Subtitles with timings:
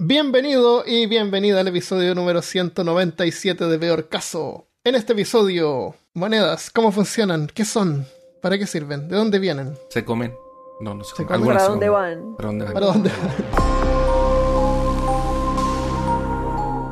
[0.00, 4.66] Bienvenido y bienvenida al episodio número 197 de Peor Caso.
[4.82, 7.46] En este episodio, monedas, ¿cómo funcionan?
[7.46, 8.04] ¿Qué son?
[8.42, 9.08] ¿Para qué sirven?
[9.08, 9.78] ¿De dónde vienen?
[9.90, 10.34] ¿Se comen?
[10.80, 11.46] No, no se, ¿Se comen.
[11.46, 12.34] ¿Para se dónde comen.
[12.34, 12.36] van?
[12.36, 12.74] ¿Para dónde van?
[12.74, 13.10] ¿Para dónde?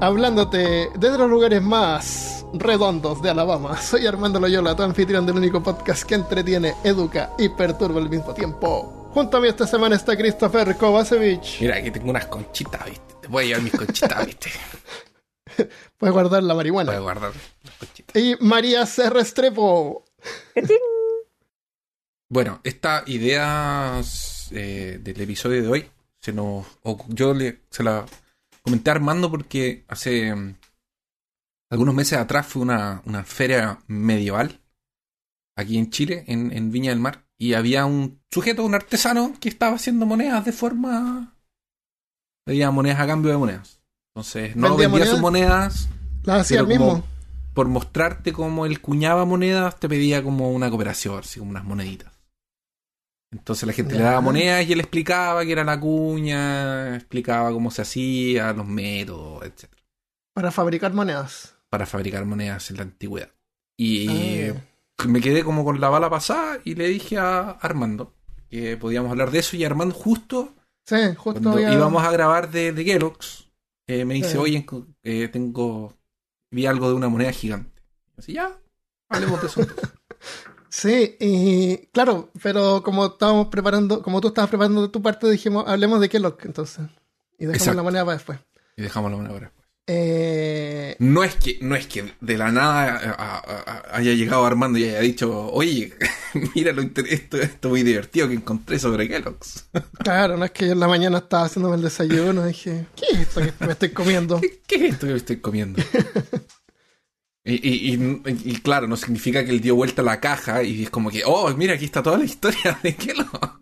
[0.01, 5.61] Hablándote desde los lugares más redondos de Alabama, soy Armando Loyola, tu anfitrión del único
[5.61, 9.02] podcast que entretiene, educa y perturba al mismo tiempo.
[9.13, 11.61] Junto a mí esta semana está Christopher Kovacevic.
[11.61, 13.15] Mira, aquí tengo unas conchitas, ¿viste?
[13.21, 14.51] Te voy a llevar mis conchitas, ¿viste?
[15.99, 16.99] Puedes guardar la marihuana.
[16.99, 17.31] guardar
[17.63, 18.17] las conchitas.
[18.17, 19.11] Y María C.
[19.11, 20.07] Restrepo.
[22.31, 24.01] Bueno, esta idea
[24.51, 26.65] eh, del episodio de hoy se nos
[27.09, 28.07] yo le, se la
[28.63, 30.57] comenté a Armando porque hace mm,
[31.69, 34.59] algunos meses atrás fue una, una feria medieval
[35.55, 39.49] aquí en Chile, en, en Viña del Mar, y había un sujeto, un artesano, que
[39.49, 41.35] estaba haciendo monedas de forma...
[42.45, 43.81] Pedía monedas a cambio de monedas.
[44.15, 45.89] Entonces, no ¿Vendía vendía sus monedas?
[46.23, 47.05] Las hacía mismo.
[47.53, 52.13] por mostrarte cómo él cuñaba monedas, te pedía como una cooperación, así como unas moneditas.
[53.33, 57.73] Entonces la gente le daba monedas y él explicaba qué era la cuña, explicaba cómo
[57.73, 59.69] se hacía, los métodos, etc.
[60.33, 61.57] Para fabricar monedas.
[61.71, 63.33] Para fabricar monedas en la antigüedad.
[63.77, 64.55] Y Ah.
[65.07, 68.15] Me quedé como con la bala pasada y le dije a Armando
[68.49, 70.55] que podíamos hablar de eso y Armando justo
[70.87, 73.51] Sí, justo cuando había- íbamos a grabar de, de Kellogg's,
[73.87, 74.37] eh, me dice, Sí.
[74.39, 74.67] oye,
[75.05, 75.95] eh, tengo,
[76.51, 77.83] vi algo de una moneda gigante.
[78.19, 78.59] Así, ya,
[79.09, 79.61] hablemos de eso.
[79.61, 79.91] entonces".
[80.69, 86.01] Sí, y claro, pero como estábamos preparando, como tú estabas preparando tu parte, dijimos, hablemos
[86.01, 86.87] de Kellogg entonces.
[87.39, 87.77] Y dejamos Exacto.
[87.77, 88.39] la moneda para después.
[88.77, 89.53] y dejamos la moneda ahora.
[89.89, 93.39] Eh, No es que, no es que de la nada a- a-
[93.93, 95.93] a- haya llegado Armando y haya dicho, oye,
[96.55, 99.69] mira lo esto, esto muy divertido que encontré sobre Kellogg's.
[100.05, 103.07] claro, no es que yo en la mañana estaba haciéndome el desayuno y dije, ¿qué
[103.13, 104.41] es esto que me estoy comiendo?
[104.41, 105.83] ¿Qué, qué es esto que estoy comiendo?
[107.45, 110.85] Y, y- y- y claro, no significa que él dio vuelta a la caja y
[110.85, 113.62] es como que, oh, mira, aquí está toda la historia de Kellogg.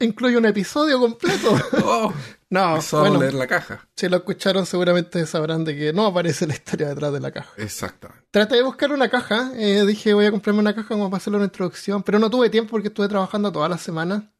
[0.00, 1.54] Incluye un episodio completo.
[1.84, 2.12] Oh,
[2.50, 3.86] No, bueno, leer la caja.
[3.94, 7.52] si lo escucharon seguramente sabrán de que no aparece la historia detrás de la caja.
[7.58, 8.24] Exactamente.
[8.30, 11.36] Traté de buscar una caja, eh, dije voy a comprarme una caja como para hacerle
[11.36, 14.32] una introducción, pero no tuve tiempo porque estuve trabajando toda la semana.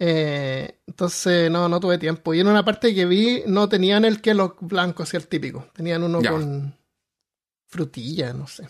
[0.00, 2.34] Eh, entonces no, no tuve tiempo.
[2.34, 5.68] Y en una parte que vi no tenían el Kellogg blanco, así el típico.
[5.74, 6.30] Tenían uno Ya.
[6.32, 6.76] con
[7.68, 8.68] frutilla, no sé.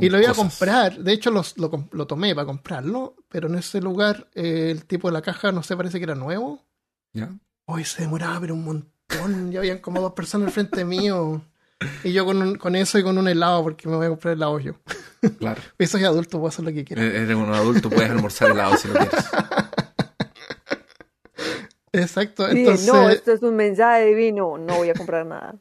[0.00, 3.54] Y lo iba a comprar, de hecho los- lo, lo tomé para comprarlo, pero en
[3.56, 6.62] ese lugar eh, el tipo de la caja, no sé, parece que era nuevo.
[7.14, 7.30] ¿Ya?
[7.66, 9.50] Hoy se demoraba, pero un montón.
[9.50, 11.42] Ya habían como dos personas al frente mío.
[12.04, 14.34] Y yo con, un- con eso y con un helado, porque me voy a comprar
[14.34, 14.74] helado yo.
[15.38, 15.60] Claro.
[15.78, 17.02] Y soy adulto, puedo hacer lo que quiera.
[17.02, 19.14] E- Eres un adulto, puedes almorzar helado si lo quieres.
[21.94, 22.86] Exacto, Sí, entonces.
[22.86, 24.56] no, esto es un mensaje divino.
[24.58, 25.54] No voy a comprar nada.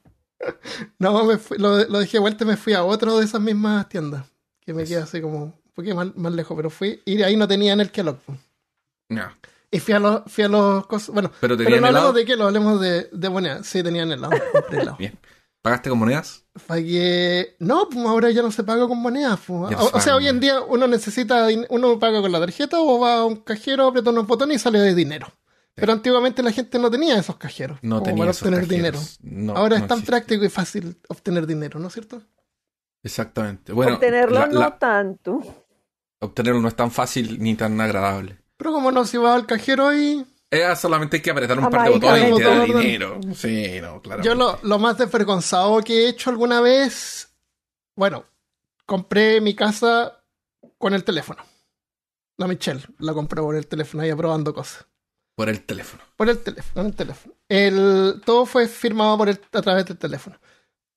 [0.99, 3.41] No, me fui- lo, lo dejé de vuelta y me fui a otro de esas
[3.41, 4.25] mismas tiendas.
[4.65, 7.01] Que me queda así como un poquito más, más lejos, pero fui.
[7.05, 8.19] Y ahí no tenían el Kellogg.
[9.09, 9.37] Ya.
[9.69, 11.09] Y fui a los, fui a los cosas.
[11.13, 13.63] Bueno, Pero pero no hablemos de Kellogg, hablemos de, de moneda.
[13.63, 14.33] Sí, tenían helado.
[14.51, 14.97] compré helado.
[14.99, 15.17] Bien.
[15.61, 16.43] ¿Pagaste con monedas?
[16.65, 17.55] Pagué.
[17.59, 19.39] No, pues ahora ya no se paga con monedas.
[19.45, 19.71] pues.
[19.71, 21.47] No O, o sea, hoy en día uno necesita.
[21.69, 24.79] Uno paga con la tarjeta o va a un cajero, aprieta unos botones y sale
[24.79, 25.27] de dinero.
[25.73, 27.79] Pero antiguamente la gente no tenía esos cajeros.
[27.81, 29.17] No como tenía para esos obtener cajeros.
[29.21, 29.45] dinero.
[29.45, 30.11] No, Ahora no es tan existe.
[30.11, 32.21] práctico y fácil obtener dinero, ¿no es cierto?
[33.03, 33.71] Exactamente.
[33.73, 35.65] Bueno, Obtenerlo la- no la- tanto.
[36.19, 38.37] obtenerlo no es tan fácil ni tan agradable.
[38.57, 40.25] Pero como no, si vas al cajero y.
[40.51, 43.19] Eh, solamente hay que apretar un par de botones y te da dinero.
[43.33, 44.21] Sí, no, claro.
[44.21, 47.29] Yo lo, lo más desvergonzado que he hecho alguna vez.
[47.95, 48.25] Bueno,
[48.85, 50.21] compré mi casa
[50.77, 51.41] con el teléfono.
[52.37, 54.85] La Michelle la compró por el teléfono, ahí probando cosas.
[55.35, 56.03] Por el teléfono.
[56.17, 57.33] Por el teléfono, el teléfono.
[57.49, 60.37] El, todo fue firmado por el- a través del teléfono.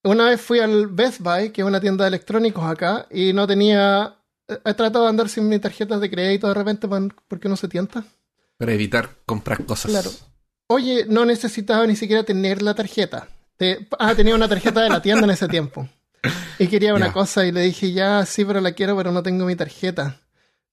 [0.02, 3.46] Una vez fui al Best Buy, que es una tienda de electrónicos acá, y no
[3.46, 4.16] tenía.
[4.46, 6.86] He tratado de andar sin mis tarjetas de crédito de repente
[7.28, 8.04] porque no se tienta.
[8.58, 9.90] Para evitar comprar cosas.
[9.90, 10.10] Claro.
[10.66, 13.28] Oye, no necesitaba ni siquiera tener la tarjeta.
[13.56, 15.88] Te- ah, tenía una tarjeta de la tienda en ese tiempo.
[16.58, 19.46] Y quería una cosa y le dije, ya, sí, pero la quiero, pero no tengo
[19.46, 20.20] mi tarjeta.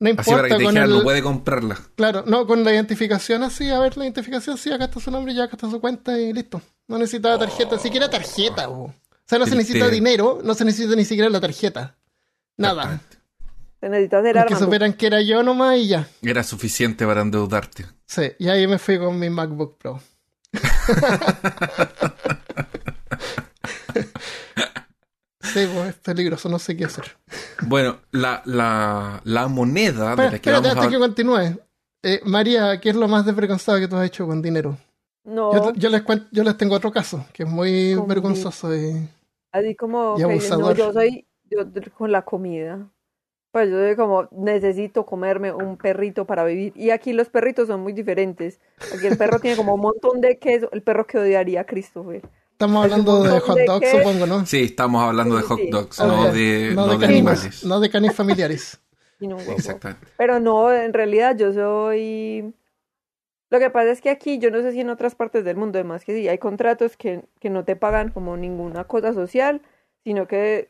[0.01, 0.97] No Así para importa que te dijeran, el...
[0.97, 1.77] no puede comprarla.
[1.95, 5.31] Claro, no, con la identificación así, a ver la identificación, sí, acá está su nombre,
[5.35, 6.59] ya acá está su cuenta y listo.
[6.87, 8.85] No necesitaba tarjeta, siquiera tarjeta, bo.
[8.85, 8.93] O
[9.27, 11.95] sea, no se necesita dinero, no se necesita ni siquiera la tarjeta.
[12.57, 12.99] Nada.
[13.79, 14.65] Se necesita hacer Porque Armando.
[14.65, 16.07] supieran que era yo nomás y ya.
[16.23, 17.85] Era suficiente para endeudarte.
[18.07, 20.01] Sí, y ahí me fui con mi MacBook Pro.
[25.53, 27.05] sí, pues es peligroso, no sé qué hacer.
[27.67, 31.59] Bueno, la, la, la moneda Espera, de la que espérate vamos a hasta que continúe.
[32.03, 34.77] Eh, María, ¿qué es lo más desvergonzado que tú has hecho con dinero?
[35.23, 38.75] No, Yo, yo les cuento, yo les tengo otro caso, que es muy Con vergonzoso
[38.75, 39.07] y...
[39.51, 40.75] así como y que no, abusador.
[40.75, 41.59] yo soy yo
[41.97, 42.89] con la comida.
[43.51, 46.71] Pues yo soy como, necesito comerme un perrito para vivir.
[46.75, 48.61] Y aquí los perritos son muy diferentes.
[48.95, 50.69] Aquí el perro tiene como un montón de queso.
[50.71, 52.21] El perro que odiaría a Christopher.
[52.61, 54.45] Estamos hablando de hot dogs, supongo, ¿no?
[54.45, 57.63] Sí, estamos hablando de Sí, hot dogs, no de, no no de de canis, animales.
[57.65, 58.79] no de canis familiares.
[59.17, 59.53] Tiene un huevo.
[59.53, 60.05] Exactamente.
[60.15, 62.53] Pero no, en realidad yo soy...
[63.49, 65.79] Lo que pasa es que aquí, yo no sé si en otras partes del mundo,
[65.79, 69.63] además que sí, hay contratos que, que no te pagan como ninguna cosa social,
[70.03, 70.69] sino que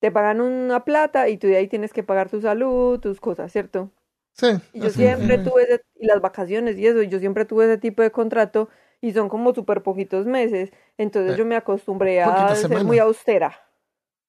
[0.00, 3.50] te pagan una plata y tú de ahí tienes que pagar tu salud, tus cosas,
[3.50, 3.90] ¿cierto?
[4.34, 4.48] Sí.
[4.74, 7.64] Y yo así siempre tuve ese, y las vacaciones y eso, y yo siempre tuve
[7.64, 8.68] ese tipo de contrato
[9.00, 13.60] y son como súper poquitos meses, entonces Eh, yo me acostumbré a ser muy austera.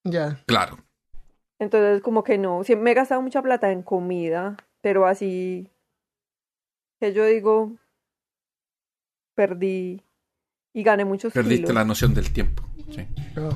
[0.04, 0.40] Ya.
[0.46, 0.78] Claro.
[1.58, 5.68] Entonces, como que no, sí, me he gastado mucha plata en comida, pero así
[7.00, 7.72] que yo digo,
[9.34, 10.02] perdí
[10.72, 11.74] y gané muchos Perdiste kilos.
[11.74, 12.62] la noción del tiempo.
[12.94, 13.06] Sí.
[13.34, 13.50] Yo-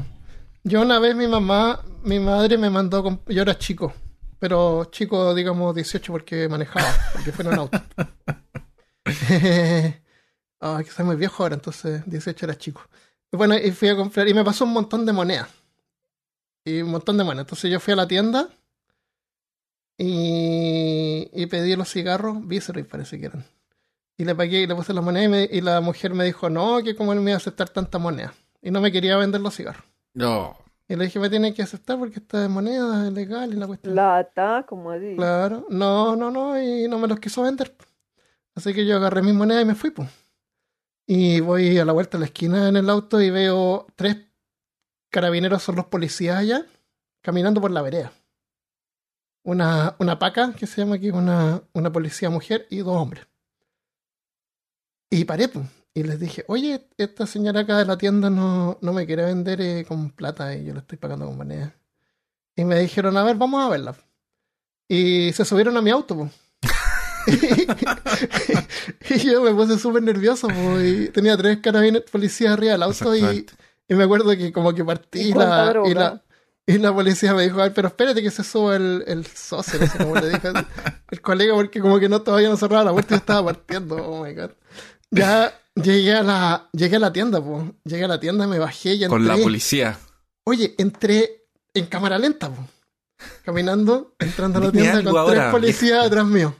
[0.66, 3.92] Yo una vez mi mamá, mi madre me mandó, yo era chico,
[4.38, 7.78] pero chico digamos 18 porque manejaba, porque fue en un auto.
[10.66, 12.80] Ay, que soy muy viejo ahora, entonces 18 era chico.
[13.30, 15.48] Y bueno, y fui a comprar, y me pasó un montón de monedas.
[16.64, 17.44] Y un montón de monedas.
[17.44, 18.48] Entonces yo fui a la tienda
[19.98, 23.44] y, y pedí los cigarros, Viceroy parece que eran.
[24.16, 26.48] Y le pagué y le puse las monedas y, me- y la mujer me dijo,
[26.48, 28.32] no, que como él me iba a aceptar tanta moneda.
[28.62, 29.84] Y no me quería vender los cigarros.
[30.14, 30.56] No.
[30.88, 33.66] Y le dije, me tiene que aceptar porque esta de moneda es legal y la
[33.66, 33.94] cuestión.
[33.94, 35.14] Plata, como así.
[35.16, 37.74] Claro, no, no, no, y no me los quiso vender.
[38.54, 40.08] Así que yo agarré mis monedas y me fui, pues.
[41.06, 44.16] Y voy a la vuelta a la esquina en el auto y veo tres
[45.10, 46.66] carabineros, son los policías allá,
[47.20, 48.12] caminando por la vereda.
[49.42, 53.26] Una, una paca, que se llama aquí, una, una policía mujer y dos hombres.
[55.10, 55.66] Y paré, pues.
[55.94, 59.60] Y les dije, oye, esta señora acá de la tienda no, no me quiere vender
[59.60, 61.76] eh, con plata y yo le estoy pagando con moneda.
[62.56, 63.94] Y me dijeron, a ver, vamos a verla.
[64.88, 66.30] Y se subieron a mi auto, po.
[69.10, 70.48] y yo me puse súper nervioso,
[70.82, 73.46] y tenía tres carabineros policías arriba del auto y,
[73.88, 76.24] me acuerdo que como que partí ¿Y la, y la
[76.66, 79.86] y la policía me dijo, "Ay, pero espérate que se suba el, el socio, no
[79.86, 80.48] sé cómo le dije,
[81.10, 83.96] el colega, porque como que no todavía no cerraba la puerta y yo estaba partiendo,
[83.96, 84.50] oh my god.
[85.10, 87.64] Ya llegué a la, llegué a la tienda, pues.
[87.84, 89.08] Llegué a la tienda, me bajé y entré.
[89.08, 89.98] Con la policía.
[90.44, 92.66] Oye, entré en cámara lenta, po.
[93.44, 96.54] caminando, entrando a la tienda con tres ahora, policías atrás mío.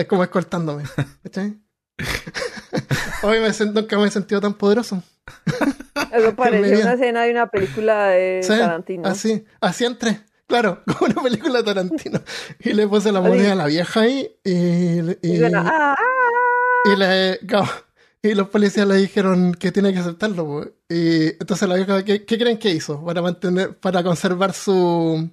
[0.00, 0.84] Es como escoltándome.
[1.22, 1.58] ¿Cachai?
[3.22, 5.02] Hoy me sent- nunca me he sentido tan poderoso.
[6.12, 9.08] Eso parece una escena de una película de Sí, Tarantino.
[9.08, 10.20] Así, así entré.
[10.46, 12.20] Claro, como una película de Tarantino.
[12.60, 16.92] Y le puse la moneda a la vieja ahí y, y, Y "Ah, ah, ah".
[16.92, 17.40] y le-
[18.22, 20.72] y los policías le dijeron que tiene que aceptarlo.
[20.88, 23.02] Y entonces la vieja, ¿qué, qué creen que hizo?
[23.04, 25.30] Para mantener, para conservar su,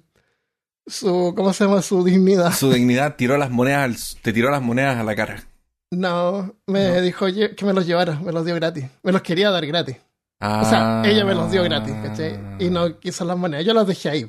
[0.88, 1.82] su, ¿cómo se llama?
[1.82, 2.52] Su dignidad.
[2.52, 5.42] Su dignidad tiró las monedas, al- te tiró las monedas a la cara.
[5.90, 7.00] No, me No.
[7.00, 8.84] dijo que me los llevara, me los dio gratis.
[9.02, 9.96] Me los quería dar gratis.
[10.40, 10.62] Ah.
[10.64, 12.38] O sea, ella me los dio gratis, ¿cachai?
[12.58, 13.64] Y no quiso las monedas.
[13.64, 14.28] Yo las dejé ahí.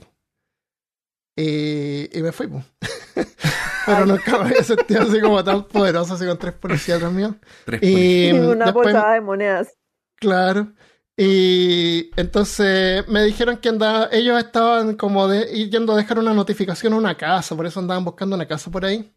[1.37, 2.63] Y, y me fui, po.
[3.85, 7.35] Pero nunca me había sentido así como tan poderoso, así con tres policías atrás mío.
[7.65, 9.69] Tres Y Y una después, bolsada de monedas.
[10.15, 10.71] claro.
[11.21, 16.93] Y entonces me dijeron que andaba, ellos estaban como de, yendo a dejar una notificación
[16.93, 19.13] a una casa, por eso andaban buscando una casa por ahí.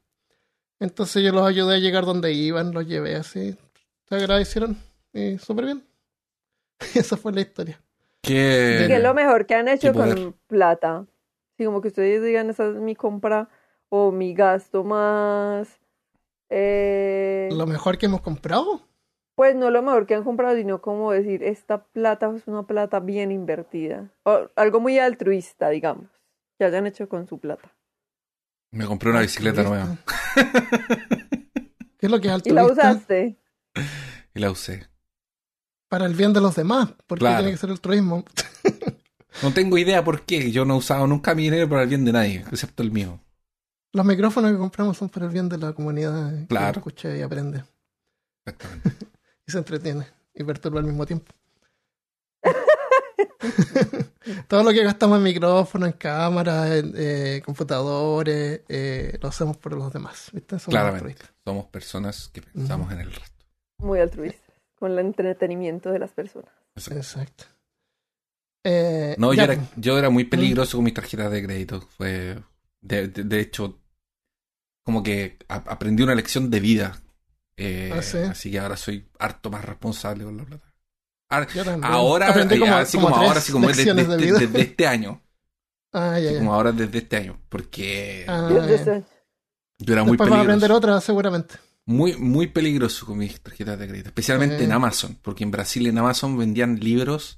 [0.81, 3.57] Entonces yo los ayudé a llegar donde iban, los llevé así.
[4.09, 4.77] Se agradecieron
[5.13, 5.85] y súper bien.
[6.93, 7.81] Y esa fue la historia.
[8.21, 8.87] ¿Qué?
[8.89, 11.07] ¿Qué es lo mejor que han hecho con plata?
[11.57, 13.49] Sí, como que ustedes digan, esa es mi compra
[13.91, 15.69] o mi gasto más...
[16.51, 18.83] eh, Lo mejor que hemos comprado.
[19.35, 23.01] Pues no lo mejor que han comprado, sino como decir, esta plata es una plata
[23.01, 24.11] bien invertida.
[24.25, 26.09] O algo muy altruista, digamos,
[26.59, 27.73] que hayan hecho con su plata.
[28.71, 29.99] Me compré una bicicleta nueva
[31.99, 32.91] ¿Qué es lo que es ¿Y la altruista?
[32.93, 33.37] usaste?
[34.35, 34.87] y la usé.
[35.89, 37.39] Para el bien de los demás, porque Claro.
[37.39, 38.25] tiene que ser altruismo.
[39.43, 40.53] No tengo idea por qué.
[40.53, 43.19] Yo no he usado nunca mi dinero para el bien de nadie, excepto el mío.
[43.95, 46.79] Los micrófonos que compramos son para el bien de la comunidad que Claro.
[46.81, 47.65] escucha y aprende
[48.47, 48.91] Exactamente.
[49.53, 51.33] y se entretiene y perturba al mismo tiempo.
[54.49, 59.73] Todo lo que gastamos en micrófonos, en cámaras, en eh, computadores, eh, lo hacemos por
[59.75, 60.31] los demás.
[60.33, 60.59] ¿viste?
[60.59, 60.99] Somos Claramente.
[61.09, 61.31] altruistas.
[61.45, 63.45] Somos personas que pensamos en el resto.
[63.79, 64.53] Muy altruista.
[64.79, 66.51] Con el entretenimiento de las personas.
[66.77, 66.99] Exacto.
[67.01, 67.45] Exacto.
[68.65, 69.69] Eh, No, yo era, pues.
[69.77, 71.81] yo era muy peligroso con mis tarjetas de crédito.
[71.97, 72.39] Fue.
[72.81, 73.81] De, de- de hecho,
[74.85, 77.02] como que a- aprendí una lección de vida.
[77.65, 78.19] Eh, Ah, ¿sí?
[78.19, 80.73] Así que ahora soy harto más responsable con la plata.
[81.31, 81.93] Ahora, Yo también.
[81.93, 85.23] ahora Aprendí eh, como- así como ahora, así como desde, de desde- este año.
[85.95, 87.39] Ah, ya, como ahora desde este año.
[87.51, 90.75] Porque Ah, Yo- era muy Después vas a aprender peligroso.
[90.75, 91.55] otra, seguramente.
[91.85, 94.09] Muy, muy peligroso con mis tarjetas de crédito.
[94.09, 95.19] Especialmente en Amazon.
[95.21, 97.37] Porque en Brasil en Amazon vendían libros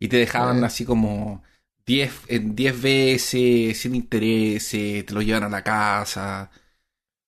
[0.00, 0.64] y te dejaban Sí.
[0.64, 1.42] así como
[1.86, 6.50] 10, en 10 veces, sin interés, te lo llevan a la casa.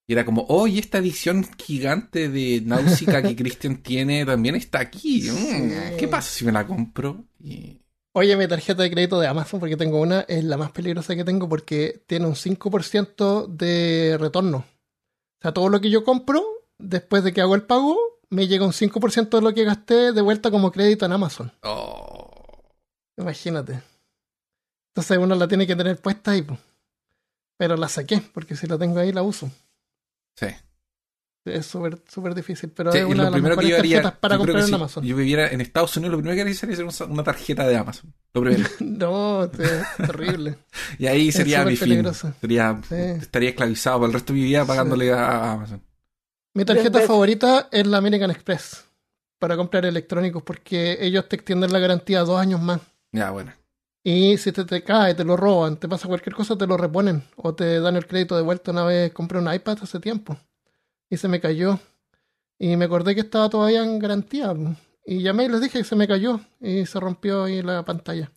[0.06, 5.30] Y era como, oye, esta edición gigante de Náusica que Christian tiene también está aquí.
[5.30, 5.96] Mm.
[5.96, 7.24] ¿Qué pasa si me la compro?
[7.40, 7.80] Y...
[8.12, 11.24] Oye, mi tarjeta de crédito de Amazon, porque tengo una, es la más peligrosa que
[11.24, 14.58] tengo porque tiene un 5% de retorno.
[14.58, 16.44] O sea, todo lo que yo compro,
[16.78, 17.96] después de que hago el pago,
[18.30, 21.52] me llega un 5% de lo que gasté de vuelta como crédito en Amazon.
[21.62, 22.30] Oh,
[23.16, 23.82] Imagínate.
[24.90, 26.46] Entonces uno la tiene que tener puesta ahí.
[27.56, 29.50] Pero la saqué, porque si la tengo ahí la uso.
[30.36, 30.46] Sí.
[31.46, 33.78] Es súper súper difícil, pero Sí, es una lo de las primero que mejores yo
[33.78, 35.04] haría, tarjetas para yo comprar en si Amazon.
[35.04, 37.76] yo viviera en Estados Unidos, lo primero que haría sería hacer una, una tarjeta de
[37.76, 38.14] Amazon.
[38.32, 38.68] Lo primero.
[38.80, 39.50] No, es
[39.98, 40.56] terrible.
[40.98, 41.88] Y ahí sería mi fin.
[41.90, 42.32] peligroso.
[42.40, 42.94] Sería, Sí.
[42.94, 45.82] Estaría esclavizado por el resto de mi vida pagándole a a Amazon.
[46.54, 48.86] Mi tarjeta favorita es la American Express
[49.38, 52.80] para comprar electrónicos porque ellos te extienden la garantía dos años más.
[53.12, 53.52] Ya, bueno.
[54.06, 57.24] Y si te, te cae, te lo roban, te pasa cualquier cosa, te lo reponen
[57.36, 58.70] o te dan el crédito de vuelta.
[58.70, 60.36] Una vez compré un iPad hace tiempo
[61.10, 61.80] y se me cayó.
[62.58, 64.54] Y me acordé que estaba todavía en garantía.
[65.06, 68.32] Y llamé y les dije que se me cayó y se rompió ahí la pantalla.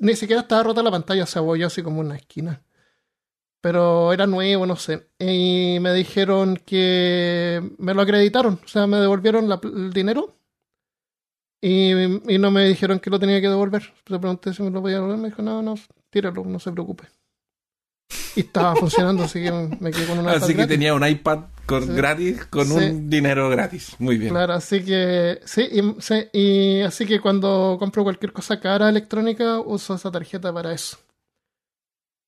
[0.00, 2.62] Ni siquiera estaba rota la pantalla, se abolló así como una esquina.
[3.60, 5.08] Pero era nuevo, no sé.
[5.18, 10.34] Y me dijeron que me lo acreditaron, o sea, me devolvieron la- el dinero.
[11.64, 11.92] Y,
[12.34, 13.92] y no me dijeron que lo tenía que devolver.
[14.06, 15.18] Le pregunté si me lo podía devolver.
[15.18, 15.74] Me dijo, no, no,
[16.10, 17.04] tíralo, no se preocupe.
[18.34, 20.68] Y estaba funcionando, así que me quedé con una Así que gratis.
[20.74, 21.92] tenía un iPad con, Sí.
[21.92, 22.72] gratis con Sí.
[22.74, 23.94] un dinero gratis.
[24.00, 24.32] Muy bien.
[24.32, 29.60] Claro, así que sí y, sí, y así que cuando compro cualquier cosa cara electrónica
[29.60, 30.98] uso esa tarjeta para eso.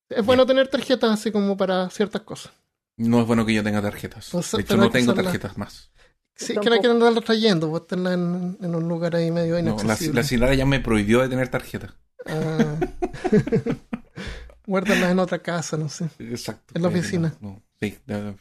[0.09, 2.53] Es bueno tener tarjetas así como para ciertas cosas.
[2.97, 4.31] No es bueno que yo tenga tarjetas.
[4.31, 5.91] De hecho, no tengo tarjetas más.
[6.37, 6.93] Sí, Yo que no tampoco.
[6.95, 10.21] andarla trayendo, pues tenerla en, en un lugar ahí medio No, la, inaccesible.
[10.21, 11.95] la señora ya me prohibió de tener tarjeta.
[12.27, 12.77] Ah.
[14.67, 16.09] Guárdalas en otra casa, no sé.
[16.19, 16.73] Exacto.
[16.75, 17.35] En la Eh, oficina.
[17.41, 17.63] no, no.
[17.81, 18.37] Sí, de-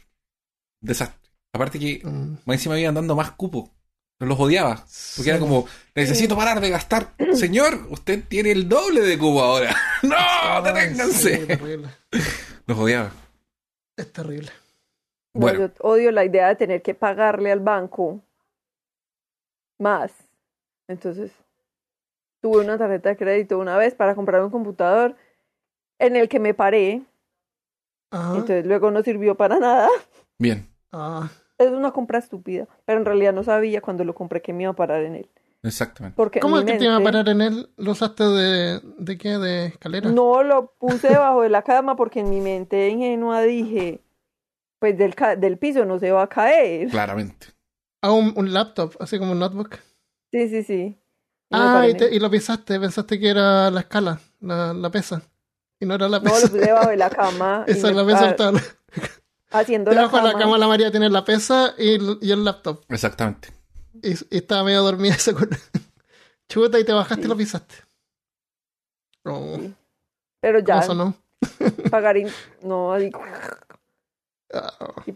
[0.80, 1.30] desastre.
[1.52, 2.38] Aparte que Mm.
[2.46, 3.70] más encima me iban dando más cupo.
[4.18, 4.86] Pero los odiaba.
[5.16, 5.44] Porque era Sí.
[5.44, 7.14] como, necesito parar de gastar.
[7.34, 9.76] Señor, usted tiene el doble de cupo ahora.
[10.02, 10.14] ¡No!
[10.16, 11.36] Ay, sí, ¡Deténganse!
[11.46, 11.88] terrible.
[12.66, 13.10] Los odiaba.
[13.96, 14.50] Es terrible.
[15.34, 18.20] No, yo odio la idea de tener que pagarle al banco
[19.78, 20.12] más.
[20.88, 21.32] Entonces,
[22.40, 25.16] tuve una tarjeta de crédito una vez para comprar un computador
[25.98, 27.02] en el que me paré.
[28.10, 28.30] Ajá.
[28.32, 29.88] Entonces, luego no sirvió para nada.
[30.38, 30.68] Bien.
[30.92, 32.68] Ah, Es una compra estúpida.
[32.84, 35.28] Pero en realidad no sabía cuando lo compré que me iba a parar en él.
[35.64, 36.14] Exactamente.
[36.14, 37.70] Porque ¿Cómo es que te iba a parar en él?
[37.78, 39.38] ¿Lo usaste de, de qué?
[39.38, 40.10] ¿De escalera?
[40.10, 44.03] No lo puse debajo de la cama porque en mi mente ingenua dije,
[44.84, 46.88] pues del, del piso no se va a caer.
[46.90, 47.46] Claramente.
[48.02, 49.78] Ah, un, un laptop, así como un notebook.
[50.30, 50.98] Sí, sí, sí.
[51.50, 55.22] Ah, y, te- y lo pisaste, pensaste que era la escala, la, la pesa.
[55.80, 56.40] Y no era la No, pesa.
[56.40, 57.64] lo puse debajo de la cama.
[57.66, 58.28] Esa es la pesa.
[58.30, 58.60] estaba-
[59.52, 60.32] haciendo la Debajo de cama.
[60.34, 62.84] la cama la María tiene la pesa y el, y el laptop.
[62.90, 63.48] Exactamente.
[64.02, 65.48] Y, y estaba medio dormida esa con...
[66.48, 67.74] Chuta y te bajaste y lo pisaste.
[69.24, 69.74] No, Sí.
[70.40, 71.14] Pero ya, eso no.
[71.90, 72.18] pagar.
[72.18, 72.28] in-
[72.62, 73.20] No, ahí- Ah,
[73.60, 73.63] A-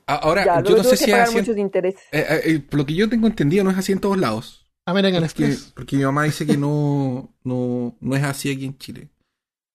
[0.07, 1.39] Ahora, ya, yo no sé si es así.
[1.39, 4.67] en- eh, eh, eh, lo que yo tengo entendido no es así en todos lados.
[4.87, 5.73] American Porque, Express.
[5.75, 9.11] porque mi mamá dice que no, no, no es así aquí en Chile.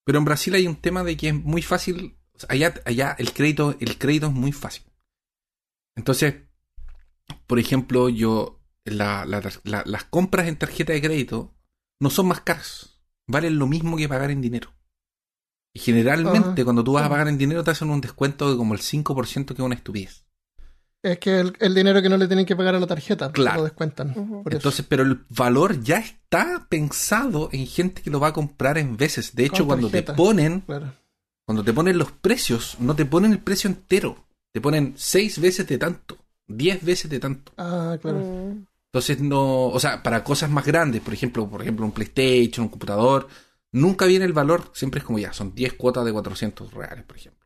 [0.06, 2.18] Pero en Brasil hay un tema de que es muy fácil.
[2.36, 4.84] o sea, allá, allá el crédito, el crédito es muy fácil.
[5.96, 6.36] Entonces,
[7.48, 11.54] por ejemplo, yo la- la- la- las compras en tarjeta de crédito
[12.00, 13.00] no son más caras.
[13.28, 14.74] Valen lo mismo que pagar en dinero.
[15.74, 16.64] Y generalmente Ajá.
[16.64, 19.46] cuando tú vas a pagar en dinero te hacen un descuento de como el 5%
[19.48, 20.24] que es una estupidez.
[21.02, 23.58] Es que el, el dinero que no le tienen que pagar a la tarjeta Claro.
[23.58, 24.12] lo descuentan.
[24.16, 24.44] Ujú.
[24.44, 24.58] por eso.
[24.60, 28.96] Entonces, pero el valor ya está pensado en gente que lo va a comprar en
[28.96, 29.36] veces.
[29.36, 30.94] De hecho, Con cuando te ponen Claro.
[31.46, 34.16] cuando te ponen los precios, no te ponen el precio entero.
[34.54, 37.52] Te ponen seis veces de tanto, diez veces de tanto.
[37.58, 38.20] Ah, claro.
[38.20, 38.66] Mm.
[38.94, 42.70] Entonces no, o sea, para cosas más grandes, por ejemplo, por ejemplo, un PlayStation, un
[42.70, 43.28] computador,
[43.74, 47.18] nunca viene el valor, siempre es como ya, son 10 cuotas de 400 reales, por
[47.18, 47.46] ejemplo.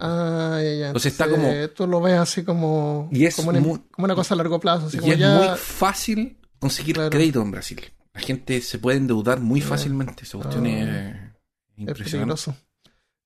[0.00, 0.86] Ah, ya, ya.
[0.88, 3.08] Entonces está como- Tú lo ves así como.
[3.10, 4.88] Y es como, una, muy- como una cosa a largo plazo.
[4.88, 5.34] Así y como es ya.
[5.38, 7.08] muy fácil conseguir Claro.
[7.10, 7.80] crédito en Brasil.
[8.12, 10.24] La gente se puede endeudar muy fácilmente.
[10.24, 10.68] Esa cuestión Ah.
[10.68, 11.14] es
[11.72, 12.42] Es impresionante.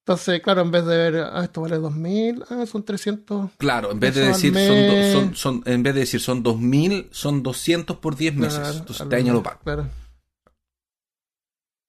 [0.05, 3.51] Entonces, claro, en vez de ver, ah, esto vale 2000, ah, son 300.
[3.57, 7.09] Claro, en vez de decir son, do- son, son- en vez de decir son 2000,
[7.11, 8.59] son 200 por 10 meses.
[8.59, 9.59] Claro, Entonces este año lo pago.
[9.63, 9.87] Claro.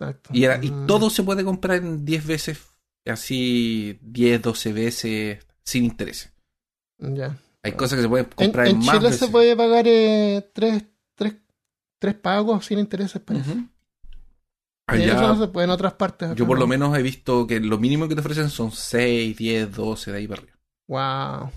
[0.01, 0.31] Exacto.
[0.33, 2.61] Y, era- y Mm, todo se puede comprar en 10 veces,
[3.07, 6.33] así 10, 12 veces sin interés.
[6.99, 7.37] Ya.
[7.63, 9.21] Hay cosas que se pueden En, comprar en, en más Chile veces.
[9.27, 11.35] se puede pagar eh, tres, tres,
[11.99, 13.51] tres pagos sin intereses, parece.
[14.87, 16.35] Allá, eso no se puede en otras partes.
[16.35, 19.73] yo por lo menos he visto que lo mínimo que te ofrecen son 6, 10,
[19.77, 20.57] 12 de ahí para arriba.
[20.89, 21.51] Wow.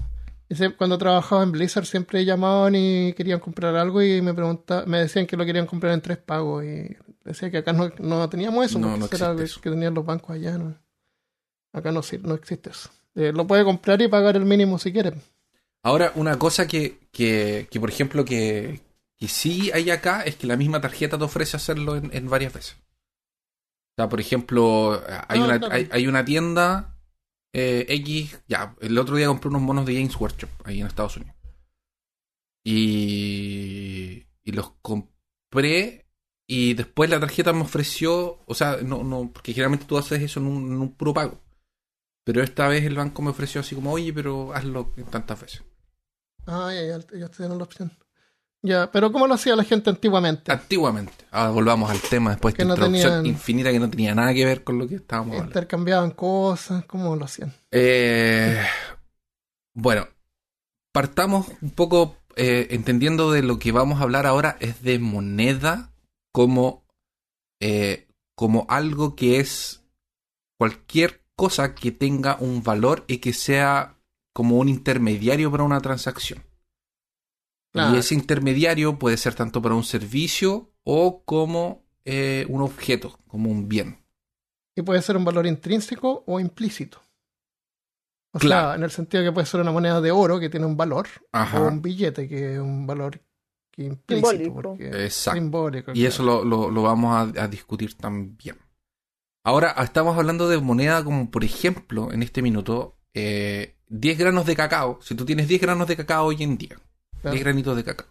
[0.77, 5.25] Cuando trabajaba en Blizzard siempre llamaban y querían comprar algo y me pregunta, me decían
[5.25, 8.79] que lo querían comprar en tres pagos y decía que acá no, no teníamos eso,
[8.79, 9.61] No, no era eso.
[9.61, 10.57] que tenían los bancos allá.
[10.57, 10.77] ¿no?
[11.71, 12.89] Acá no, no existe eso.
[13.15, 15.13] Eh, lo puede comprar y pagar el mínimo si quiere.
[15.83, 18.81] Ahora, una cosa que, que, que, por ejemplo, que,
[19.17, 22.53] que sí hay acá es que la misma tarjeta te ofrece hacerlo en, en varias
[22.53, 22.77] veces.
[23.91, 25.73] O sea, por ejemplo, hay, una, claro.
[25.75, 26.97] hay, hay una tienda
[27.53, 28.39] eh, X.
[28.47, 31.35] Ya, el otro día compré unos monos de Games Workshop ahí en Estados Unidos.
[32.63, 36.02] Y, y los compré.
[36.47, 38.39] Y después la tarjeta me ofreció.
[38.45, 41.39] O sea, no, no, porque generalmente tú haces eso en un, en un puro pago.
[42.25, 45.63] Pero esta vez el banco me ofreció así como, oye, pero hazlo tantas veces.
[46.45, 47.91] Ah, ya, ya, ellos tienen la opción.
[48.65, 50.49] Ya, pero ¿cómo lo hacía la gente antiguamente?
[50.49, 51.25] Antiguamente.
[51.31, 54.33] Ahora volvamos al tema después de esta no introducción tenían- infinita que no tenía nada
[54.33, 55.49] que ver con lo que estábamos hablando.
[55.49, 57.53] Intercambiaban cosas, ¿cómo lo hacían?
[57.71, 58.63] Eh,
[59.73, 60.07] bueno,
[60.93, 65.91] partamos un poco eh, entendiendo de lo que vamos a hablar ahora es de moneda
[66.33, 66.85] como,
[67.61, 69.85] eh, como algo que es
[70.57, 73.97] cualquier cosa que tenga un valor y que sea
[74.33, 76.43] como un intermediario para una transacción.
[77.71, 77.95] Claro.
[77.95, 83.49] Y ese intermediario puede ser tanto para un servicio o como eh, un objeto, como
[83.49, 83.97] un bien.
[84.75, 86.99] Y puede ser un valor intrínseco o implícito.
[88.35, 88.69] O Claro.
[88.69, 91.07] sea, en el sentido que puede ser una moneda de oro que tiene un valor,
[91.31, 91.61] Ajá.
[91.61, 93.21] o un billete que es un valor
[93.75, 94.29] que implícito.
[94.29, 94.53] Simbólico.
[94.53, 95.39] porque- Exacto.
[95.39, 95.91] Simbólico.
[95.95, 98.57] Y eso lo, lo- lo vamos a, a discutir también.
[99.45, 104.55] Ahora estamos hablando de moneda como, por ejemplo, en este minuto, eh, 10 granos de
[104.55, 104.99] cacao.
[105.01, 106.77] Si tú tienes 10 granos de cacao hoy en día,
[107.21, 107.33] Claro.
[107.33, 108.07] 10 granitos de cacao,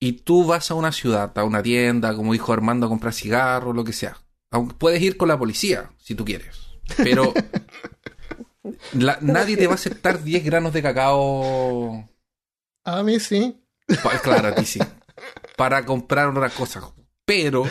[0.00, 3.74] y tú vas a una ciudad, a una tienda, como dijo Armando, a comprar cigarros,
[3.76, 4.16] lo que sea.
[4.50, 6.56] Aunque puedes ir con la policía, si tú quieres.
[6.96, 7.32] Pero
[8.94, 12.08] la- nadie te va a aceptar 10 granos de cacao
[12.84, 13.60] A mí sí.
[14.02, 14.80] Pa- Claro, sí.
[15.56, 16.82] Para comprar otra cosa.
[17.24, 17.64] Pero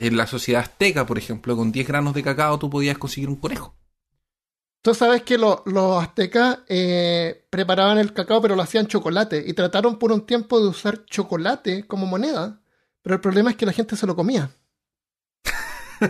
[0.00, 3.36] en la sociedad azteca, por ejemplo, con 10 granos de cacao tú podías conseguir un
[3.36, 3.76] conejo.
[4.82, 9.42] Tú sabes que lo- los aztecas eh, preparaban el cacao, pero lo hacían chocolate.
[9.46, 12.60] Y trataron por un tiempo de usar chocolate como moneda.
[13.02, 14.50] Pero el problema es que la gente se lo comía.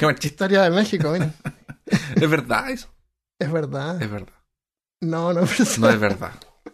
[0.00, 0.16] Qué.
[0.26, 1.32] Historia de México, miren.
[2.16, 2.88] ¿Es verdad eso?
[3.38, 4.00] Es verdad.
[4.02, 4.34] Es verdad.
[5.00, 6.32] No, no, pero, No es verdad.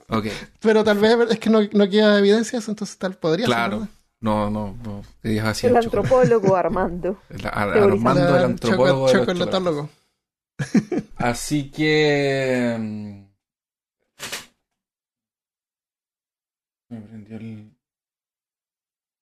[0.09, 0.27] Ok.
[0.61, 3.55] pero tal vez es que no, no queda evidencia eso, entonces tal podría ser.
[3.55, 3.89] Claro.
[4.21, 5.03] No, no, no.
[5.47, 5.67] Así.
[5.67, 7.21] El el antropólogo Armando.
[7.29, 7.77] El- Ar-.
[7.79, 9.13] Armando, el Choco- antropólogo.
[9.13, 9.91] chocolatólogo.
[10.59, 11.05] chocolates.
[11.17, 12.77] Así que.
[12.79, 13.25] mm,
[16.91, 17.71] Me prendió el.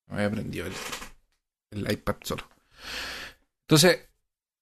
[0.08, 0.72] Me prendió el,
[1.70, 2.44] el iPad solo.
[3.66, 4.08] Entonces,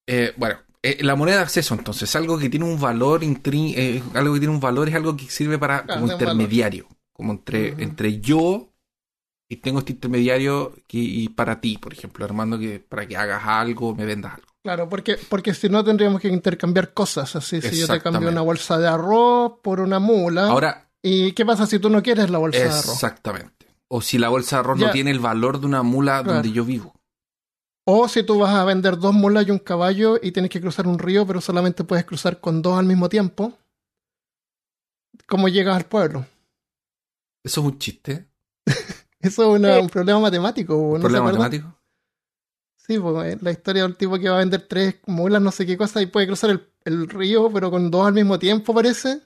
[0.06, 4.02] eh, bueno, eh, la moneda de acceso, entonces, algo que tiene un valor intri- eh,
[4.14, 6.20] algo que tiene un valor es algo que sirve para Claro, como valor.
[6.22, 8.68] intermediario, como entre, entre yo
[9.48, 13.42] y tengo este intermediario que- y para ti, por ejemplo, Armando, que para que hagas
[13.44, 14.46] algo, me vendas algo.
[14.62, 17.34] Claro, porque, porque si no tendríamos que intercambiar cosas.
[17.34, 20.46] Así, si yo te cambio una bolsa de arroz por una mula.
[20.48, 22.92] Ahora, ¿Y qué pasa si tú no quieres la bolsa de arroz?
[22.92, 23.66] exactamente.
[23.88, 24.86] O si la bolsa de arroz Ya.
[24.88, 26.34] no tiene el valor de una mula Claro.
[26.34, 26.94] donde yo vivo.
[27.92, 30.86] O si tú vas a vender dos mulas y un caballo y tienes que cruzar
[30.86, 33.52] un río, pero solamente puedes cruzar con dos al mismo tiempo.
[35.26, 36.26] ¿Cómo llegas al pueblo?
[37.44, 38.26] Eso es un chiste.
[39.20, 40.74] Eso es una- un problema matemático.
[40.74, 41.76] ¿no se ¿Problema matemático?
[42.76, 45.64] Sí, pues, eh, la historia del tipo que va a vender tres mulas, no sé
[45.66, 49.20] qué cosa, y puede cruzar el, el río, pero con dos al mismo tiempo, parece.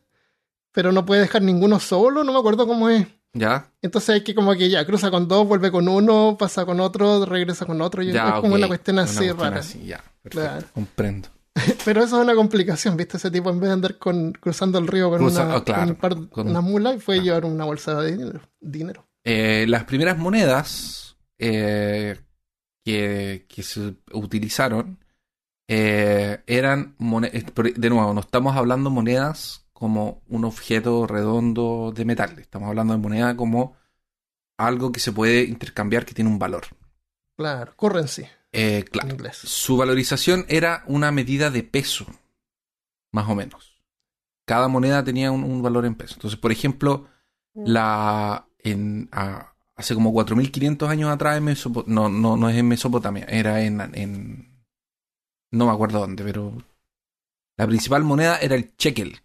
[0.73, 3.07] Pero no puede dejar ninguno solo, no me acuerdo cómo es.
[3.35, 3.69] ¿Ya?
[3.83, 7.27] Entonces hay que como que ya cruza con dos, vuelve con uno, pasa con otro,
[7.27, 8.03] regresa con otro.
[8.03, 9.59] y Ya, es como una cuestión así cuestión rara.
[9.59, 9.97] así, ya.
[10.23, 10.31] Perfecto.
[10.51, 10.67] Claro.
[10.73, 11.29] Comprendo.
[11.85, 13.17] Pero eso es una complicación, ¿viste?
[13.17, 15.81] Ese tipo en vez de andar con, cruzando el río con, Cruza- una, oh, claro,
[15.83, 18.41] con un par- con- una mula y fue llevar una bolsa de dinero.
[18.61, 19.07] dinero.
[19.25, 22.17] Eh, las primeras monedas eh,
[22.85, 24.99] que, que se utilizaron
[25.69, 27.43] eh, eran monedas.
[27.77, 32.39] De nuevo, no estamos hablando monedas como un objeto redondo de metal.
[32.39, 33.77] Estamos hablando de moneda como
[34.59, 36.65] algo que se puede intercambiar que tiene un valor.
[37.37, 39.11] Claro, currency Eh, en claro.
[39.11, 39.37] inglés.
[39.39, 42.07] Su valorización era una medida de peso,
[43.13, 43.81] más o menos.
[44.47, 46.15] Cada moneda tenía un, un valor en peso.
[46.15, 47.09] Entonces, por ejemplo,
[47.55, 52.69] la en a- hace como 4.500 años atrás en Mesopo- no, no, no es en
[52.69, 54.65] Mesopotamia, era en, en
[55.53, 56.53] no me acuerdo dónde, pero
[57.57, 59.21] la principal moneda era el shekel.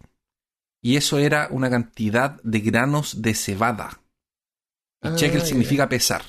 [0.82, 4.00] Y eso era una cantidad de granos de cebada.
[5.02, 6.22] Y Ah, shekel significa pesar.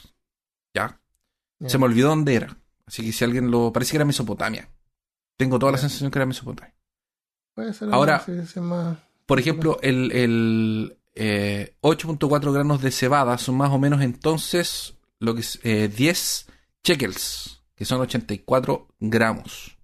[0.73, 0.99] ¿Ya?
[1.65, 2.57] Se me olvidó dónde era.
[2.85, 3.71] Así que si alguien lo.
[3.71, 4.69] Parece que era Mesopotamia.
[5.37, 6.73] Tengo toda la sensación que era Mesopotamia.
[7.53, 8.23] Puede ser Ahora-
[8.57, 14.95] más- Por ejemplo, el, el, eh, 8.4 granos de cebada son más o menos entonces
[15.19, 16.47] lo que es eh, 10
[16.83, 19.77] shekels, que son 84 gramos.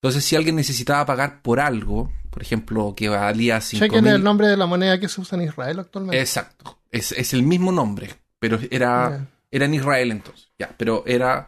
[0.00, 4.24] Entonces, si alguien necesitaba pagar por algo, por ejemplo, que valía 5 Shekel es el
[4.24, 6.18] nombre de la moneda que se usa en Israel actualmente.
[6.18, 6.78] Exacto.
[6.90, 10.48] Es, es el mismo nombre, pero era, era en Israel entonces.
[10.58, 11.46] Ya, pero era.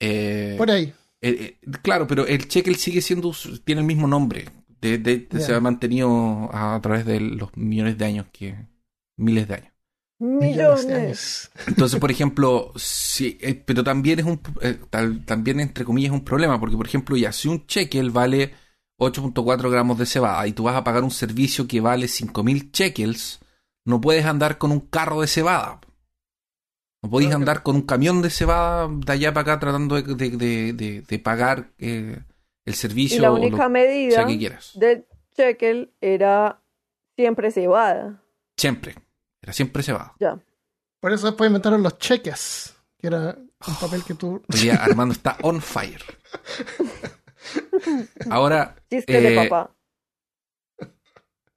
[0.00, 0.92] eh, Por ahí.
[1.22, 4.44] Eh, eh, claro, pero el shekel sigue siendo, tiene el mismo nombre.
[4.80, 8.54] De, de- de- Se ha mantenido a, través de los millones de años que.
[9.16, 9.72] miles de años.
[10.18, 11.50] Millones de años.
[11.66, 16.18] Entonces, por ejemplo, sí, eh, pero también es un eh, tal- también entre comillas es
[16.18, 18.54] un problema, porque por ejemplo, ya si un shekel vale
[18.98, 23.40] 8.4 gramos de cebada y tú vas a pagar un servicio que vale 5.000 shekels,
[23.84, 25.80] no puedes andar con un carro de cebada.
[27.02, 30.14] No podéis Claro andar con un camión de cebada de allá para acá tratando de,
[30.14, 32.22] de- de- de- de pagar eh,
[32.64, 34.70] el servicio Y la o lo única medida sea que quieras.
[34.76, 35.04] del
[35.36, 36.62] shekel era
[37.16, 38.22] siempre cebada.
[38.56, 38.94] Siempre.
[39.40, 40.14] Era siempre cebada.
[40.20, 40.38] Ya.
[41.00, 44.40] Por eso después inventaron los cheques, que era un papel que tú...
[44.78, 46.04] Armando está on fire.
[48.30, 49.74] Ahora, Chiste de Eh, papá.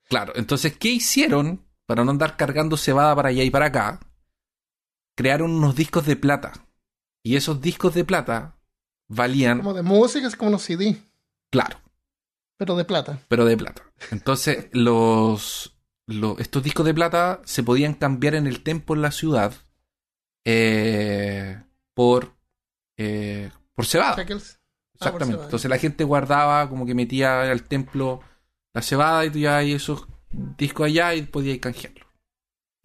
[0.07, 3.99] Claro, entonces, ¿qué hicieron para no andar cargando cebada para allá y para acá?
[5.15, 6.53] Crearon unos discos de plata.
[7.23, 8.57] Y esos discos de plata
[9.07, 10.95] valían, Como de música, es como unos CD,
[11.51, 11.79] claro,
[12.57, 13.19] pero de plata.
[13.27, 13.81] pero de plata.
[14.11, 19.11] Entonces, los, lo- estos discos de plata se podían cambiar en el templo en la
[19.11, 19.53] ciudad
[20.45, 21.63] eh,
[21.95, 22.35] por,
[22.97, 24.15] eh, por cebada.
[24.17, 24.59] Shekels.
[24.99, 25.43] Ah, Exactamente.
[25.45, 28.21] Entonces la gente guardaba, como que metía al templo
[28.73, 30.07] la cebada y tú ya hay esos
[30.57, 32.05] discos allá y podías canjearlo.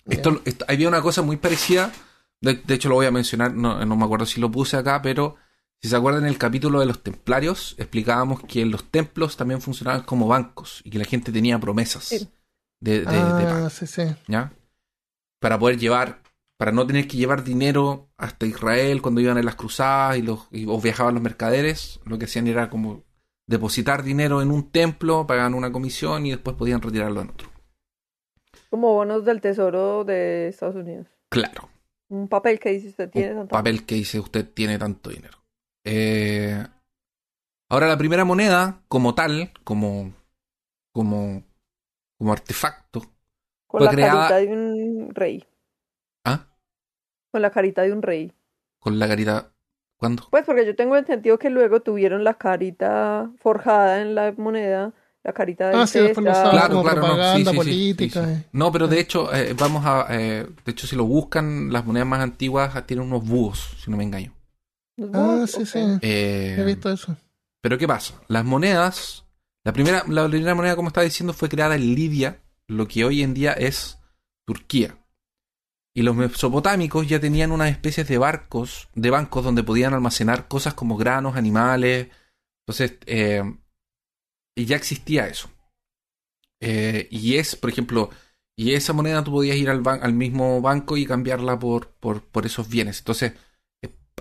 [0.06, 1.92] Esto, esto- había una cosa muy parecida,
[2.40, 5.02] de, de hecho lo voy a mencionar, no, no me acuerdo si lo puse acá,
[5.02, 5.36] pero
[5.82, 10.02] si se acuerdan en el capítulo de los templarios, explicábamos que los templos también funcionaban
[10.02, 12.12] como bancos y que la gente tenía promesas
[12.80, 13.04] de.
[13.50, 14.02] Ah, sí, sí.
[14.26, 14.52] ¿ya?
[15.38, 16.19] Para poder llevar,
[16.60, 20.46] para no tener que llevar dinero hasta Israel cuando iban en las cruzadas y los,
[20.52, 23.02] y- o viajaban los mercaderes, lo que hacían era como
[23.48, 27.48] depositar dinero en un templo, pagaban una comisión y después podían retirarlo en otro.
[28.68, 31.06] Como bonos del tesoro de Estados Unidos.
[31.30, 31.70] Claro,
[32.10, 33.52] Un papel que dice usted tiene un tanto.
[33.52, 35.38] papel que dice usted tiene tanto dinero.
[35.86, 36.62] Eh,
[37.70, 40.12] ahora la primera moneda, como tal, como,
[40.92, 41.42] como,
[42.18, 43.00] como artefacto,
[43.66, 45.42] Con fue la creada- de un rey.
[47.30, 48.32] Con la carita de un rey.
[48.78, 49.52] con la carita,
[49.96, 50.26] ¿cuándo?
[50.30, 55.32] Pues porque yo tengo entendido que luego tuvieron la carita forjada en la moneda, la
[55.32, 56.46] carita del Ah, sí, después lo César.
[56.46, 58.24] usaban Claro, como claro, no, propaganda sí, sí, sí, política.
[58.24, 58.40] sí, sí.
[58.40, 58.44] eh.
[58.52, 60.06] No, pero de hecho, eh, vamos a.
[60.10, 63.96] eh, de hecho, si lo buscan, las monedas más antiguas tienen unos búhos, si no
[63.98, 64.32] me engaño.
[65.12, 65.78] Ah, sí, sí.
[66.02, 67.16] Eh, He visto eso.
[67.60, 68.14] pero ¿qué pasa?
[68.28, 69.24] Las monedas.
[69.62, 73.22] La primera, la primera moneda, como estaba diciendo, fue creada en Libia, lo que hoy
[73.22, 73.98] en día es
[74.46, 74.96] Turquía.
[75.94, 80.74] Y los mesopotámicos ya tenían unas especies de barcos, de bancos donde podían almacenar cosas
[80.74, 82.08] como granos, animales.
[82.66, 83.42] Entonces, eh,
[84.56, 85.50] ya existía eso.
[86.60, 88.10] Eh, y es, por ejemplo,
[88.56, 92.22] y esa moneda tú podías ir al, ban- al mismo banco y cambiarla por, por,
[92.24, 92.98] por esos bienes.
[92.98, 93.32] Entonces,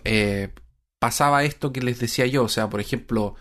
[0.06, 0.54] eh,
[1.00, 2.44] pasaba esto que les decía yo.
[2.44, 3.36] O sea, por ejemplo,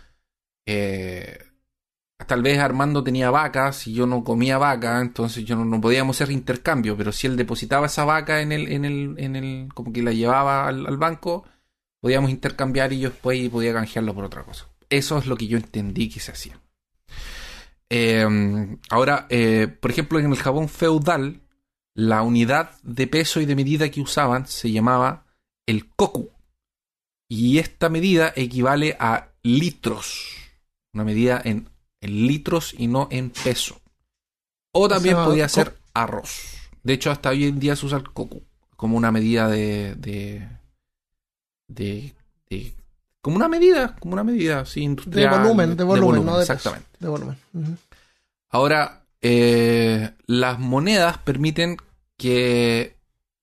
[2.26, 6.32] tal vez Armando tenía vacas y yo no comía vaca, entonces yo no, podíamos hacer
[6.32, 10.02] intercambio, pero si él depositaba esa vaca en el, en el, en el, como que
[10.02, 11.44] la llevaba al, banco,
[12.00, 14.66] podíamos intercambiar y yo después podía canjearlo por otra cosa.
[14.90, 16.60] Eso es lo que yo entendí que se hacía.
[17.90, 21.40] Eh, ahora, eh, por ejemplo, en el Japón feudal,
[21.94, 25.26] la unidad de peso y de medida que usaban se llamaba
[25.66, 26.30] el koku.
[27.28, 30.34] Y esta medida equivale a litros.
[30.94, 31.68] Una medida en,
[32.00, 33.80] en litros y no en peso.
[34.72, 36.54] O también sea, podía ser arroz.
[36.82, 38.42] De hecho, hasta hoy en día se usa el koku
[38.76, 39.94] como una medida de.
[39.96, 40.48] de.
[41.68, 42.14] de.
[42.48, 42.74] de-
[43.20, 45.40] como una medida, como una medida De industrial.
[45.42, 46.42] volumen, de volumen, no de.
[46.42, 46.86] Exactamente.
[47.00, 47.36] De volumen.
[48.50, 51.76] Ahora, eh, las monedas permiten
[52.16, 52.96] que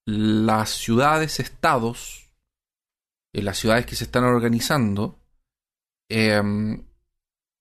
[0.06, 2.30] las ciudades, estados,
[3.34, 5.20] eh, las ciudades que se están organizando,
[6.10, 6.84] em,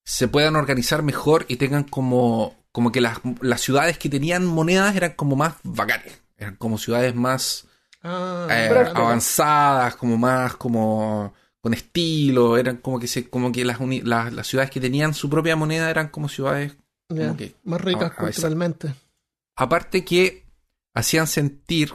[0.04, 4.94] se puedan organizar mejor y tengan como, como que las, las ciudades que tenían monedas
[4.96, 7.66] eran como más bacanes, eran como ciudades más
[8.06, 13.80] Ah, eh, avanzadas, como más como con estilo, eran como que se, como que las,
[13.80, 16.76] uni- las, las ciudades que tenían su propia moneda eran como ciudades
[17.08, 17.22] ya.
[17.28, 18.42] como que Más ricas a- a veces.
[18.42, 18.94] culturalmente.
[19.56, 20.44] Aparte que
[20.92, 21.94] hacían sentir,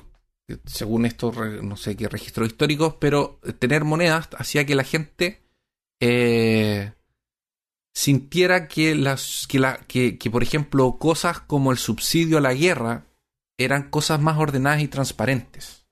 [0.65, 5.43] según estos, no sé qué registros históricos, pero tener monedas hacía que la gente
[5.99, 6.91] eh,
[7.99, 12.53] sintiera que, las, que, la, que, que, por ejemplo, cosas como el subsidio a la
[12.53, 13.07] guerra
[13.57, 15.85] eran cosas más ordenadas y transparentes.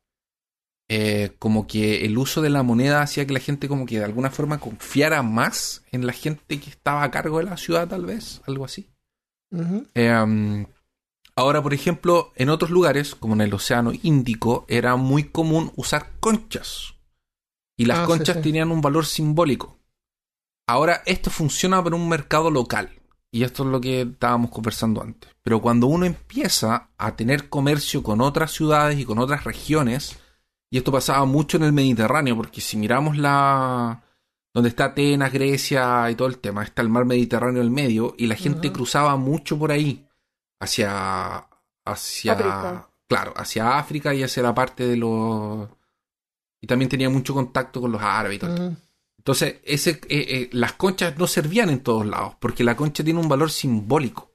[0.89, 4.05] Eh, como que el uso de la moneda hacía que la gente como que de
[4.05, 8.05] alguna forma confiara más en la gente que estaba a cargo de la ciudad, tal
[8.05, 8.87] vez, algo así.
[9.93, 10.65] Eh,
[11.35, 16.13] ahora, por ejemplo, en otros lugares, como en el Océano Índico, era muy común usar
[16.21, 16.93] conchas.
[17.75, 18.43] Y las Ah, sí, conchas sí.
[18.43, 19.76] tenían un valor simbólico.
[20.67, 22.91] Ahora, esto funciona para un mercado local.
[23.31, 25.29] Y esto es lo que estábamos conversando antes.
[25.43, 30.17] Pero cuando uno empieza a tener comercio con otras ciudades y con otras regiones,
[30.69, 34.03] y esto pasaba mucho en el Mediterráneo, porque si miramos la,
[34.53, 38.15] donde está Atenas, Grecia y todo el tema, está el mar Mediterráneo en el medio
[38.17, 40.05] y la gente cruzaba mucho por ahí
[40.59, 41.47] hacia
[41.85, 42.89] hacia África.
[43.07, 45.69] claro, hacia África y hacia la parte de los
[46.59, 48.75] y también tenía mucho contacto con los árabes y todo.
[49.27, 53.19] Entonces, ese, eh, eh, las conchas no servían en todos lados, porque la concha tiene
[53.19, 54.31] un valor simbólico.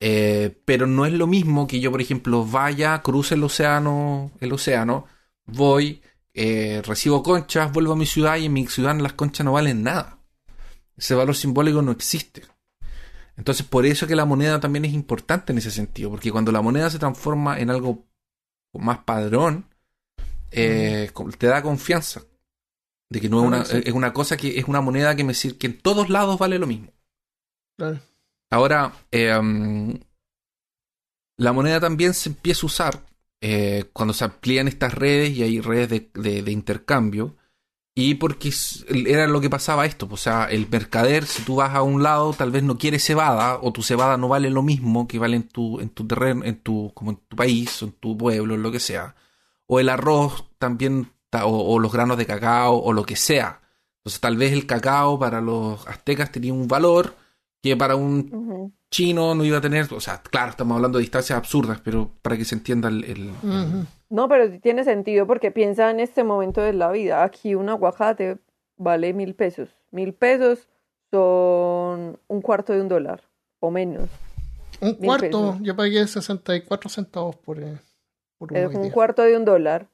[0.00, 4.52] Eh, pero no es lo mismo que yo, por ejemplo, vaya, cruce el océano, el
[4.52, 5.06] océano,
[5.46, 6.02] voy,
[6.34, 9.82] eh, recibo conchas, vuelvo a mi ciudad y en mi ciudad las conchas no valen
[9.82, 10.18] nada.
[10.94, 12.42] Ese valor simbólico no existe.
[13.38, 16.60] Entonces, por eso que la moneda también es importante en ese sentido, porque cuando la
[16.60, 18.04] moneda se transforma en algo
[18.74, 19.70] más padrón,
[20.50, 22.20] eh, te da confianza
[23.10, 23.80] de que no es Ah, una, sí.
[23.84, 26.58] es una cosa que es una moneda que me sir- que en todos lados vale
[26.58, 26.92] lo mismo.
[27.76, 28.00] Claro.
[28.50, 29.98] Ahora, eh, um,
[31.38, 33.06] la moneda también se empieza a usar
[33.42, 37.36] eh, cuando se amplían estas redes y hay redes de, de- de intercambio.
[37.98, 38.50] Y porque
[39.06, 40.06] era lo que pasaba esto.
[40.06, 42.98] pues, O sea, el mercader, si tú vas a un lado, tal vez no quiere
[42.98, 46.44] cebada, o tu cebada no vale lo mismo que vale en tu, en tu terreno,
[46.44, 49.14] en tu, como en tu país, o en tu pueblo, en lo que sea.
[49.66, 53.60] O el arroz también, ta- o, o los granos de cacao, o lo que sea.
[53.98, 57.14] Entonces, tal vez el cacao para los aztecas tenía un valor
[57.62, 61.36] que para un chino no iba a tener, o sea, claro, estamos hablando de distancias
[61.36, 63.32] absurdas, pero para que se entienda el...
[64.08, 67.24] No, pero sí tiene sentido porque piensa en este momento de la vida.
[67.24, 68.38] Aquí un aguacate
[68.76, 69.68] vale mil pesos.
[69.90, 70.68] Mil pesos
[71.10, 73.22] son un cuarto de un dólar
[73.58, 74.08] o menos.
[74.80, 75.62] Un cuarto, pesos.
[75.62, 77.78] yo pagué 64 centavos por, eh,
[78.38, 78.92] por uno Es un día.
[78.92, 79.88] cuarto de un dólar.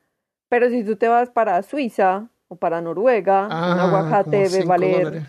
[0.53, 5.05] Pero si tú te vas para Suiza o para Noruega, Ah, un aguacate debe valer
[5.05, 5.23] dólares.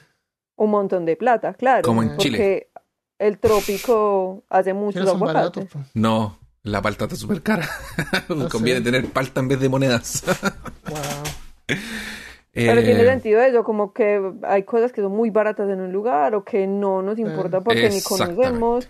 [0.57, 1.81] un montón de plata, claro.
[1.83, 2.67] Como en porque Chile.
[3.19, 5.63] el trópico hace muchos baratos.
[5.63, 5.69] aguacates.
[5.71, 5.85] pues.
[5.93, 7.65] No, la palta está súper cara.
[8.51, 8.83] Conviene sí.
[8.83, 10.23] tener palta en vez de monedas.
[10.89, 11.77] Wow.
[12.51, 15.91] Pero Eh, tiene sentido eso, como que hay cosas que son muy baratas en un
[15.93, 18.89] lugar o que no nos importa porque ni conocemos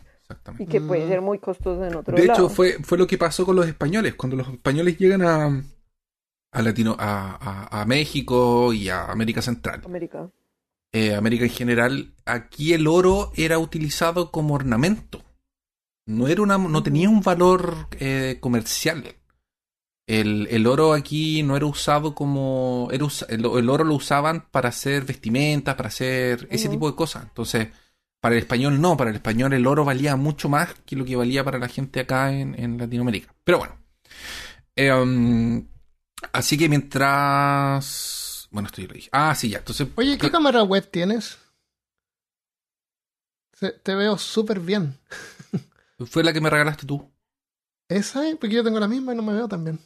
[0.57, 1.09] y que puede Mm.
[1.09, 2.39] ser muy costoso en otro De lado.
[2.47, 4.15] hecho, fue, fue lo que pasó con los españoles.
[4.15, 5.63] Cuando los españoles llegan a,
[6.53, 7.37] a Latino, a,
[7.71, 10.29] a- a México y a América Central, América.
[10.91, 15.23] eh, América en general, aquí el oro era utilizado como ornamento.
[16.05, 19.03] No era una, no tenía un valor eh, comercial.
[20.05, 22.89] El, el oro aquí no era usado como.
[22.91, 27.23] Era el, el oro lo usaban para hacer vestimentas, para hacer ese tipo de cosas.
[27.23, 27.69] Entonces,
[28.19, 31.15] para el español no, para el español el oro valía mucho más que lo que
[31.15, 33.33] valía para la gente acá en, en Latinoamérica.
[33.45, 33.77] Pero bueno.
[34.75, 35.65] Eh, um,
[36.31, 38.47] así que mientras.
[38.51, 39.09] Bueno, esto ya lo dije.
[39.11, 39.57] Ah, sí, ya.
[39.59, 39.87] Entonces.
[39.95, 41.37] Oye, ¿qué cámara web tienes?
[43.53, 44.97] Se- te veo súper bien.
[46.07, 47.11] Fue la que me regalaste tú.
[47.89, 48.27] ¿Esa?
[48.27, 48.35] es?
[48.37, 49.77] Porque yo tengo la misma y no me veo tan bien.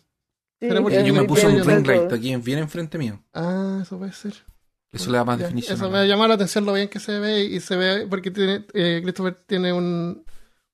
[0.59, 3.23] Sí, Pero porque yo me puse un yo ring light aquí bien enfrente mío.
[3.33, 4.33] Ah, eso puede ser.
[4.91, 5.75] Eso le da más Ya, definición.
[5.77, 8.31] Eso me la- llama la atención lo bien que se ve y se ve porque
[8.31, 10.25] tiene, eh, Christopher tiene un,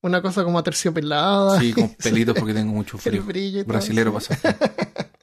[0.02, 1.58] una cosa como aterciopelada.
[1.60, 3.24] Sí, con pelitos porque tengo mucho El frío.
[3.24, 4.28] brillo y todo, Brasilero sí.
[4.34, 4.56] pasa.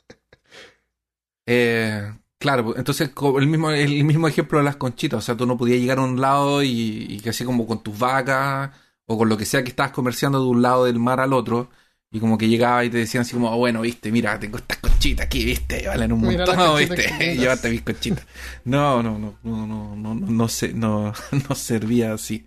[1.53, 5.45] Eh, claro, pues, entonces el mismo, el mismo ejemplo de las conchitas, o sea, tú
[5.45, 8.71] no podías llegar a un lado y, y así como con tus vacas
[9.05, 11.69] o con lo que sea que estabas comerciando de un lado del mar al otro
[12.09, 14.77] y como que llegaba y te decían así como, "Oh, bueno, viste, mira, tengo estas
[14.77, 17.37] conchitas aquí, viste, valen un Mira montón, viste, que tengas".
[17.37, 18.25] llévate mis conchitas.
[18.65, 21.13] No, no, no, no, no, no, no, no, se- no,
[21.49, 22.45] no servía así.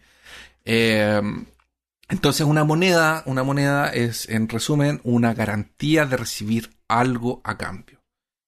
[0.64, 1.20] Eh,
[2.08, 7.93] entonces una moneda, una moneda es, en resumen, una garantía de recibir algo a cambio.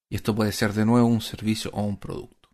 [0.09, 2.49] Y esto puede ser de nuevo un servicio o un producto.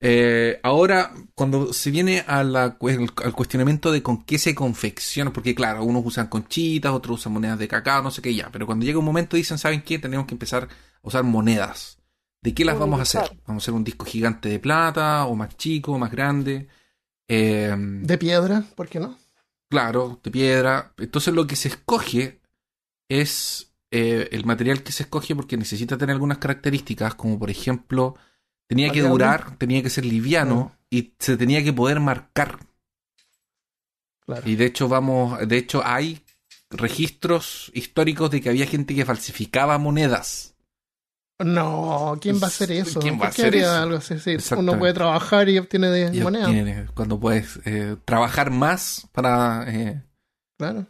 [0.00, 5.32] Eh, ahora, cuando se viene a la cu- al cuestionamiento de con qué se confecciona,
[5.32, 8.66] porque claro, unos usan conchitas, otros usan monedas de cacao, no sé qué ya, pero
[8.66, 9.98] cuando llega un momento dicen, ¿saben qué?
[9.98, 10.68] Tenemos que empezar a
[11.08, 11.98] usar monedas.
[12.42, 13.22] ¿De qué las vamos a hacer?
[13.46, 16.68] Vamos a hacer un disco gigante de plata, o más chico, o más grande.
[17.28, 19.16] Eh, De piedra, ¿por qué no?
[19.70, 20.92] Claro, de piedra.
[20.98, 22.42] Entonces lo que se escoge
[23.08, 28.16] es eh, el material que se escoge porque necesita tener algunas características, como por ejemplo,
[28.66, 32.58] tenía que durar, tenía que ser liviano y se tenía que poder marcar.
[34.26, 34.42] Claro.
[34.48, 36.24] Y de hecho vamos, de hecho hay
[36.70, 40.54] registros históricos de que había gente que falsificaba monedas.
[41.38, 43.00] No, ¿quién va a hacer eso?
[43.00, 43.70] ¿Quién va ¿Por a hacer eso?
[43.72, 44.18] algo así?
[44.20, 44.70] Sí, Exactamente.
[44.72, 46.46] uno puede trabajar y obtiene de Y moneda.
[46.48, 50.02] obtiene- cuando puedes eh, trabajar más para eh,
[50.56, 50.86] Claro.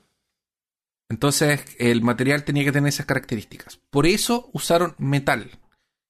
[1.15, 3.79] Entonces, el material tenía que tener esas características.
[3.91, 5.61] Por eso usaron metal.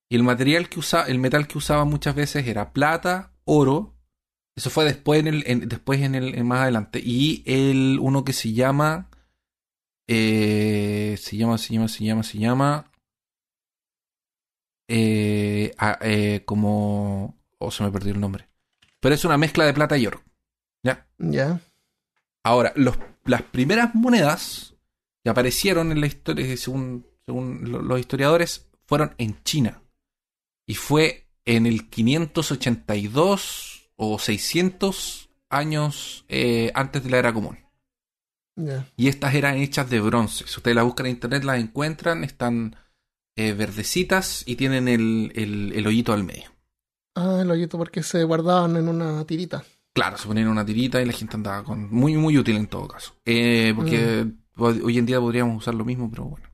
[0.09, 3.95] Y el material que usa, el metal que usaban muchas veces era plata, oro.
[4.57, 7.03] Eso fue después en el, en- después en el, en más adelante.
[7.05, 9.11] Y el uno que se llama,
[10.09, 12.91] eh, se llama, se llama, se llama, se llama,
[14.89, 18.49] eh, eh, como, oh, se me perdió el nombre.
[19.01, 20.23] Pero es una mezcla de plata y oro.
[20.83, 21.07] ¿Ya?
[21.19, 21.61] Ya.
[22.43, 24.74] Ahora, los, las primeras monedas
[25.25, 29.83] que aparecieron en la historia, eh, según, según lo- los historiadores, fueron en China.
[30.67, 37.59] Y fue en el 582 o 600 años eh, antes de la era común.
[38.97, 40.47] Y estas eran hechas de bronce.
[40.47, 42.77] Si ustedes las buscan en internet, las encuentran, están
[43.37, 46.53] eh, verdecitas y tienen el, el, el hoyito al medio.
[47.17, 49.65] Ah, el hoyito porque se guardaban en una tirita.
[49.93, 51.93] Claro, se ponían una tirita y la gente andaba con.
[51.93, 53.15] Muy, muy útil en todo caso.
[53.25, 56.47] Eh, porque hoy en día podríamos usar lo mismo, pero bueno.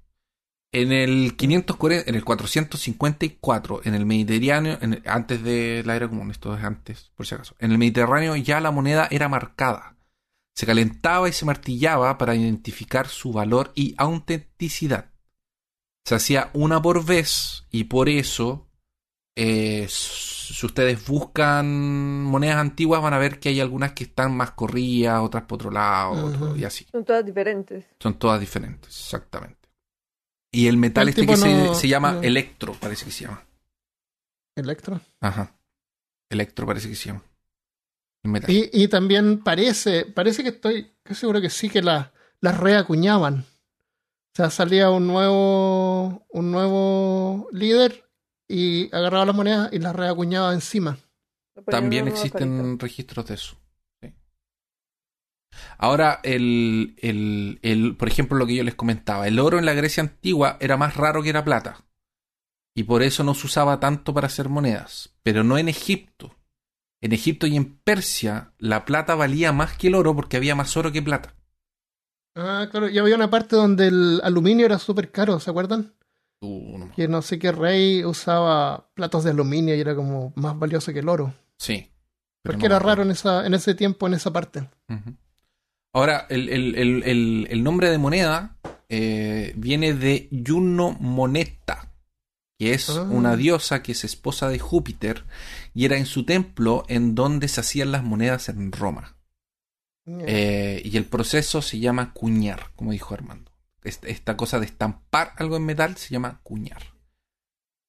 [0.73, 6.09] En el 540, en el 454, en el Mediterráneo, en el- antes de la era
[6.09, 7.57] común, esto es antes, por si acaso.
[7.59, 9.97] En el Mediterráneo ya la moneda era marcada.
[10.55, 15.11] Se calentaba y se martillaba para identificar su valor y autenticidad.
[16.05, 18.70] Se hacía una por vez y por eso
[19.37, 24.51] eh, si ustedes buscan monedas antiguas van a ver que hay algunas que están más
[24.53, 26.87] corridas, otras por otro lado, otro- y así.
[26.91, 27.87] Son todas diferentes.
[28.01, 29.57] Son todas diferentes, exactamente.
[30.53, 32.23] Y el metal El este que se, no- se llama no.
[32.23, 33.45] electro, parece que se llama.
[34.57, 35.01] Electro.
[35.21, 35.57] Ajá.
[36.29, 37.23] Electro parece que se llama.
[38.25, 38.51] El metal.
[38.51, 43.41] Y, y también parece, parece que estoy casi seguro que sí que la- las reacuñaban.
[43.41, 48.10] O sea, salía un nuevo, un nuevo líder
[48.51, 50.99] y agarraba las monedas y las reacuñaba encima.
[51.67, 52.85] También existen carita.
[52.85, 53.57] registros de eso.
[54.03, 54.13] Sí.
[55.79, 59.75] Ahora, el, el, el, por ejemplo, lo que yo les comentaba, el oro en la
[59.75, 61.85] Grecia antigua era más raro que la plata.
[62.75, 65.15] Y por eso no se usaba tanto para hacer monedas.
[65.23, 66.37] Pero no en Egipto.
[67.01, 70.77] En Egipto y en Persia, la plata valía más que el oro porque había más
[70.77, 71.35] oro que plata.
[72.35, 75.95] Ah, claro, y había una parte donde el aluminio era súper caro, ¿se acuerdan?
[76.43, 80.59] Uh, no- Que no sé qué rey usaba platos de aluminio y era como más
[80.59, 81.35] valioso que el oro.
[81.59, 81.87] Sí.
[82.43, 84.67] pero Porque era raro en, esa, en ese tiempo, en esa parte.
[85.93, 88.57] Ahora, el, el- el- el- el nombre de moneda
[88.89, 91.93] eh, viene de Juno Moneta,
[92.59, 93.03] que es Ah.
[93.03, 95.25] una diosa que es esposa de Júpiter
[95.75, 99.17] y era en su templo en donde se hacían las monedas en Roma.
[100.07, 103.50] Eh, y el proceso se llama cuñar, como dijo Armando.
[103.85, 106.83] Est- Esta cosa de estampar algo en metal se llama cuñar.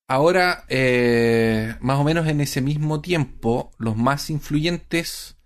[0.10, 5.38] Ahora, eh, más o menos en ese mismo tiempo, los más influyentes,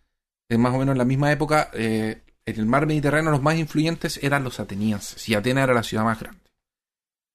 [0.50, 3.58] eh, más o menos en la misma época, eh, en el mar Mediterráneo los más
[3.58, 6.40] influyentes eran los atenienses, y Atenas era la ciudad más grande.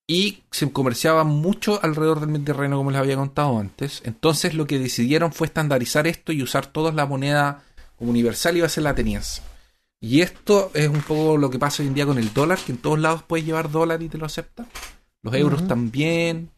[0.09, 4.01] Y se comerciaba mucho alrededor del Mediterráneo, como les había contado antes.
[4.03, 7.63] Entonces lo que decidieron fue estandarizar esto y usar todos la moneda
[7.97, 9.41] universal iba a ser la ateniense.
[10.03, 12.71] Y esto es un poco lo que pasa hoy en día con el dólar, que
[12.71, 14.67] en todos lados puedes llevar dólar y te lo aceptan.
[15.21, 16.51] Los euros también.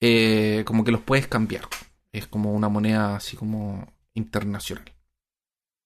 [0.00, 1.68] eh, como que los puedes cambiar.
[2.12, 4.84] Es como una moneda así como internacional.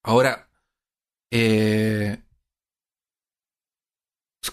[0.04, 0.48] Ahora,
[1.32, 2.22] eh,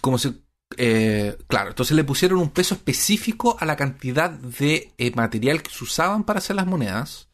[0.02, 0.34] como se...
[0.78, 5.72] eh, claro, entonces le pusieron un peso específico a la cantidad de eh, material que
[5.72, 7.29] se usaban para hacer las monedas.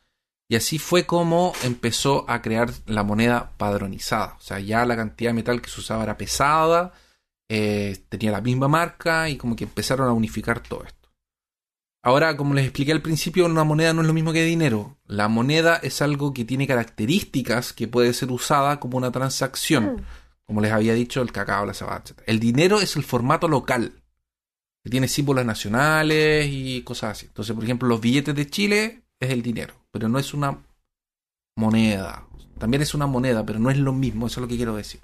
[0.47, 4.35] Y así fue como empezó a crear la moneda padronizada.
[4.37, 6.93] O sea, ya la cantidad de metal que se usaba era pesada,
[7.49, 11.05] eh, tenía la misma marca y como que empezaron a unificar todo esto.
[12.05, 14.99] Ahora, como les expliqué al principio, una moneda no es lo mismo que dinero.
[15.07, 20.05] La moneda es algo que tiene características que puede ser usada como una transacción.
[20.45, 22.21] Como les había dicho, el cacao, la cebada, etc.
[22.27, 24.03] El dinero es el formato local,
[24.83, 27.25] que tiene símbolos nacionales y cosas así.
[27.25, 30.61] Entonces, por ejemplo, los billetes de Chile es el dinero, pero no es una
[31.55, 32.27] moneda.
[32.57, 34.99] También es una moneda, pero no es lo mismo, eso es lo que quiero decir.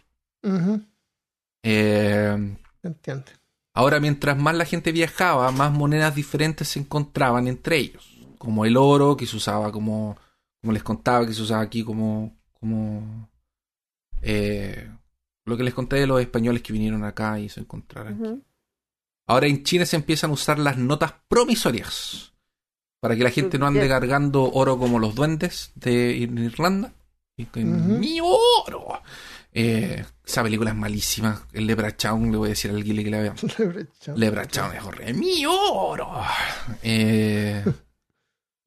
[1.64, 3.32] Eh, Entiendo.
[3.74, 8.20] Ahora, mientras más la gente viajaba, más monedas diferentes se encontraban entre ellos.
[8.38, 10.18] Como el oro, que se usaba como,
[10.60, 13.30] como les contaba, que se usaba aquí como, como
[14.22, 14.92] eh,
[15.46, 18.44] lo que les conté de los españoles que vinieron acá y se encontraron.
[19.26, 22.32] Ahora en China se empiezan a usar las notas promisorias
[23.02, 26.94] para que la gente no ande cargando oro como los duendes de Ir- Irlanda.
[27.36, 27.64] Y que.
[27.66, 29.02] ¡Mi oro!
[29.54, 31.46] Eh, esa película es malísima.
[31.52, 33.36] El Leprechaun, le voy a decir al Guile que la vea.
[34.16, 35.14] Leprechaun es horrible.
[35.16, 36.10] ¡Mi oro!
[36.84, 37.66] Eh,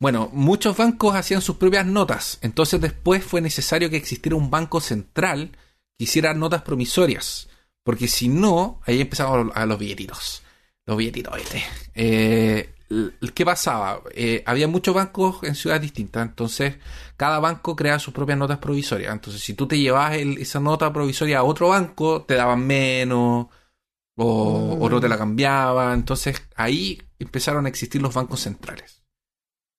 [0.01, 2.39] bueno, muchos bancos hacían sus propias notas.
[2.43, 5.53] Entonces después fue necesario que existiera un banco central
[5.97, 7.49] que hiciera notas promisorias.
[7.85, 10.43] Porque si no, ahí empezaban a los billetitos.
[10.87, 11.63] Los billetitos, ¿viste?
[11.95, 12.74] Eh,
[13.35, 14.03] ¿Qué pasaba?
[14.15, 16.27] Eh, había muchos bancos en ciudades distintas.
[16.29, 16.77] Entonces,
[17.17, 19.13] cada banco creaba sus propias notas provisorias.
[19.13, 23.47] Entonces, si tú te llevabas el- esa nota provisoria a otro banco, te daban menos.
[24.17, 25.95] O, o no te la cambiaban.
[26.01, 29.03] Entonces, ahí empezaron a existir los bancos centrales.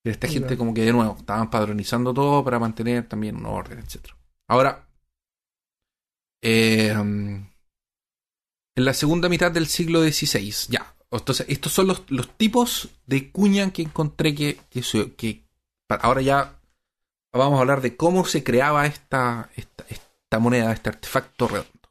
[0.05, 4.15] Esta gente como que de nuevo estaban padronizando todo para mantener también un orden, etc.
[4.47, 4.87] Ahora,
[6.41, 6.89] eh,
[8.75, 10.84] en la segunda mitad del siglo XVI, ya.
[11.11, 15.45] Entonces, estos son los, los tipos de cuña que encontré que, que,
[15.87, 16.59] ahora ya
[17.31, 21.89] vamos a hablar de cómo se creaba esta, esta, esta moneda, este artefacto redondo.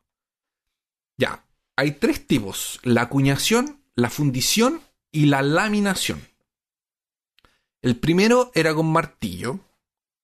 [1.16, 1.44] Ya,
[1.76, 6.20] hay tres tipos: la acuñación, la fundición y la laminación.
[7.82, 9.60] El primero era con martillo.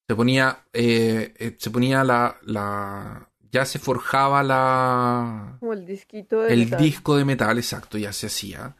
[0.09, 6.41] Se ponía, eh, eh, se ponía la, la, ya se forjaba la, Como el disquito
[6.41, 6.81] de el metal.
[6.81, 8.77] disco de metal, exacto, ya se hacía.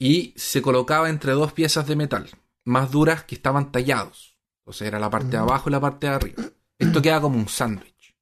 [0.00, 2.30] Y se colocaba entre dos piezas de metal,
[2.64, 4.38] más duras que estaban tallados.
[4.64, 5.48] O sea, era la parte de Ujú.
[5.50, 6.42] abajo y la parte de arriba.
[6.78, 8.16] Esto queda como un sándwich.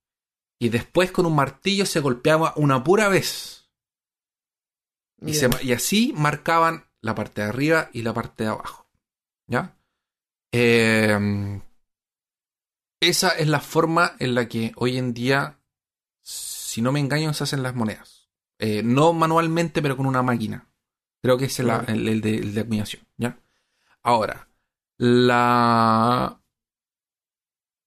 [0.59, 3.69] Y después con un martillo se golpeaba una pura vez.
[5.21, 5.51] Y, Ya.
[5.51, 8.89] se- y así marcaban la parte de arriba y la parte de abajo.
[9.47, 9.77] ¿Ya?
[10.53, 11.61] Eh,
[13.01, 15.61] esa es la forma en la que hoy en día,
[16.23, 18.31] si no me engaño, se hacen las monedas.
[18.59, 20.71] Eh, no manualmente, pero con una máquina.
[21.27, 23.03] Creo que es el, el de, el de acuñación.
[23.17, 23.37] ¿ya?
[24.05, 24.49] Ahora,
[24.97, 26.41] la,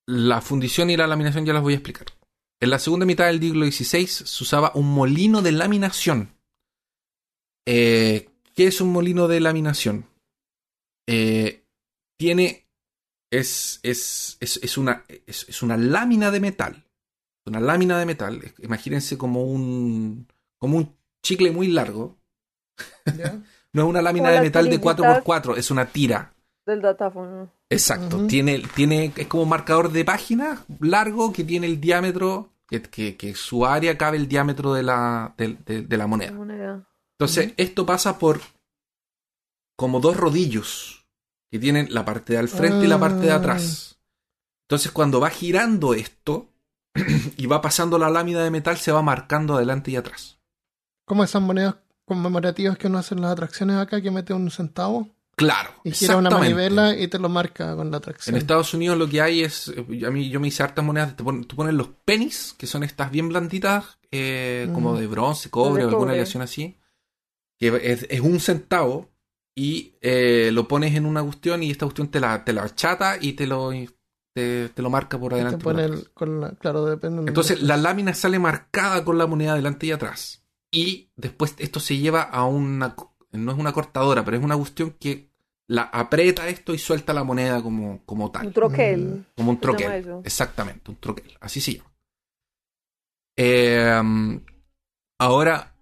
[0.06, 2.06] la fundición y la laminación ya las voy a explicar.
[2.60, 6.36] En la segunda mitad del siglo XVI se usaba un molino de laminación.
[7.66, 10.10] Eh, ¿Qué es un molino de laminación?
[11.06, 11.64] Eh,
[12.18, 12.68] tiene.
[13.30, 16.84] Es, es, es, es una, es una lámina de metal.
[17.46, 18.52] Una lámina de metal.
[18.58, 20.28] Imagínense como un.
[20.58, 22.19] como un chicle muy largo.
[23.16, 23.38] Ya.
[23.72, 25.22] No es una lámina Como de metal de tirillitas.
[25.24, 26.32] 4x4, es una tira.
[26.66, 27.52] Del datáfono.
[27.68, 28.26] Exacto.
[28.26, 33.16] Tiene, tiene, es como un marcador de página largo que tiene el diámetro, que, que,
[33.16, 36.84] que su área cabe el diámetro de la, de, de- de la La moneda.
[37.16, 38.40] Entonces, esto pasa por
[39.76, 41.06] como dos rodillos
[41.50, 43.98] que tienen la parte de al frente y la parte de atrás.
[44.68, 46.48] Entonces, cuando va girando esto
[47.36, 50.38] y va pasando la lámina de metal, se va marcando adelante y atrás.
[51.06, 51.76] Como esas monedas
[52.10, 55.70] conmemorativas que uno hace en las atracciones acá, que mete un centavo Claro.
[55.84, 58.36] y gira una manivela y te lo marca con la En atracción.
[58.36, 61.22] Estados Unidos lo que hay es, eh, a mí yo me hice hartas monedas, te
[61.24, 65.82] ponen, tú pones los pennies, que son estas bien blanditas, eh, como de bronce, cobre
[65.84, 66.76] de o alguna aleación así,
[67.58, 69.08] que es, es un centavo
[69.54, 73.16] y eh, lo pones en una cuestión y esta cuestión te la, te la achata
[73.20, 73.70] y te lo,
[74.34, 75.60] te, te lo marca por te adelante.
[75.60, 76.00] y por pone atrás.
[76.00, 77.22] el- con la, claro, depende.
[77.26, 80.42] Entonces la lámina sale marcada con la moneda adelante y atrás.
[80.70, 82.94] Y después esto se lleva a una...
[83.32, 85.30] No es una cortadora, pero es una cuestión que
[85.68, 88.48] la aprieta esto y suelta la moneda como, como tal.
[88.48, 89.24] Un troquel.
[89.36, 90.16] Como un troquel.
[90.24, 91.38] Exactamente, un troquel.
[91.40, 91.92] Así se llama.
[93.36, 94.02] Eh,
[95.18, 95.76] ahora,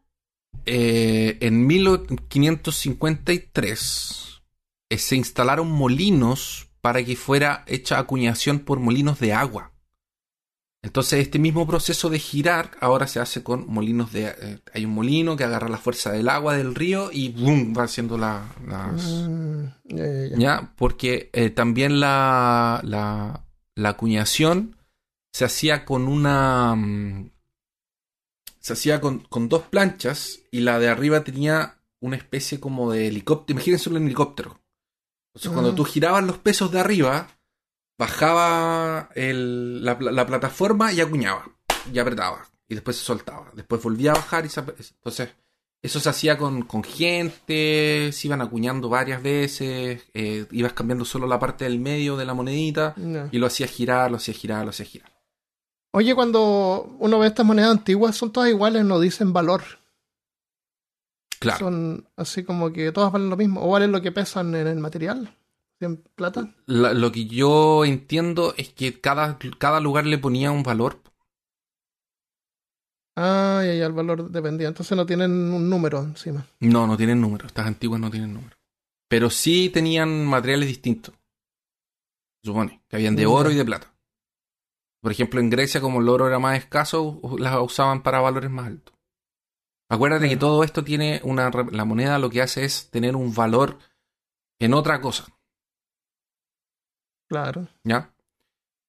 [0.67, 4.43] eh, en 1553
[4.91, 9.73] eh, se instalaron molinos para que fuera hecha acuñación por molinos de agua.
[10.83, 14.27] Entonces este mismo proceso de girar ahora se hace con molinos de...
[14.29, 17.75] eh, hay un molino que agarra la fuerza del agua del río y ¡boom!
[17.77, 19.05] va haciendo la- las...
[19.29, 19.65] Mm,
[20.39, 20.73] ya.
[20.77, 24.77] Porque eh, también la, la, la acuñación
[25.33, 26.75] se hacía con una...
[26.77, 27.31] mm,
[28.61, 33.09] Se hacía con, con dos planchas y la de arriba tenía una especie como de
[33.09, 33.57] helicóptero.
[33.57, 34.61] Imagínense un helicóptero.
[35.35, 35.75] Entonces cuando Mm.
[35.75, 37.29] tú girabas los pesos de arriba,
[37.99, 41.45] bajaba el- la, la plataforma y acuñaba.
[41.93, 42.47] Y apretaba.
[42.69, 43.51] Y después se soltaba.
[43.55, 44.61] Después volvía a bajar y se...
[44.61, 45.31] Entonces...
[45.81, 51.29] Eso se hacía con, con gente, se iban acuñando varias veces, eh, ibas cambiando solo
[51.29, 52.97] la parte del medio de la monedita
[53.31, 55.13] y lo hacías girar, lo hacías girar, lo hacías girar.
[55.93, 59.63] Oye, cuando uno ve estas monedas antiguas, son todas iguales, no dicen valor.
[61.39, 61.59] Claro.
[61.61, 63.65] Son así como que todas valen lo mismo.
[63.65, 65.33] O valen lo que pesan en el material.
[65.81, 66.55] En plata.
[66.67, 71.01] La- lo que yo entiendo es que cada, cada lugar le ponía un valor.
[73.17, 74.69] Ah, ya, ya, el valor dependía.
[74.69, 76.47] Entonces no tienen un número encima.
[76.61, 77.47] No, no tienen número.
[77.47, 78.57] Estas antiguas no tienen número.
[79.09, 81.15] Pero sí tenían materiales distintos.
[82.45, 82.83] Supone.
[82.89, 83.29] Que habían de Ya.
[83.29, 83.93] oro y de plata.
[85.01, 88.67] Por ejemplo, en Grecia, como el oro era más escaso, las usaban para valores más
[88.67, 88.95] altos.
[89.91, 91.51] Acuérdate que todo esto tiene una.
[91.73, 93.79] La moneda lo que hace es tener un valor
[94.61, 95.27] en otra cosa.
[97.29, 97.69] Claro.
[97.85, 98.15] ¿Ya?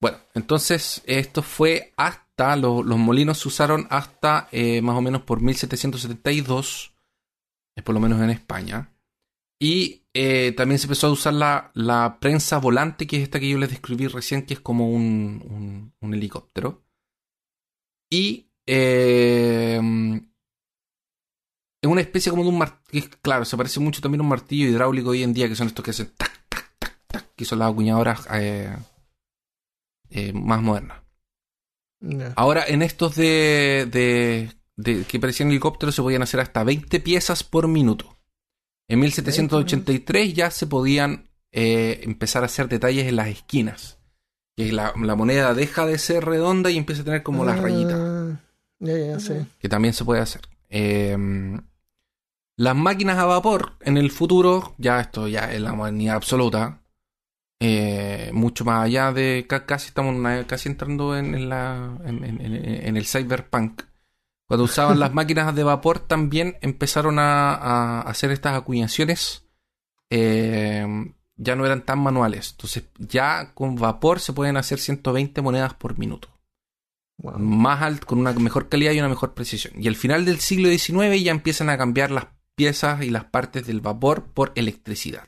[0.02, 5.24] Bueno, entonces esto fue hasta, lo- los molinos se usaron hasta eh, más o menos
[5.24, 6.94] por 1772,
[7.78, 8.94] eh, por lo menos en España.
[9.62, 13.50] Y eh, también se empezó a usar la, la prensa volante, que es esta que
[13.50, 16.84] yo les describí recién, que es como un, un- helicóptero.
[18.12, 19.80] Y eh,
[21.82, 24.68] es una especie como de un martillo, claro, se parece mucho también a un martillo
[24.68, 26.12] hidráulico hoy en día, que son estos que hacen
[27.40, 28.76] que son las acuñadoras eh,
[30.10, 31.00] eh, más modernas.
[32.36, 37.44] Ahora, en estos de, de, de- que parecían helicópteros se podían hacer hasta 20 piezas
[37.46, 38.18] por minuto.
[38.90, 44.00] En 1783 ya se podían eh, empezar a hacer detalles en las esquinas.
[44.58, 47.98] Que la, la moneda deja de ser redonda y empieza a tener como las rayitas.
[48.00, 48.42] Ah,
[49.20, 49.34] sí.
[49.60, 50.42] que también se puede hacer.
[50.68, 51.18] Eh,
[52.58, 56.82] las máquinas a vapor en el futuro, ya esto ya es la modernidad absoluta,
[57.60, 62.24] eh, mucho más allá de ca- casi estamos una- casi entrando en, en la en,
[62.24, 62.56] en- en-
[62.88, 63.82] en el cyberpunk.
[64.48, 69.46] Cuando usaban las máquinas de vapor también empezaron a, a hacer estas acuñaciones.
[70.10, 70.86] eh,
[71.42, 72.52] ya no eran tan manuales.
[72.52, 76.28] Entonces ya con vapor se pueden hacer 120 monedas por minuto
[77.22, 77.38] Wow.
[77.40, 79.74] más alto, con una mejor calidad y una mejor precisión.
[79.82, 83.68] Y al final del siglo XIX ya empiezan a cambiar las piezas y las partes
[83.68, 85.28] del vapor por electricidad.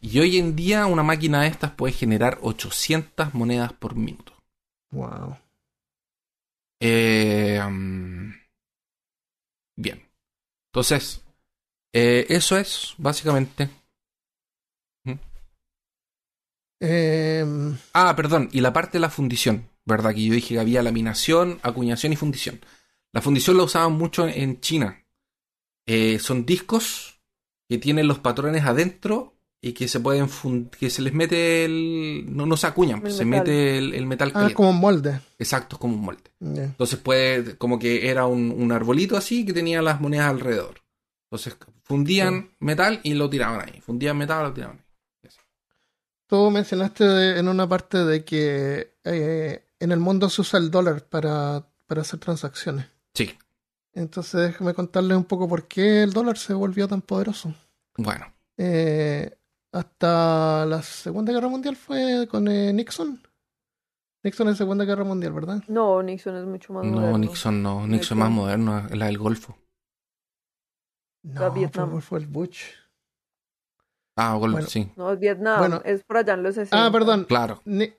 [0.00, 4.32] Y hoy en día una máquina de estas puede generar 800 monedas por minuto.
[4.90, 5.36] Wow.
[6.80, 8.32] Eh, mm,
[9.76, 10.08] bien.
[10.72, 11.24] Entonces,
[11.92, 13.70] eh, eso es básicamente.
[16.80, 20.14] Em, Ah, perdón, y la parte de la fundición, ¿verdad?
[20.14, 22.60] Que yo dije que había laminación, acuñación y fundición.
[23.12, 25.04] La fundición la usaban mucho en China.
[25.86, 27.20] Eh, son discos
[27.68, 30.28] que tienen los patrones adentro y que se pueden
[30.78, 33.40] que se les mete el no, no se acuñan, El se metal.
[33.46, 34.54] mete el, el metal ah, caliente.
[34.54, 35.20] como un molde.
[35.38, 36.22] Exacto, es como un molde.
[36.40, 40.82] Entonces puede, como que era un, un arbolito así que tenía las monedas alrededor.
[41.30, 43.80] Entonces fundían metal y lo tiraban ahí.
[43.80, 44.84] Fundían metal y lo tiraban ahí.
[46.26, 50.70] Tú mencionaste de- en una parte de que eh, en el mundo se usa el
[50.70, 52.86] dólar para, para hacer transacciones.
[53.14, 53.34] Sí,
[53.94, 57.54] Entonces déjame contarles un poco por qué el dólar se volvió tan poderoso.
[57.96, 58.26] bueno.
[58.58, 59.37] Eh,
[59.72, 63.20] hasta la Segunda Guerra Mundial fue con eh, Nixon.
[64.24, 65.62] Nixon en Segunda Guerra Mundial, ¿verdad?
[65.68, 67.18] No, Nixon es mucho más No, moderno.
[67.18, 67.86] Nixon no.
[67.86, 69.56] Nixon es más moderno, es la del Golfo.
[71.22, 71.90] No, Vietnam.
[71.92, 72.64] fue, fue el Bush.
[74.16, 74.68] Ah, Golfo, Bueno.
[74.68, 74.90] sí.
[74.96, 75.58] No, es Vietnam.
[75.58, 75.82] Bueno.
[75.84, 76.86] es por allá en los 60.
[76.86, 77.24] Ah, perdón.
[77.24, 77.60] Claro.
[77.64, 77.92] Ni-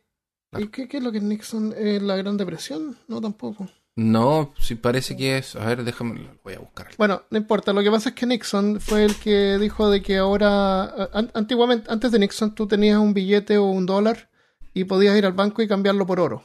[0.51, 0.65] Claro.
[0.65, 1.73] ¿Y qué, qué es lo que es Nixon?
[1.77, 2.97] Eh, ¿La Gran Depresión?
[3.07, 3.67] No, tampoco.
[4.01, 5.55] No, sí parece que es.
[5.57, 6.87] A ver, déjame, voy a buscar.
[6.97, 7.73] Bueno, no importa.
[7.73, 11.91] Lo que pasa es que Nixon fue el que dijo de que ahora, an- antiguamente,
[11.91, 14.29] antes de Nixon, tú tenías un billete o un dólar
[14.73, 16.43] y podías ir al banco y cambiarlo por oro.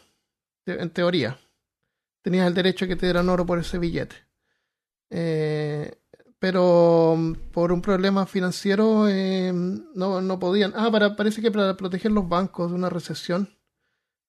[0.67, 1.39] En teoría.
[2.23, 4.17] Tenías el derecho a que te dieran oro por ese billete.
[5.11, 5.97] Eh,
[6.41, 10.73] pero mm, por un problema financiero eh, no, no podían.
[10.75, 13.54] Ah, para, parece que para proteger los bancos de una recesión,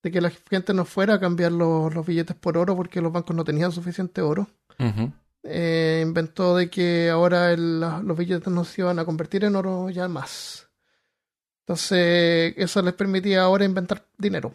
[0.05, 3.11] de que la gente no fuera a cambiar los, los billetes por oro porque los
[3.11, 4.47] bancos no tenían suficiente oro
[5.43, 9.89] eh, inventó de que ahora el- los billetes no se iban a convertir en oro
[9.89, 10.67] ya más.
[11.61, 14.53] Entonces, eso les permitía ahora inventar dinero,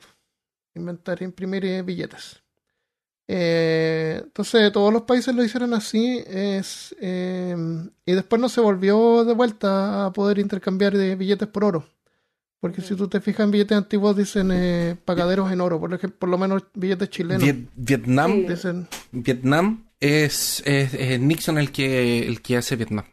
[0.74, 2.40] inventar, imprimir eh, billetes.
[3.32, 7.57] Eh, entonces todos los países lo hicieron así es, eh,
[8.05, 11.86] y después no se volvió de vuelta a poder intercambiar de billetes por oro.
[12.61, 16.18] Porque si tú te fijas en billetes antiguos dicen eh, pagaderos en oro, por ejemplo,
[16.18, 17.42] por lo menos billetes chilenos.
[17.42, 18.46] Viet- Vietnam, Sí.
[18.48, 23.06] Dicen, Vietnam es, es- es Nixon el que, el que hace Vietnam.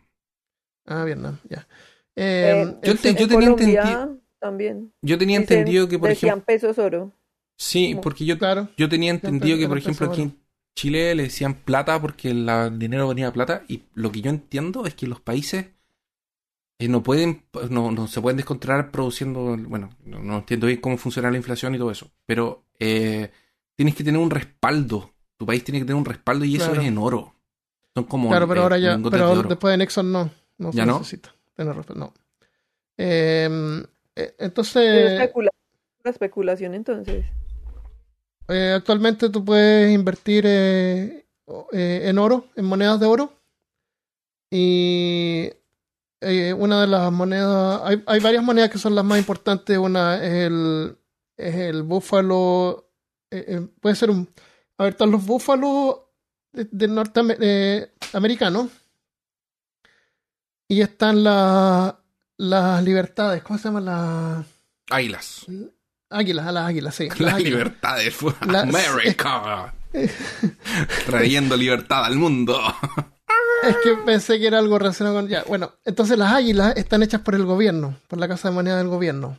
[0.85, 1.67] ah, Vietnam, ya.
[2.15, 4.91] Eh, Eh, yo te- tenía Colombia entendi- también.
[5.01, 7.13] Yo tenía Dicen- entendido que, por decían ejemplo, pesos oro.
[7.57, 10.37] sí, porque yo, claro, yo tenía entendido que, por ejemplo, aquí en
[10.77, 14.29] Chile le decían plata porque la- el dinero venía de plata y lo que yo
[14.29, 15.67] entiendo es que los países
[16.80, 21.32] no pueden, no, no se pueden descontrolar produciendo, bueno, no, no entiendo bien cómo funciona
[21.32, 23.32] la inflación y todo eso, pero eh,
[23.75, 26.82] tienes que tener un respaldo, tu país tiene que tener un respaldo y eso Claro.
[26.82, 27.34] es en oro.
[27.95, 30.78] Son como claro, pero eh, ahora ya, pero de después de Nixon no, no se
[30.78, 30.99] ¿Ya no?
[30.99, 31.34] necesita.
[31.55, 32.13] tener respeto, no.
[32.99, 33.84] Eh,
[34.38, 35.49] entonces, especula-
[36.03, 37.25] la especulación entonces.
[38.49, 41.25] eh, actualmente tú puedes invertir eh,
[41.73, 43.34] eh, en oro, en monedas de oro.
[44.49, 45.49] Y
[46.22, 49.78] eh, una de las monedas, hay, hay varias monedas que son las más importantes.
[49.78, 50.97] Una es el,
[51.38, 52.89] es el búfalo,
[53.32, 54.30] eh, eh, puede ser un,
[54.78, 55.97] a ver, están los búfalos
[56.53, 58.70] de, de norteamericanos.
[60.70, 61.99] Y están la-
[62.38, 64.45] las libertades, ¿cómo se llaman las
[64.89, 65.45] Águilas.
[66.09, 66.45] águilas?
[66.47, 67.07] A las águilas, sí.
[67.09, 67.51] las Las águilas.
[67.51, 68.15] libertades.
[68.45, 69.74] Las- América.
[71.05, 72.61] Trayendo libertad al mundo.
[73.64, 75.28] Es que pensé que era algo relacionado con.
[75.28, 78.78] Ya, bueno, entonces las águilas están hechas por el gobierno, por la Casa de Moneda
[78.78, 79.38] del gobierno.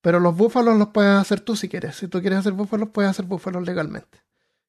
[0.00, 1.96] Pero los búfalos los puedes hacer tú si quieres.
[1.96, 4.18] Si tú quieres hacer búfalos, puedes hacer búfalos legalmente.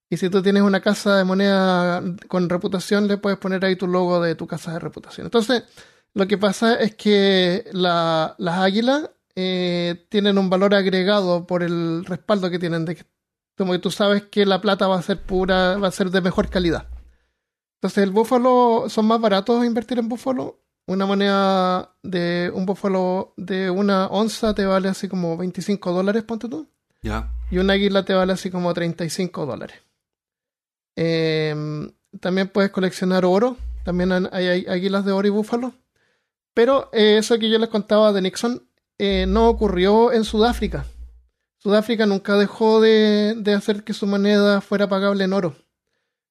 [0.10, 3.86] Y si tú tienes una casa de moneda con reputación, le puedes poner ahí tu
[3.88, 5.28] logo de tu casa de reputación.
[5.28, 5.64] Entonces,
[6.16, 12.04] lo que pasa es que la- las águilas eh, tienen un valor agregado por el
[12.06, 13.06] respaldo que tienen de que
[13.56, 16.22] como que tú sabes que la plata va a ser pura, va a ser de
[16.22, 16.88] mejor calidad.
[17.80, 20.60] Entonces el búfalo son más baratos invertir en búfalo.
[20.86, 26.50] Una moneda de un búfalo de una onza te vale así como 25 dólares, ponte
[26.50, 26.68] tú.
[27.02, 27.32] Ya.
[27.50, 29.78] Y un águila te vale así como 35 dólares.
[30.98, 31.56] Eh,
[32.20, 33.56] también puedes coleccionar oro.
[33.86, 35.74] También hay águilas de oro y búfalo.
[36.54, 38.68] Pero eh, eso que yo les contaba de Nixon
[38.98, 40.86] eh, no ocurrió en Sudáfrica.
[41.60, 45.56] Sudáfrica nunca dejó de, de hacer que su moneda fuera pagable en oro.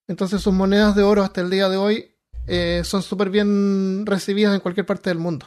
[0.09, 2.11] Entonces sus monedas de oro hasta el día de hoy
[2.47, 5.45] eh, son súper bien recibidas en cualquier parte del mundo.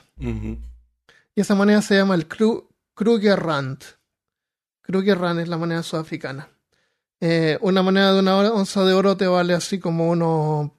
[1.35, 3.83] Y esa moneda se llama el Kru- Krugerrand.
[4.83, 6.49] Krugerrand es la moneda sudafricana.
[7.21, 10.71] Eh, una moneda de una onza de oro te vale así como unos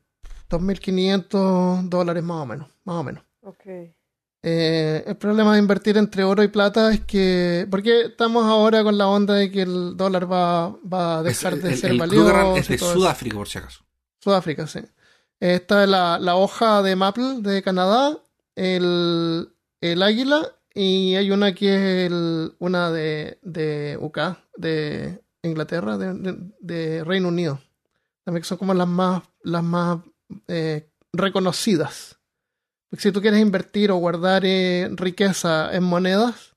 [0.49, 2.69] 2.500 dólares más o menos.
[2.85, 3.23] Más o menos.
[3.41, 3.63] Ok.
[4.45, 7.65] Eh, el problema de invertir entre oro y plata es que...
[7.71, 11.63] Porque estamos ahora con la onda de que el dólar va, va a dejar Es-
[11.63, 12.55] de el, ser el valioso.
[12.57, 12.93] Es de eso.
[12.93, 13.83] Sudáfrica, por si acaso.
[14.19, 14.79] Sudáfrica, sí.
[15.39, 18.17] Eh, Está la, la hoja de maple de Canadá,
[18.55, 19.49] el,
[19.81, 24.19] el águila y hay una que es el- una de, de UK,
[24.57, 27.61] de Inglaterra, de, de- de Reino Unido.
[28.25, 29.99] También son como las más, las más
[30.47, 32.17] eh, reconocidas.
[32.97, 36.55] Si tú quieres invertir o guardar eh, riqueza en monedas,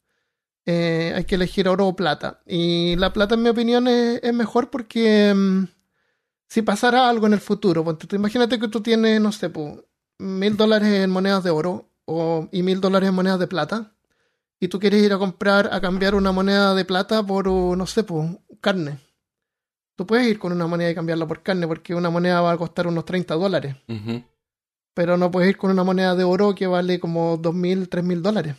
[0.67, 2.43] eh, hay que elegir oro o plata.
[2.47, 5.33] Y la plata, en mi opinión, es, mejor porque...
[5.35, 5.65] mm,
[6.49, 9.51] si pasara algo en el futuro, tú, imagínate que tú tienes, no sé,
[10.19, 13.93] mil dólares en monedas de oro o, y mil dólares en monedas de plata,
[14.59, 18.05] y tú quieres ir a comprar, a cambiar una moneda de plata por, no sé,
[18.05, 19.01] po, carne.
[19.97, 22.57] Tú puedes ir con una moneda y cambiarla por carne, porque una moneda va a
[22.57, 23.77] costar unos 30 dólares,
[24.97, 28.57] pero no puedes ir con una moneda de oro que vale como 2.000, 3.000 dólares,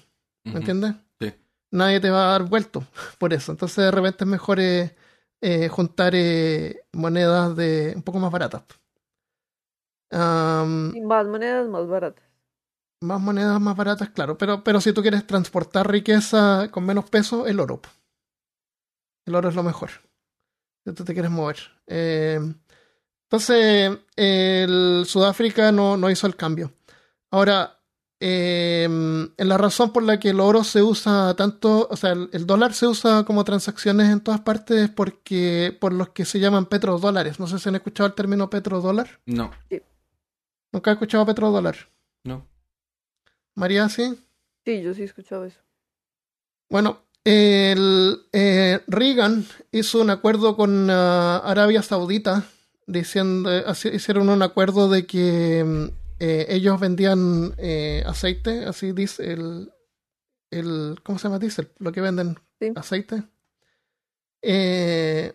[0.53, 0.59] ¿me ujú.
[0.59, 0.95] entiendes?
[1.21, 1.33] Sí.
[1.71, 2.85] Nadie te va a dar vuelto
[3.19, 3.51] por eso.
[3.53, 4.95] Entonces de repente es mejor eh,
[5.41, 8.63] eh, juntar eh, monedas de un poco más baratas.
[10.91, 12.25] Y más monedas más baratas.
[13.01, 14.37] más monedas más baratas, claro.
[14.37, 17.81] Pero, pero si tú quieres transportar riqueza con menos peso, el oro.
[19.25, 19.89] El oro es lo mejor.
[20.85, 21.57] Si tú te quieres mover.
[21.87, 22.39] Eh,
[23.29, 26.71] entonces, el Sudáfrica no, no hizo el cambio.
[27.29, 27.77] Ahora,
[28.21, 32.29] eh, en la razón por la que el oro se usa tanto, o sea, el,
[32.31, 36.39] el dólar se usa como transacciones en todas partes es porque por los que se
[36.39, 37.37] llaman petrodólares.
[37.39, 39.19] No sé si han escuchado el término petrodólar.
[39.25, 39.51] No,
[40.71, 41.75] Nunca he escuchado petrodólar.
[42.23, 42.47] no.
[43.55, 44.17] María, sí.
[44.63, 45.59] Sí, yo sí he escuchado eso.
[46.69, 52.43] Bueno, el, eh, Reagan hizo un acuerdo con ah, Arabia Saudita,
[52.87, 53.51] diciendo,
[53.93, 55.85] hicieron un acuerdo de que mm,
[56.19, 59.71] eh, ellos vendían eh, aceite, así dice el,
[60.51, 61.39] el, ¿cómo se llama?
[61.39, 62.71] Diesel, lo que venden, Sí.
[62.75, 63.23] aceite.
[64.41, 65.33] Eh,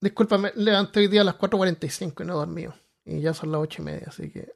[0.00, 2.74] Disculpa, me levanté hoy día a las 4.45 y no he dormido.
[3.04, 4.52] Y ya son las 8 y media, así que.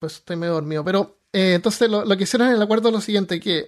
[0.00, 0.84] Pues estoy medio dormido.
[0.84, 3.66] Pero eh, entonces lo, lo que hicieron en el acuerdo es lo siguiente: que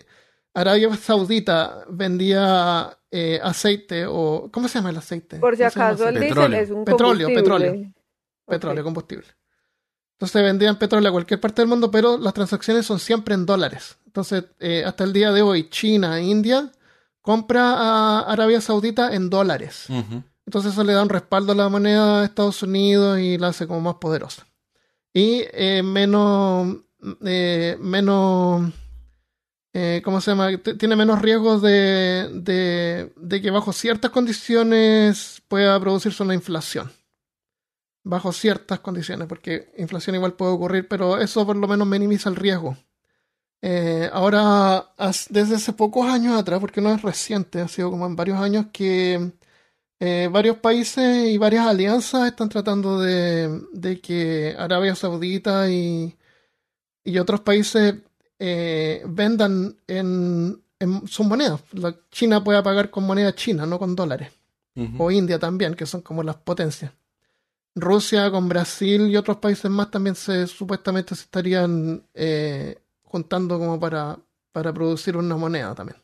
[0.55, 4.49] Arabia Saudita vendía eh, aceite o.
[4.53, 5.39] ¿Cómo se llama el aceite?
[5.39, 7.35] Por si ¿Cómo se llama acaso el diésel es un Petróleo, combustible.
[7.43, 7.93] petróleo.
[8.47, 9.27] Petróleo, combustible.
[10.13, 13.97] Entonces vendían petróleo a cualquier parte del mundo, pero las transacciones son siempre en dólares.
[14.05, 16.71] Entonces, eh, hasta el día de hoy, China e India
[17.23, 19.87] compra a Arabia Saudita en dólares.
[20.45, 23.67] Entonces eso le da un respaldo a la moneda de Estados Unidos y la hace
[23.67, 24.47] como más poderosa.
[25.15, 26.77] Y eh, menos,
[27.25, 28.73] eh, menos,
[29.73, 30.51] eh, ¿cómo se llama?
[30.79, 32.29] Tiene menos riesgos de,
[33.17, 36.91] de, que bajo ciertas condiciones pueda producirse una inflación.
[38.03, 42.37] Bajo ciertas condiciones, porque inflación igual puede ocurrir, pero eso por lo menos minimiza el
[42.37, 42.77] riesgo.
[43.63, 44.93] Eh, ahora,
[45.29, 48.67] desde hace pocos años atrás, porque no es reciente, ha sido como en varios años
[48.73, 49.33] que
[50.01, 56.17] eh, varios países y varias alianzas están tratando de, de que Arabia Saudita y,
[57.05, 57.97] y otros países
[58.43, 61.61] eh, vendan en, en sus monedas.
[61.73, 64.33] La China pueda pagar con moneda china, no con dólares.
[64.97, 66.91] O India también, que son como las potencias.
[67.75, 73.79] Rusia con Brasil y otros países más también se supuestamente se estarían eh, juntando como
[73.79, 74.19] para,
[74.53, 75.99] para producir una moneda también.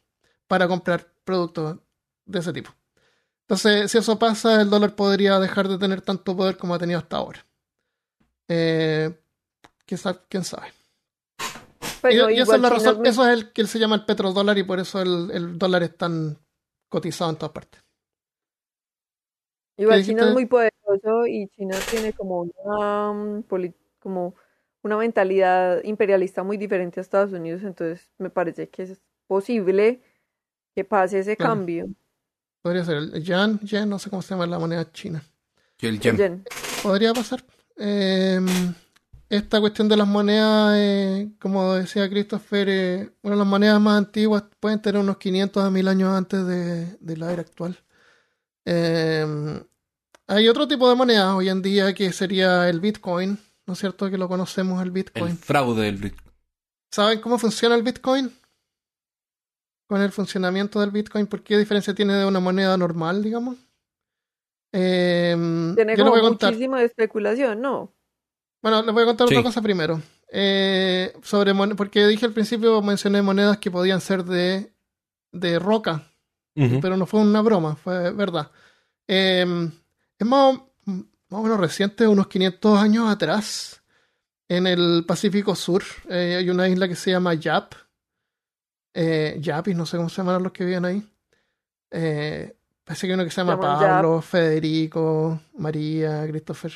[0.46, 1.78] Para comprar productos
[2.26, 2.70] de ese tipo.
[3.42, 6.98] Entonces, si eso pasa, el dólar podría dejar de tener tanto poder como ha tenido
[6.98, 7.46] hasta ahora.
[8.48, 9.18] Eh,
[9.96, 10.18] sabe.
[10.28, 10.66] quién sabe.
[12.10, 13.96] Pero y, y esa igual es la China razón, eso es el que se llama
[13.96, 16.38] el petrodólar y por eso el, el dólar es tan
[16.88, 17.82] cotizado en todas partes.
[19.78, 24.34] Igual ¿Qué China es muy poderoso y China tiene como una, poli- como
[24.82, 30.00] una mentalidad imperialista muy diferente a Estados Unidos, entonces me parece que es posible
[30.74, 31.54] que pase ese Claro.
[31.54, 31.88] cambio.
[32.62, 35.22] Podría ser el yen, yen, no sé cómo se llama la moneda china.
[35.80, 36.16] Y el yen.
[36.16, 36.44] Yen.
[36.82, 37.44] Podría pasar.
[37.76, 38.40] Eh,
[39.28, 44.44] esta cuestión de las monedas, eh, como decía Christopher, eh, bueno, las monedas más antiguas
[44.60, 47.76] pueden tener unos 500 a 1000 años antes de, de la era actual.
[48.64, 49.64] Eh,
[50.28, 54.10] hay otro tipo de moneda hoy en día que sería el Bitcoin, ¿no es cierto?
[54.10, 55.36] Que lo conocemos, el El Bitcoin.
[55.36, 56.32] fraude del Bitcoin.
[56.92, 58.32] ¿Saben cómo funciona el Bitcoin?
[59.88, 63.56] Con el funcionamiento del Bitcoin, ¿por qué diferencia tiene de una moneda normal, digamos?
[64.72, 65.36] Eh,
[65.76, 66.50] Tiene como voy a contar.
[66.52, 67.92] muchísima especulación, ¿no?
[68.62, 69.34] Bueno, les voy a contar Sí.
[69.34, 70.00] otra cosa primero.
[70.32, 74.72] Eh, sobre porque dije al principio, mencioné monedas que podían ser de,
[75.32, 76.10] de roca,
[76.80, 78.50] pero no fue una broma, fue verdad.
[79.06, 79.46] Eh,
[80.18, 83.82] es más, o- más o menos reciente, unos 500 años atrás,
[84.48, 87.74] en el Pacífico Sur, eh, hay una isla que se llama Yap.
[88.94, 91.02] Eh, Yapis, no sé cómo se llaman los que viven ahí.
[91.90, 96.72] Eh, parece que hay uno que se llama Pablo, Federico, María, Christopher.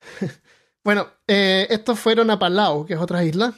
[0.84, 3.54] bueno, eh, estos fueron a Palau, que es otra isla,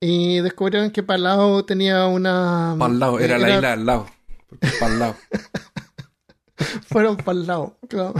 [0.00, 2.72] y descubrieron que Palau tenía una...
[2.72, 4.06] Al lado, era, la isla al lado.
[4.98, 5.16] Lado.
[6.88, 8.14] Fueron lado, claro.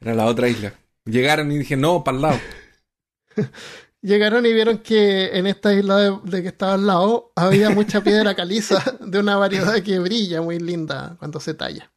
[0.00, 0.74] Era la otra isla.
[1.04, 2.38] Llegaron y dije, no, lado.
[4.02, 8.02] Llegaron y vieron que en esta isla de, de que estaba al lado había mucha
[8.02, 11.90] piedra caliza de una variedad que brilla muy linda cuando se talla.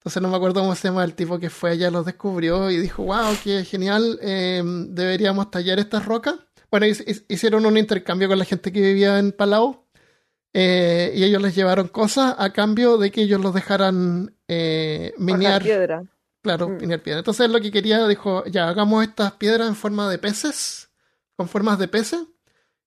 [0.00, 2.78] Entonces no me acuerdo cómo se llama el tipo que fue allá, los descubrió y
[2.78, 6.36] dijo, wow, qué genial, eh, deberíamos tallar estas rocas.
[6.70, 9.84] Bueno, hic- hic- hicieron un intercambio con la gente que vivía en Palau
[10.54, 15.62] eh, y ellos les llevaron cosas a cambio de que ellos los dejaran eh, minear
[15.62, 16.02] piedra.
[16.42, 16.78] Claro, Mm.
[16.78, 17.18] pinear piedra.
[17.20, 20.88] Entonces lo que quería, dijo, ya hagamos estas piedras en forma de peces,
[21.36, 22.20] con formas de peces,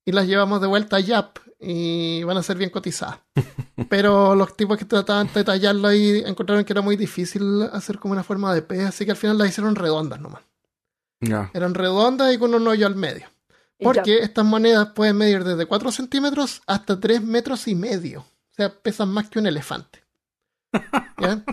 [0.06, 3.20] y las llevamos de vuelta a Yap y van a ser bien cotizadas.
[3.89, 8.12] Pero los tipos que trataban de tallarlo ahí encontraron que era muy difícil hacer como
[8.12, 10.41] una forma de pez, así que al final las hicieron redondas nomás.
[11.22, 11.49] Ya.
[11.54, 13.28] Eran redondas y con un hoyo al medio.
[13.80, 18.22] Porque estas monedas pueden medir desde 4 centímetros hasta 3 metros y medio.
[18.22, 20.04] O sea, pesan más que un elefante.
[21.20, 21.43] ¿Ya?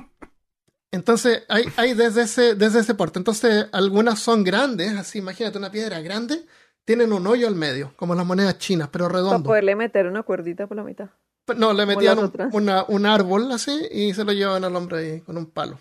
[0.92, 3.18] Entonces, hay, hay desde, ese, desde ese porte.
[3.18, 6.44] Entonces, algunas son grandes, así, imagínate una piedra grande,
[6.84, 9.48] tienen un hoyo al medio, como las monedas chinas, pero Para redondo.
[9.48, 11.08] poderle meter una cuerdita por la mitad.
[11.56, 14.98] No, le metían las un, una- un árbol así y se lo llevaban al hombre
[14.98, 15.78] ahí con un palo.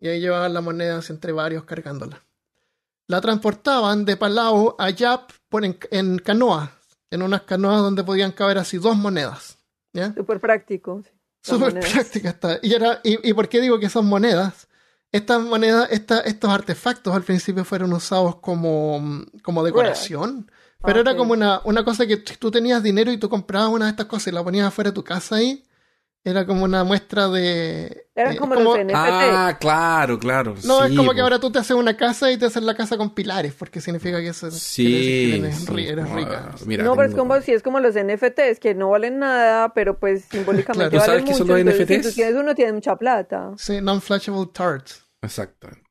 [0.00, 2.22] Y ahí llevaban la moneda así entre varios cargándola.
[3.08, 6.70] La transportaban de Palau a Yap por en, en canoas,
[7.10, 9.58] en unas canoas donde podían caber así dos monedas.
[9.94, 10.12] ¿ya?
[10.14, 10.96] Súper práctico.
[10.98, 11.12] Las
[11.42, 11.92] Súper monedas.
[11.92, 12.58] práctica está.
[12.62, 14.67] Y, era, y, y por qué digo que son monedas?
[15.12, 20.50] Estas monedas, esta- estos artefactos al principio fueron usados como, como decoración.
[20.84, 23.90] Pero era como una, una cosa que tú tenías dinero y tú comprabas una de
[23.92, 25.64] estas cosas y la ponías afuera de tu casa ahí,
[26.24, 28.06] Era como una muestra de.
[28.14, 28.92] Eran eh, como, como- los NFT.
[28.94, 30.54] Ah, claro, claro.
[30.64, 32.96] No, es como que ahora tú te haces una casa y te haces la casa
[32.98, 35.66] con pilares, porque significa que eso Sí, que eres, sí,
[36.14, 36.50] rica.
[36.52, 39.72] ah, mira, no, pero es como si es como los NFTs, que no valen nada,
[39.72, 40.90] pero pues simbólicamente Claro.
[40.90, 41.38] ¿Tú sabes qué mucho.
[41.38, 42.02] son los entonces, NFTs?
[42.04, 43.52] Si tú tienes uno, tienes mucha plata.
[43.56, 45.04] Sí, non-flashable tarts.
[45.22, 45.88] Exactamente.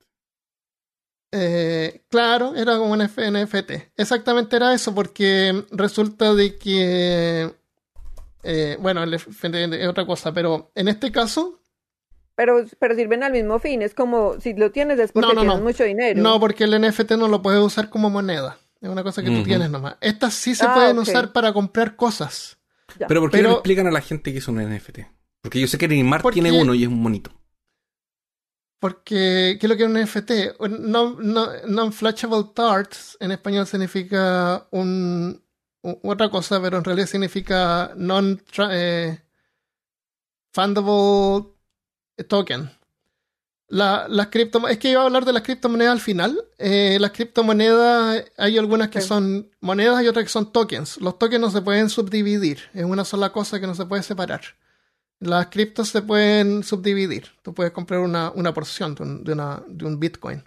[1.34, 3.72] Eh, claro, era como un NFT.
[3.98, 7.54] Exactamente era eso, porque resulta de que.
[8.44, 11.62] Eh, bueno, el es otra cosa, pero en este caso,
[12.36, 13.82] Pero, pero sirven al mismo fin.
[13.82, 15.64] Es como si lo tienes es porque No, no, tienes no.
[15.64, 16.22] mucho dinero.
[16.22, 18.58] no, porque el NFT no lo puedes usar como moneda.
[18.80, 19.96] Es una cosa que tú tienes nomás.
[20.02, 22.60] Estas sí se Ah, pueden usar para comprar cosas.
[23.00, 23.08] Ya.
[23.08, 25.00] Pero ¿por qué no Pero- le explican a la gente que es un NFT?
[25.42, 27.32] Porque yo sé que Neymar Porque- tiene uno y es un monito.
[28.80, 30.32] Porque, ¿qué es lo que es un NFT?
[30.60, 35.44] Un Non- non- Non-flashable tarts en español significa un,
[36.04, 39.20] otra cosa, pero en realidad significa non eh,
[40.54, 41.54] fundable
[42.28, 42.70] token.
[43.70, 46.42] La, las cripto, es que iba a hablar de las criptomonedas al final.
[46.58, 50.98] Eh, las criptomonedas, hay algunas que son monedas y otras que son tokens.
[51.02, 54.42] Los tokens no se pueden subdividir, es una sola cosa que no se puede separar.
[55.20, 57.28] Las criptos se pueden subdividir.
[57.42, 60.44] Tú puedes comprar una, una porción de un, de una- de un Bitcoin.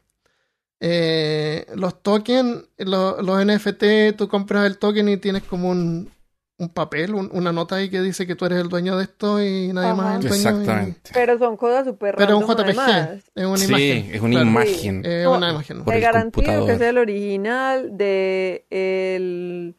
[0.83, 6.11] Eh, los tokens, lo- los NFT, tú compras el token y tienes como un,
[6.59, 9.43] un papel, un- una nota ahí que dice que tú eres el dueño de esto
[9.43, 9.95] y nadie Ajá.
[9.95, 10.43] más es el dueño.
[10.43, 11.11] y- Exactamente.
[11.13, 13.11] Pero son cosas súper pero es un JPG, además.
[13.35, 14.15] es una sí, imagen.
[14.15, 14.47] es una claro.
[14.51, 15.05] imagen.
[15.05, 15.85] Es No, una imagen.
[15.85, 19.77] Te garantizo que es el original de el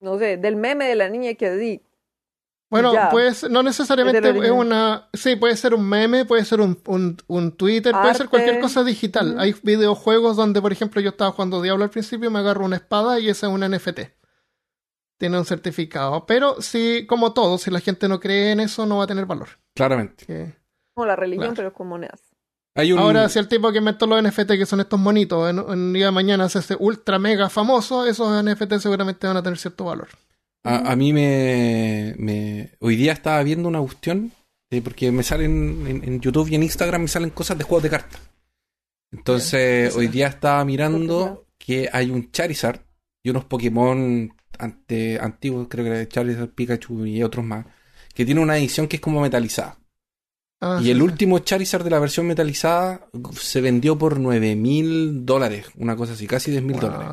[0.00, 1.82] no sé, del meme de la niña que di.
[2.74, 3.10] Bueno, Ya.
[3.10, 5.08] pues no necesariamente Es una.
[5.12, 8.82] Sí, puede ser un meme, puede ser un, un, un Twitter, puede ser cualquier cosa
[8.84, 9.38] digital.
[9.38, 13.20] Hay videojuegos donde, por ejemplo, yo estaba jugando Diablo al principio, me agarro una espada
[13.20, 14.00] y esa es una NFT.
[15.18, 16.26] Tiene un certificado.
[16.26, 19.26] Pero sí, como todo, si la gente no cree en eso, no va a tener
[19.26, 19.48] valor.
[19.74, 20.26] Claramente.
[20.26, 20.56] Que-
[20.94, 21.56] Como la religión, Claro.
[21.56, 22.20] pero con monedas.
[22.76, 25.58] Hay un, Ahora, si el tipo que inventó los NFT, que son estos monitos, en,
[25.60, 29.58] en día de mañana se hace ultra mega famoso, esos NFT seguramente van a tener
[29.58, 30.08] cierto valor.
[30.64, 34.32] A, a mí me, me- Hoy día estaba viendo una cuestión,
[34.70, 37.82] eh, porque me salen en, en YouTube y en Instagram me salen cosas de juegos
[37.84, 38.20] de cartas.
[39.12, 42.80] Entonces, hoy día estaba mirando que hay un Charizard
[43.22, 47.66] y unos Pokémon ante, antiguos, creo que era Charizard, Pikachu y otros más,
[48.12, 49.78] que tiene una edición que es como metalizada.
[50.60, 51.02] Ah, Y el sí.
[51.02, 53.06] último Charizard de la versión metalizada
[53.38, 57.08] se vendió por 9 mil dólares, una cosa así, casi 10 mil dólares.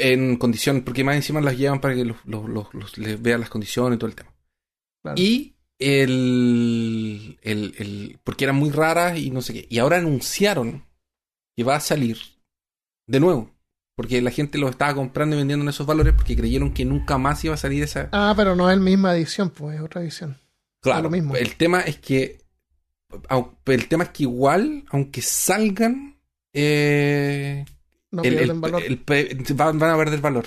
[0.00, 3.40] En condición, porque más encima las llevan para que los, los- los- los- les vean
[3.40, 4.34] las condiciones y todo el tema.
[5.02, 5.20] Claro.
[5.20, 9.66] Y el, el, el- Porque eran muy raras y no sé qué.
[9.70, 10.84] Y ahora anunciaron
[11.56, 12.18] que va a salir
[13.06, 13.54] de nuevo.
[13.96, 17.18] Porque la gente los estaba comprando y vendiendo en esos valores porque creyeron que nunca
[17.18, 18.08] más iba a salir esa.
[18.12, 20.38] Ah, pero no es la misma edición, pues es otra edición.
[20.80, 21.34] Claro, lo mismo.
[21.34, 22.38] El tema es que.
[23.66, 26.16] El tema es que igual, aunque salgan.
[26.52, 27.64] eh,
[28.10, 28.82] No el- pierden el- valor.
[28.82, 29.02] el
[29.54, 30.46] van, van a perder valor.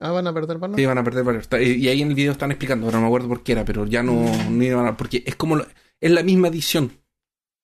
[0.00, 0.76] Ah, van a perder valor.
[0.76, 1.42] Sí, van a perder valor.
[1.62, 3.86] Y ahí en el video están explicando, pero no me acuerdo por qué era, pero
[3.86, 4.58] ya no, Mm.
[4.58, 5.66] no iban a- porque es como lo-
[6.00, 6.92] es la misma edición.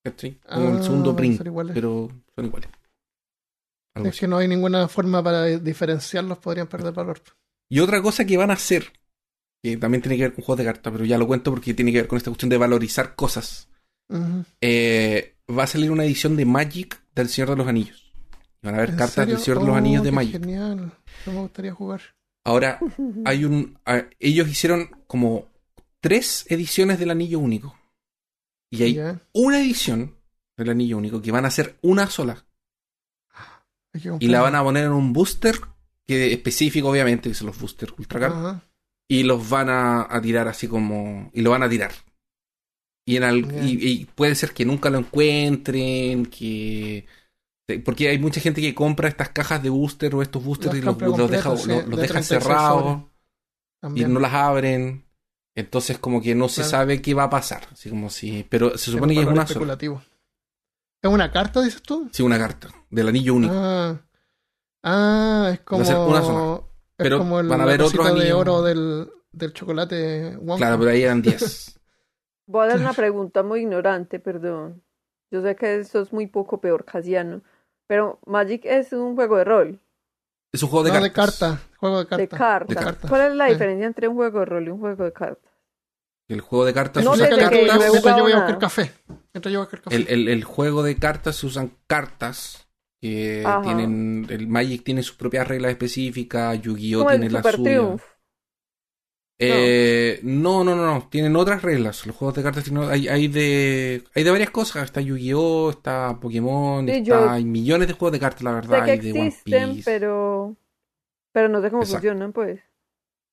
[0.04, 0.38] ¿cachai?
[0.48, 1.38] Como el Ah, segundo van print,
[1.74, 2.70] pero son iguales.
[3.94, 4.20] Algo Es así.
[4.20, 7.20] que no hay ninguna forma para diferenciarlos, podrían perder valor.
[7.68, 8.92] Y otra cosa que van a hacer,
[9.62, 11.92] que también tiene que ver con juegos de cartas, pero ya lo cuento porque tiene
[11.92, 13.68] que ver con esta cuestión de valorizar cosas.
[14.62, 18.07] Eh, va a salir una edición de Magic del Señor de los Anillos.
[18.62, 19.34] Van a haber ¿En cartas serio?
[19.36, 20.32] del Señor de los Oh, Anillos de qué Magic.
[20.32, 20.92] Genial.
[21.26, 22.00] No me gustaría jugar.
[22.44, 22.78] Ahora,
[23.24, 23.78] hay un.
[23.86, 25.46] a- ellos hicieron como
[26.00, 27.76] tres ediciones del Anillo Único.
[28.70, 29.00] Y hay
[29.32, 30.16] una edición
[30.56, 32.44] del Anillo Único que van a ser una sola.
[34.20, 35.56] Y la van a poner en un booster
[36.06, 38.56] que específico, obviamente, que son los boosters ultra caros.
[39.08, 41.30] Y los van a, a tirar así como.
[41.32, 41.92] Y lo van a tirar.
[43.06, 47.06] Y, en al- y puede ser que nunca lo encuentren, que.
[47.84, 50.98] Porque hay mucha gente que compra estas cajas de booster o estos boosters y los,
[51.00, 53.02] los deja, completas, sí, los, los de deja 36 cerrados
[53.94, 55.04] y no las abren.
[55.54, 56.70] Entonces, como que no se Claro.
[56.70, 57.62] sabe qué va a pasar.
[57.72, 58.44] Así como si.
[58.48, 59.44] Pero se supone que es una sola.
[59.44, 60.02] especulativo.
[61.02, 62.08] ¿Es una carta, dices tú?
[62.12, 63.54] Sí, una carta del anillo único.
[63.56, 64.00] Ah,
[64.82, 65.80] ah es como.
[65.80, 66.56] Va a ser una sola.
[66.56, 66.62] Es
[67.04, 68.38] Pero como el van a haber otros de anillos.
[68.38, 70.56] oro del, del chocolate Wonka.
[70.58, 71.78] Claro, pero ahí eran 10.
[72.46, 74.82] Voy a dar una pregunta muy ignorante, perdón.
[75.30, 77.42] Yo sé que eso es muy poco peor, casiano.
[77.88, 79.80] Pero Magic es un juego de rol,
[80.52, 81.38] es un juego de no, de cartas.
[81.40, 81.62] carta.
[81.78, 82.22] Juego de carta.
[82.22, 82.68] de cartas.
[82.68, 83.10] De cartas.
[83.10, 85.52] ¿Cuál es la diferencia entre un juego de rol y un juego de cartas?
[86.28, 88.92] El juego de cartas No se usa desde Mientras yo- voy a buscar café.
[89.32, 89.96] Mientras yo voy a buscar café.
[89.96, 92.68] El, el- el juego de cartas se usan cartas
[93.00, 93.62] que Ajá.
[93.62, 94.26] tienen.
[94.28, 97.06] El Magic tiene sus propias reglas específicas, Yu-Gi-Oh!
[97.06, 97.96] Tiene el la suya.
[99.40, 101.08] Eh, no, no, no, no.
[101.08, 102.04] Tienen otras reglas.
[102.06, 104.84] Los juegos de cartas tienen- hay, hay de hay de varias cosas.
[104.84, 108.54] Está Yu-Gi-Oh, está Pokémon, Sí, está, yo- hay millones de juegos de cartas, la Sé
[108.68, 108.84] verdad.
[108.84, 109.90] que Hay de One existen, Piece.
[109.90, 110.56] pero.
[111.32, 111.98] Pero no sé cómo Exacto.
[112.08, 112.60] funcionan, pues.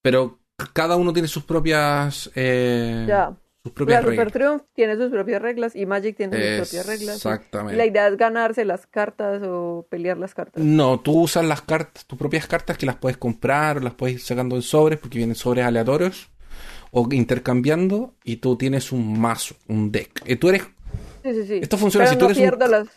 [0.03, 0.39] Pero
[0.73, 3.35] cada uno tiene sus propias eh, Ya.
[3.65, 4.33] Sus La propias Super reglas.
[4.33, 7.15] Triumph tiene sus propias reglas y Magic tiene sus propias reglas.
[7.19, 7.27] sí.
[7.27, 7.75] Exactamente.
[7.77, 10.63] La idea es ganarse las cartas o pelear las cartas.
[10.63, 14.15] No, tú usas las cartas, tus propias cartas que las puedes comprar o las puedes
[14.17, 16.29] ir sacando en sobres porque vienen sobres aleatorios
[16.91, 20.21] o intercambiando y tú tienes un mazo, un deck.
[20.25, 20.63] Y tú eres
[21.23, 21.59] Sí, sí, sí.
[21.61, 22.87] Esto funciona pero si tú no eres un- pierdo las.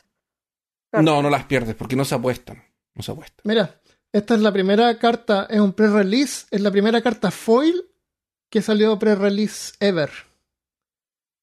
[0.90, 1.04] cartas.
[1.04, 2.62] No, no las pierdes porque no se apuestan.
[2.94, 3.40] No se apuestan.
[3.44, 3.80] Mira,
[4.12, 7.84] esta es la primera carta, es un pre-release, es la primera carta foil
[8.50, 10.10] que salió pre-release ever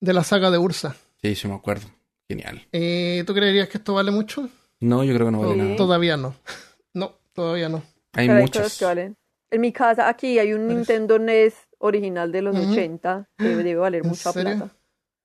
[0.06, 0.96] de la saga de Ursa.
[1.22, 1.88] Sí, sí me acuerdo.
[2.30, 2.68] Genial.
[2.72, 4.50] Eh, ¿Tú creerías que esto vale mucho?
[4.80, 5.58] No, yo creo que no vale Sí.
[5.60, 5.76] nada.
[5.76, 6.36] Todavía no.
[6.94, 7.84] No, todavía no.
[8.14, 8.64] Hay pero hay muchas.
[8.64, 9.18] cosas que valen.
[9.52, 10.76] En mi casa, aquí hay un Parece.
[10.78, 12.72] Nintendo NES original de los Ujú.
[12.72, 14.56] 80 que debe valer ¿En mucha serio?
[14.56, 14.74] plata.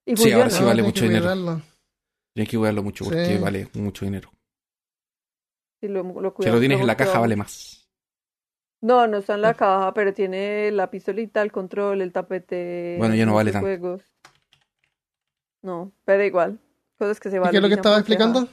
[0.05, 1.23] Y Sí, ahora sí vale mucho dinero.
[1.27, 1.63] cuidarlo.
[2.37, 3.39] Hay que cuidarlo mucho porque Sí.
[3.39, 4.33] vale mucho dinero.
[5.81, 7.89] Sí, lo, lo Si lo tienes en la caja vale más.
[8.83, 12.97] No, no está en la caja, pero tiene la pistolita, el control, el tapete.
[12.99, 13.67] Bueno, ya no vale tanto.
[13.67, 14.03] juegos.
[15.63, 16.59] No, pero igual.
[16.99, 17.53] Cosas que se ¿Y valen.
[17.53, 18.49] qué es lo que estaba explicando?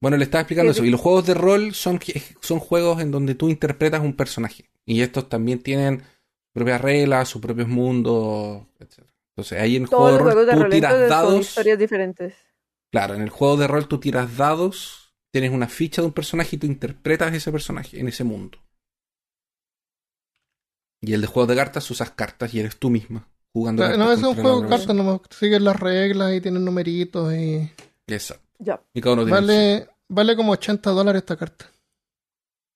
[0.00, 0.82] Bueno, le estaba explicando Sí, eso.
[0.82, 0.88] sí.
[0.88, 1.98] Y los juegos de rol son,
[2.40, 4.70] son juegos en donde tú interpretas un personaje.
[4.84, 9.06] Y estos también tienen sus propias reglas, sus propios mundos, etc.
[9.36, 11.16] Entonces, ahí en el juego Todos de los rol juegos de tú rol tiras entonces,
[11.18, 11.46] son dados.
[11.48, 12.34] historias diferentes.
[12.92, 16.56] Claro, en el juego de rol tú tiras dados, tienes una ficha de un personaje
[16.56, 18.58] y tú interpretas ese personaje en ese mundo.
[21.00, 23.82] Y el de juego de cartas usas cartas y eres tú misma jugando.
[23.82, 27.32] Claro, cartas no, es un juego de cartas, no siguen las reglas y tienen numeritos
[27.32, 27.70] y...
[28.06, 28.44] Exacto.
[28.58, 28.80] Ya.
[28.92, 31.70] Y cada uno tiene Vale, vale como 80 dólares esta carta.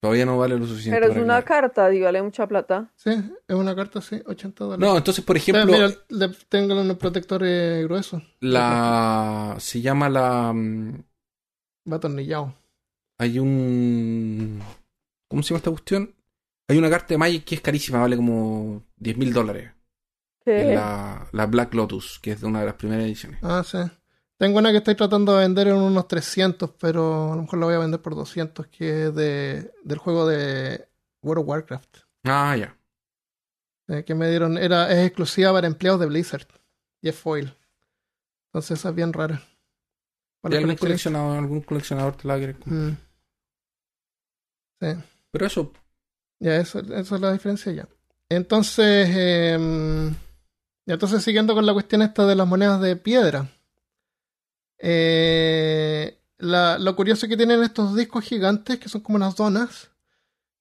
[0.01, 1.01] Todavía no vale lo suficiente.
[1.01, 2.93] Pero es una carta y vale mucha plata.
[2.95, 4.89] Sí, es una carta, sí, 80 dólares.
[4.89, 8.23] No, entonces, por ejemplo, mira, le tengo unos protectores gruesos.
[8.39, 11.03] la se llama la mm,
[11.91, 12.55] Va atornillado.
[13.19, 14.63] hay un
[15.27, 16.15] ¿cómo se llama esta cuestión?
[16.69, 19.73] Hay una carta de Magic que es carísima, vale como 10 mil dólares.
[20.45, 23.39] Es La, la Black Lotus, que es de una de las primeras ediciones.
[23.43, 23.79] Ah, sí.
[24.39, 27.67] Tengo una que estoy tratando de vender en unos 300, pero a lo mejor la
[27.67, 30.89] voy a vender por 200, que es de, del juego de
[31.23, 31.97] World of Warcraft.
[32.25, 32.77] Ah, ya.
[33.89, 36.47] eh, que me dieron, era, es exclusiva para empleados de Blizzard.
[37.03, 37.53] Y es foil.
[38.49, 39.43] Entonces esa es bien rara.
[40.49, 42.55] ¿Y algún coleccionador, algún coleccionador te la quiere?
[42.65, 42.91] Mm.
[44.81, 44.87] Sí.
[45.33, 45.73] Pero eso,
[46.41, 47.89] Ya, eso, eso es la diferencia ya.
[48.29, 50.15] Entonces, y
[50.93, 53.49] entonces siguiendo con la cuestión esta de las monedas de piedra.
[54.79, 59.91] Eh, la- lo curioso que tienen estos discos gigantes, que son como unas donas,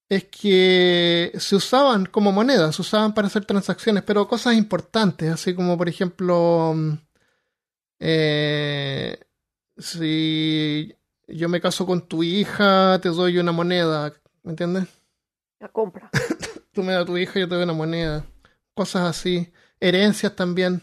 [0.09, 5.53] es que se usaban como monedas, se usaban para hacer transacciones, pero cosas importantes, así
[5.53, 6.93] como por ejemplo, mm,
[7.99, 9.19] eh,
[9.77, 10.95] si
[11.27, 14.13] yo me caso con tu hija, te doy una moneda,
[14.43, 14.87] ¿me entiendes?
[15.59, 16.09] la compra.
[16.71, 18.23] tú me das a tu hija, yo te doy una moneda.
[18.75, 19.51] Cosas así.
[19.79, 20.81] Herencias también.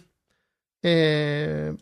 [0.82, 1.74] Eh,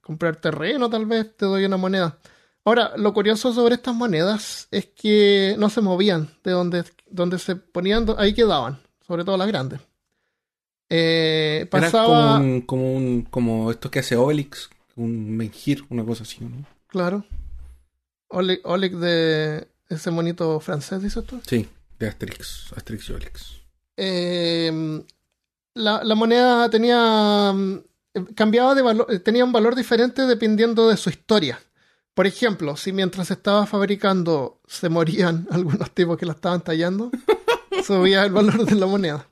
[0.00, 2.18] comprar terreno, tal vez, te doy una moneda.
[2.64, 7.56] Ahora, lo curioso sobre estas monedas es que no se movían de donde, donde se
[7.56, 9.80] ponían, ahí quedaban, sobre todo las grandes.
[10.90, 16.04] Eh, era pasaba, como un, como un, como esto que hace Obelix, un menhir, una
[16.04, 16.64] cosa así, ¿no?
[16.86, 17.24] claro,
[18.28, 21.40] Oleg, Oleg de ese monito francés, dices tú.
[21.46, 21.68] Sí,
[21.98, 23.60] de Asterix, Asterix y Obelix.
[23.96, 25.02] eh,
[25.74, 27.78] la, la moneda tenía mm,
[28.34, 31.58] cambiaba de valor, tenía un valor diferente dependiendo de su historia.
[32.14, 37.10] Por ejemplo, si mientras se estaba fabricando se morían algunos tipos que la estaban tallando,
[37.84, 39.28] subía el valor de la moneda.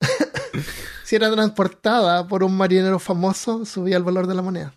[1.04, 4.74] si era transportada por un marinero famoso, subía el valor de la moneda.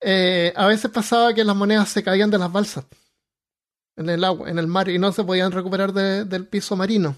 [0.00, 2.84] Eh, a veces pasaba que las monedas se caían de las balsas
[3.96, 7.16] en el agua, en el mar, y no se podían recuperar de- del piso marino.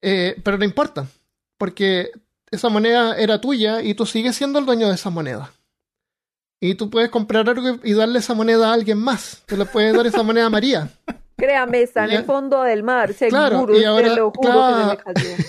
[0.00, 1.08] Eh, pero no importa,
[1.60, 2.10] porque
[2.50, 5.52] esa moneda era tuya y tú sigues siendo el dueño de esa moneda.
[6.58, 9.42] Y tú puedes comprar algo y darle esa moneda a alguien más.
[9.46, 10.88] Tú le puedes dar esa moneda a María.
[11.36, 14.76] Créame, está en el fondo del mar, seguro, Claro, y ahora- te lo juro claro.
[14.76, 15.44] que se me cayó.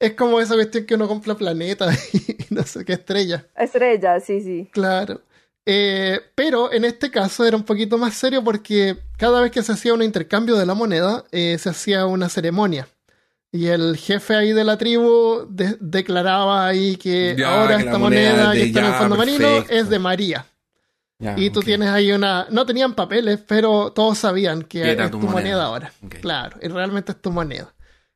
[0.00, 3.44] Es como esa cuestión que uno compra planeta y no sé qué estrella.
[3.56, 4.68] Estrella, sí, sí.
[4.72, 5.22] Claro.
[5.66, 9.72] Eh, pero en este caso era un poquito más serio porque cada vez que se
[9.72, 12.86] hacía un intercambio de la moneda, eh, se hacía una ceremonia.
[13.50, 17.98] Y el jefe ahí de la tribu de- declaraba ahí que Ya, ahora que esta
[17.98, 20.46] moneda moneda es de- que está en el fondo marino es de María.
[21.20, 22.46] Ya, Y tú tienes ahí una...
[22.50, 25.64] No tenían papeles, pero todos sabían que es tu moneda, moneda.
[25.64, 25.92] ahora.
[26.20, 27.74] Claro, y realmente es tu moneda.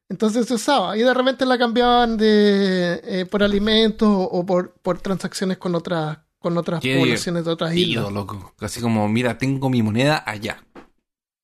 [0.09, 5.01] Entonces se usaba y de repente la cambiaban de eh, por alimentos o por, por
[5.01, 8.13] transacciones con otras con otras poblaciones de otras Tío, islas.
[8.13, 8.53] loco.
[8.61, 10.63] Así como, mira, tengo mi moneda allá.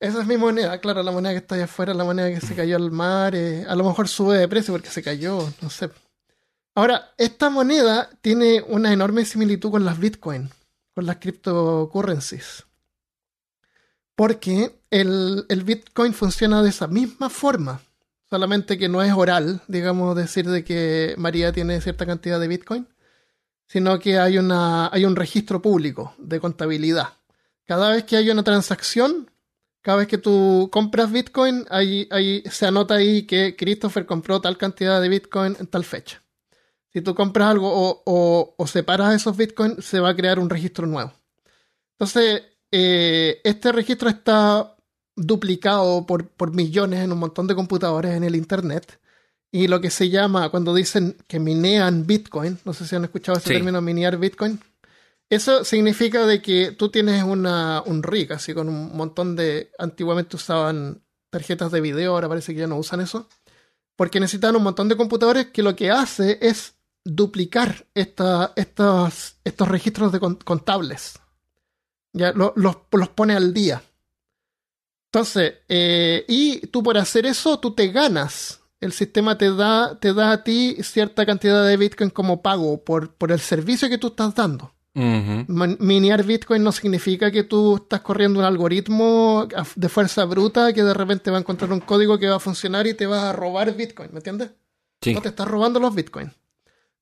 [0.01, 2.55] Esa es mi moneda, claro, la moneda que está allá afuera, la moneda que se
[2.55, 5.91] cayó al mar, eh, a lo mejor sube de precio porque se cayó, no sé.
[6.77, 10.51] Ahora, esta moneda tiene una enorme similitud con las Bitcoin,
[10.95, 12.65] con las cryptocurrencies.
[14.15, 17.81] Porque el, el Bitcoin funciona de esa misma forma,
[18.31, 22.87] solamente que no es oral, digamos, decir de que María tiene cierta cantidad de Bitcoin,
[23.67, 27.15] sino que hay, una, hay un registro público de contabilidad.
[27.65, 29.31] Cada vez que hay una transacción,
[29.83, 34.57] cada vez que tú compras Bitcoin, ahí, ahí se anota ahí que Christopher compró tal
[34.59, 36.23] cantidad de Bitcoin en tal fecha.
[36.93, 40.51] Si tú compras algo o, o- o separas esos Bitcoin, se va a crear un
[40.51, 41.13] registro nuevo.
[41.93, 44.75] Entonces, eh, este registro está
[45.17, 49.01] duplicado por, por millones en un montón de computadores en el Internet.
[49.51, 53.39] Y lo que se llama, cuando dicen que minean Bitcoin, no sé si han escuchado
[53.39, 53.55] ese Sí.
[53.55, 54.61] término, minear Bitcoin,
[55.31, 59.71] eso significa de que tú tienes una, un rig, así con un montón de...
[59.79, 63.29] Antiguamente usaban tarjetas de video, ahora parece que ya no usan eso.
[63.97, 66.75] Porque necesitan un montón de computadores que lo que hace es
[67.05, 71.19] duplicar esta- estos, estos registros de con- contables.
[72.13, 73.83] Ya lo- los, los pone al día.
[75.13, 78.61] Entonces, eh, y tú por hacer eso, tú te ganas.
[78.81, 83.15] El sistema te da, te da a ti cierta cantidad de Bitcoin como pago por,
[83.15, 84.73] por el servicio que tú estás dando.
[84.95, 90.95] Minear Bitcoin no significa que tú estás corriendo un algoritmo de fuerza bruta que de
[90.95, 93.75] repente va a encontrar un código que va a funcionar y te va a robar
[93.77, 94.51] Bitcoin, ¿me entiendes?
[95.01, 95.15] Sí.
[95.15, 96.33] No te estás robando los Bitcoin.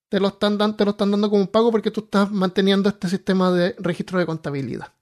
[0.08, 2.88] Te lo, están dan- te lo están dando como un pago porque tú estás manteniendo
[2.88, 4.92] este sistema de registro de contabilidad.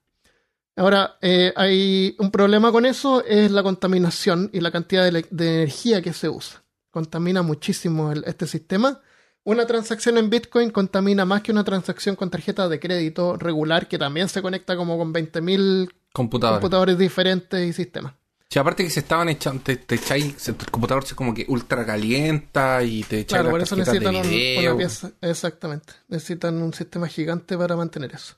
[0.77, 6.01] Ahora, eh, hay un problema con eso, es la contaminación y la cantidad de, energía
[6.01, 6.63] que se usa.
[6.91, 9.01] Contamina muchísimo el- este sistema.
[9.45, 13.97] Una transacción en Bitcoin contamina más que una transacción con tarjeta de crédito regular que
[13.97, 16.55] también se conecta como con 20.000 Computador.
[16.59, 18.13] computadores diferentes y sistemas.
[18.49, 21.85] Sí, aparte que se estaban echando, te, te echáis, el computador se como que ultra
[21.85, 24.71] calienta y te echáis Claro, por eso necesitan de un- video.
[24.73, 25.11] una pieza.
[25.21, 25.93] Exactamente.
[26.07, 28.35] Necesitan un sistema gigante para mantener eso.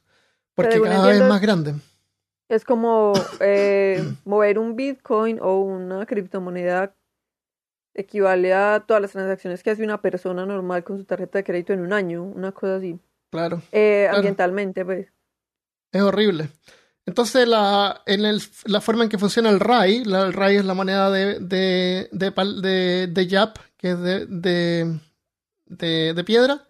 [0.55, 1.76] Porque cada vez es más grande.
[2.49, 6.93] Es como eh, mover un Bitcoin o una criptomoneda
[7.97, 11.73] equivale a todas las transacciones que hace una persona normal con su tarjeta de crédito
[11.73, 12.97] en un año, una cosa así.
[13.31, 13.61] Claro.
[13.71, 14.17] Eh, Claro.
[14.17, 15.07] Ambientalmente, pues.
[15.91, 16.49] Es horrible.
[17.05, 20.65] Entonces, la, en el- la forma en que funciona el RAI, la, el RAI es
[20.65, 22.31] la moneda de, de, de,
[22.61, 24.99] de- de Yap, que es de, de,
[25.65, 26.65] de- de piedra,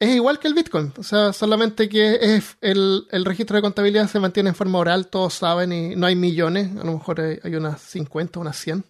[0.00, 0.92] es igual que el Bitcoin.
[0.98, 5.08] O sea, solamente que es el, el registro de contabilidad se mantiene en forma oral,
[5.08, 8.84] todos saben, y no hay millones, a lo mejor hay, hay unas 50, unas 100.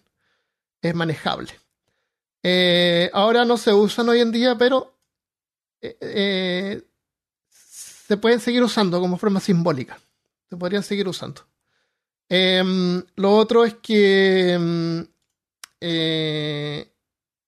[0.81, 1.51] Es manejable.
[2.47, 4.95] Eh, ahora no se usan hoy en día, pero
[5.81, 6.83] eh, eh,
[7.49, 9.97] se pueden seguir usando como forma simbólica.
[10.47, 11.41] Se podrían seguir usando.
[12.29, 15.07] Em, lo otro es que em,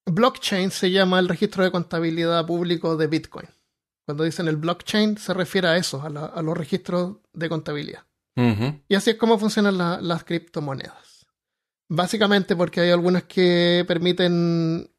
[0.06, 3.48] blockchain se llama el registro de contabilidad público de Bitcoin.
[4.06, 8.04] Cuando dicen el blockchain se refiere a eso, a, la- a los registros de contabilidad.
[8.88, 11.07] Y así es como funcionan la- las criptomonedas.
[11.90, 14.90] Básicamente porque hay algunas que permiten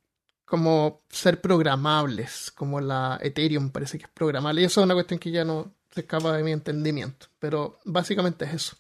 [0.45, 4.62] como ser programables, como la Ethereum parece que es programable.
[4.62, 7.26] Y eso es una cuestión que ya no se escapa de mi entendimiento.
[7.39, 8.76] Pero básicamente es eso.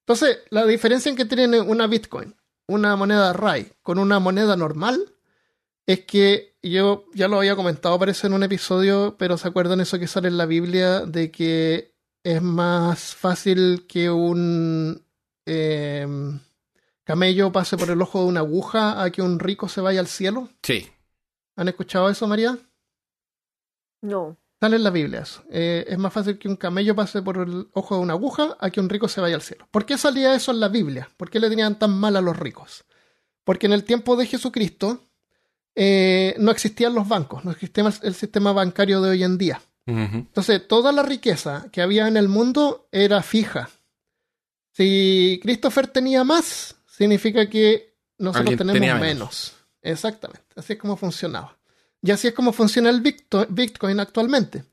[0.00, 2.34] Entonces, la diferencia en que tiene una Bitcoin,
[2.66, 5.00] una moneda RAI, con una moneda normal,
[5.86, 9.98] es que yo ya lo había comentado, parece en un episodio, pero ¿se acuerdan eso
[9.98, 15.04] que sale en la Biblia de que es más fácil que un
[15.46, 16.40] em,
[17.04, 20.06] camello pase por el ojo de una aguja a que un rico se vaya al
[20.06, 20.48] cielo?
[20.62, 20.88] Sí.
[21.56, 22.56] ¿Han escuchado eso, María?
[24.02, 24.36] No.
[24.60, 25.42] Sale en la Biblia eso.
[25.50, 28.70] Eh, es más fácil que un camello pase por el ojo de una aguja a
[28.70, 29.66] que un rico se vaya al cielo.
[29.70, 31.08] ¿Por qué salía eso en la Biblia?
[31.16, 32.84] ¿Por qué le tenían tan mal a los ricos?
[33.44, 35.00] Porque en el tiempo de Jesucristo
[35.74, 39.62] eh, no existían los bancos, no existía el- sistema bancario de hoy en día.
[39.86, 43.70] Entonces, toda la riqueza que había en el mundo era fija.
[44.72, 49.00] Si Christopher tenía más, significa que nosotros tenemos menos.
[49.00, 49.52] menos.
[49.82, 50.44] Exactamente.
[50.56, 51.56] Así es como funcionaba.
[52.02, 54.64] Y así es como funciona el Bitco- Bitcoin actualmente.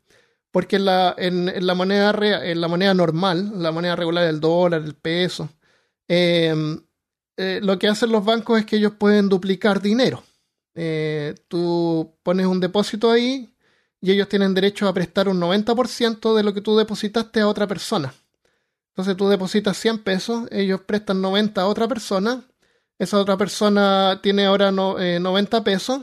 [0.51, 2.13] Porque en la, en, en la moneda
[2.43, 5.49] en la moneda normal, la moneda regular, el dólar, el peso,
[6.07, 6.53] eh,
[7.37, 10.23] eh, lo que hacen los bancos es que ellos pueden duplicar dinero.
[10.75, 13.53] Eh, tú pones un depósito ahí
[14.01, 17.67] y ellos tienen derecho a prestar un 90% de lo que tú depositaste a otra
[17.67, 18.13] persona.
[18.97, 22.43] Entonces tú depositas 100 pesos, ellos prestan 90 a otra persona
[22.99, 26.01] esa otra persona tiene ahora no, eh, 90 pesos.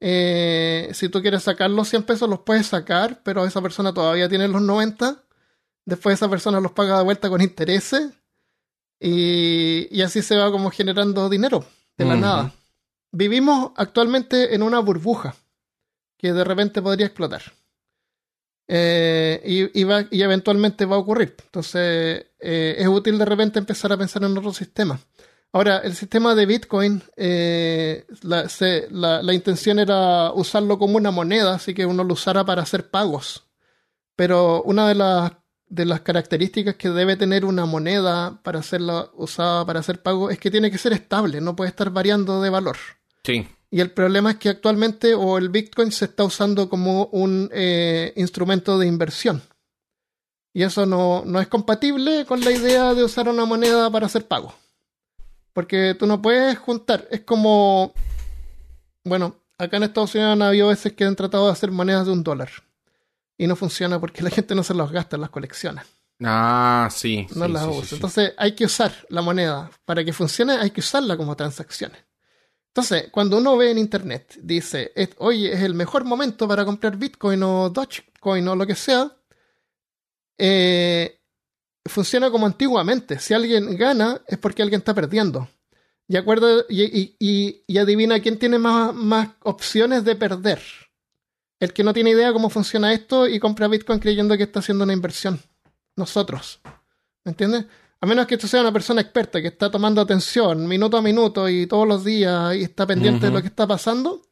[0.00, 4.28] Eh, si tú quieres sacar los 100 pesos, los puedes sacar, pero esa persona todavía
[4.28, 5.22] tiene los 90.
[5.84, 8.10] Después esa persona los paga de vuelta con intereses.
[9.00, 11.64] Y, y así se va como generando dinero
[11.96, 12.52] de la nada.
[13.12, 15.36] Vivimos actualmente en una burbuja
[16.16, 17.42] que de repente podría explotar.
[18.70, 21.34] Eh, y, y va- y eventualmente va a ocurrir.
[21.44, 25.00] Entonces, eh, es útil de repente empezar a pensar en otro sistema.
[25.52, 28.46] Ahora, el sistema de Bitcoin, eh, la,
[28.90, 32.90] la- la intención era usarlo como una moneda, así que uno lo usara para hacer
[32.90, 33.46] pagos.
[34.14, 35.32] Pero una de las,
[35.68, 40.38] de las características que debe tener una moneda para hacerla usada para hacer pagos es
[40.38, 42.76] que tiene que ser estable, no puede estar variando de valor.
[43.24, 43.46] Sí.
[43.70, 48.12] Y el problema es que actualmente o el Bitcoin se está usando como un eh,
[48.16, 49.42] instrumento de inversión.
[50.54, 54.26] Y eso no, no es compatible con la idea de usar una moneda para hacer
[54.26, 54.54] pagos.
[55.52, 57.06] Porque tú no puedes juntar.
[57.10, 57.92] Es como.
[59.04, 62.12] Bueno, acá en Estados Unidos han habido veces que han tratado de hacer monedas de
[62.12, 62.50] un dólar.
[63.36, 65.84] Y no funciona porque la gente no se los gasta, las colecciona.
[66.24, 67.26] Ah, sí.
[67.36, 67.86] No sí, las sí, usa.
[67.86, 67.94] sí.
[67.96, 69.70] Entonces hay que usar la moneda.
[69.84, 72.07] Para que funcione hay que usarla como transacciones.
[72.78, 77.42] Entonces, cuando uno ve en internet, dice, oye, es el mejor momento para comprar Bitcoin
[77.42, 79.10] o Dogecoin o lo que sea,
[80.38, 81.18] eh,
[81.84, 83.18] funciona como antiguamente.
[83.18, 85.48] Si alguien gana, es porque alguien está perdiendo.
[86.06, 90.60] Y, acuerda, y, y- y- y adivina quién tiene más, más opciones de perder.
[91.58, 94.84] El que no tiene idea cómo funciona esto y compra Bitcoin creyendo que está haciendo
[94.84, 95.40] una inversión.
[95.96, 96.60] Nosotros.
[97.24, 97.64] ¿Me entiendes?
[98.00, 101.48] A menos que esto sea una persona experta que está tomando atención minuto a minuto
[101.48, 104.22] y todos los días y está pendiente de lo que está pasando,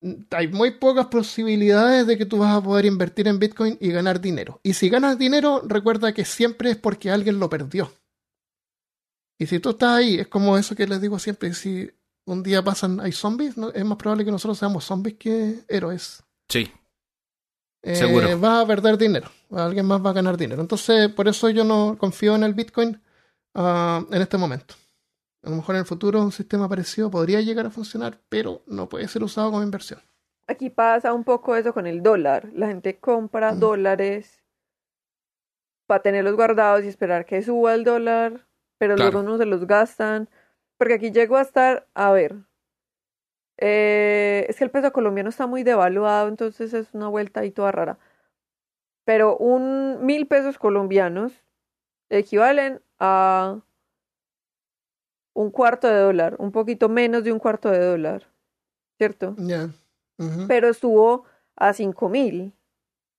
[0.00, 3.90] mm, hay muy pocas posibilidades de que tú vas a poder invertir en Bitcoin y
[3.90, 4.60] ganar dinero.
[4.64, 7.92] Y si ganas dinero, recuerda que siempre es porque alguien lo perdió.
[9.38, 11.88] Y si tú estás ahí, es como eso que les digo siempre, si
[12.26, 13.70] un día pasan, hay zombies, ¿no?
[13.70, 16.22] es más probable que nosotros seamos zombies que héroes.
[16.48, 16.70] Sí.
[17.82, 18.38] Eh, Seguro.
[18.38, 19.28] vas a perder dinero.
[19.50, 20.60] Alguien más va a ganar dinero.
[20.62, 23.00] Entonces, por eso yo no confío en el Bitcoin
[23.54, 24.74] ah, en este momento.
[25.42, 28.88] A lo mejor en el futuro un sistema parecido podría llegar a funcionar, pero no
[28.88, 30.00] puede ser usado como inversión.
[30.46, 32.48] Aquí pasa un poco eso con el dólar.
[32.54, 33.58] La gente compra Mm.
[33.58, 34.40] dólares
[35.86, 38.46] para tenerlos guardados y esperar que suba el dólar,
[38.78, 39.10] pero Claro.
[39.12, 40.28] luego no se los gastan.
[40.78, 42.36] Porque aquí llegó a estar, a ver,
[43.64, 47.70] eh, es que el peso colombiano está muy devaluado, entonces es una vuelta ahí toda
[47.70, 47.96] rara.
[49.04, 51.32] Pero un mil pesos colombianos
[52.10, 53.60] equivalen a
[55.34, 58.26] un cuarto de dólar, un poquito menos de un cuarto de dólar,
[58.98, 59.36] ¿cierto?
[59.38, 59.70] Ya.
[60.48, 61.24] Pero estuvo
[61.54, 62.52] a cinco mil.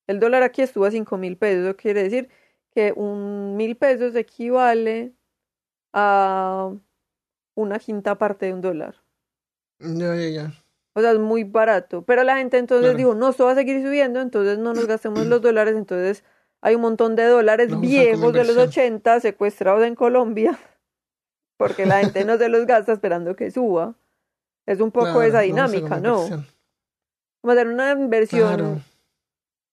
[0.07, 1.63] El dólar aquí estuvo a cinco mil pesos.
[1.63, 2.27] Eso quiere decir
[2.71, 5.13] que un mil pesos equivale
[5.93, 6.73] a
[7.55, 9.02] una quinta parte de un dólar.
[9.83, 10.53] Ya, ya, ya.
[10.95, 12.03] O sea, es muy barato.
[12.03, 12.97] Pero la gente entonces Claro.
[12.97, 15.75] dijo, no, esto va a seguir subiendo, entonces no nos gastemos los dólares.
[15.75, 16.23] Entonces
[16.61, 18.67] hay un montón de dólares viejos de los inversión.
[18.69, 20.57] 80 secuestrados en Colombia,
[21.57, 23.95] porque la gente no se los gasta esperando que suba.
[24.65, 26.21] Es un poco Claro, esa dinámica, ¿no?
[26.21, 26.47] inversión.
[27.41, 28.81] Como hacer una inversión Claro.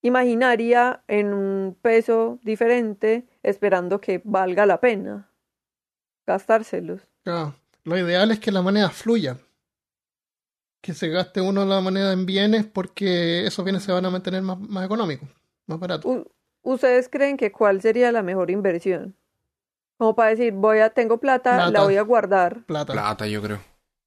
[0.02, 5.28] imaginaria en un peso diferente, esperando que valga la pena
[6.26, 7.00] gastárselos.
[7.84, 9.36] Lo ideal es que la moneda fluya.
[10.82, 14.42] Que se gaste uno la moneda en bienes porque esos bienes se van a mantener
[14.42, 15.28] más, más económicos,
[15.66, 16.24] más baratos.
[16.62, 19.16] ¿Ustedes creen que cuál sería la mejor inversión?
[19.98, 22.64] Como para decir, voy a, tengo plata, la voy a guardar.
[22.64, 22.92] Plata.
[22.94, 23.60] Plata, yo creo.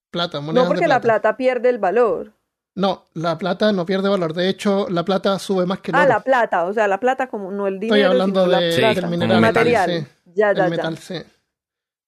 [0.10, 2.34] Plata, monedas No porque de la plata pierde el valor.
[2.76, 4.34] No, la plata no pierde valor.
[4.34, 6.10] De hecho, la plata sube más que el Ah, oro.
[6.10, 8.76] la plata, o sea, la plata como no el dinero, Estoy hablando sino la de,
[8.78, 9.36] plata, mineral.
[9.36, 9.90] el metal, material.
[9.91, 10.08] sí.
[10.26, 10.70] Ya, ya, el ya.
[10.70, 11.16] metal, sí.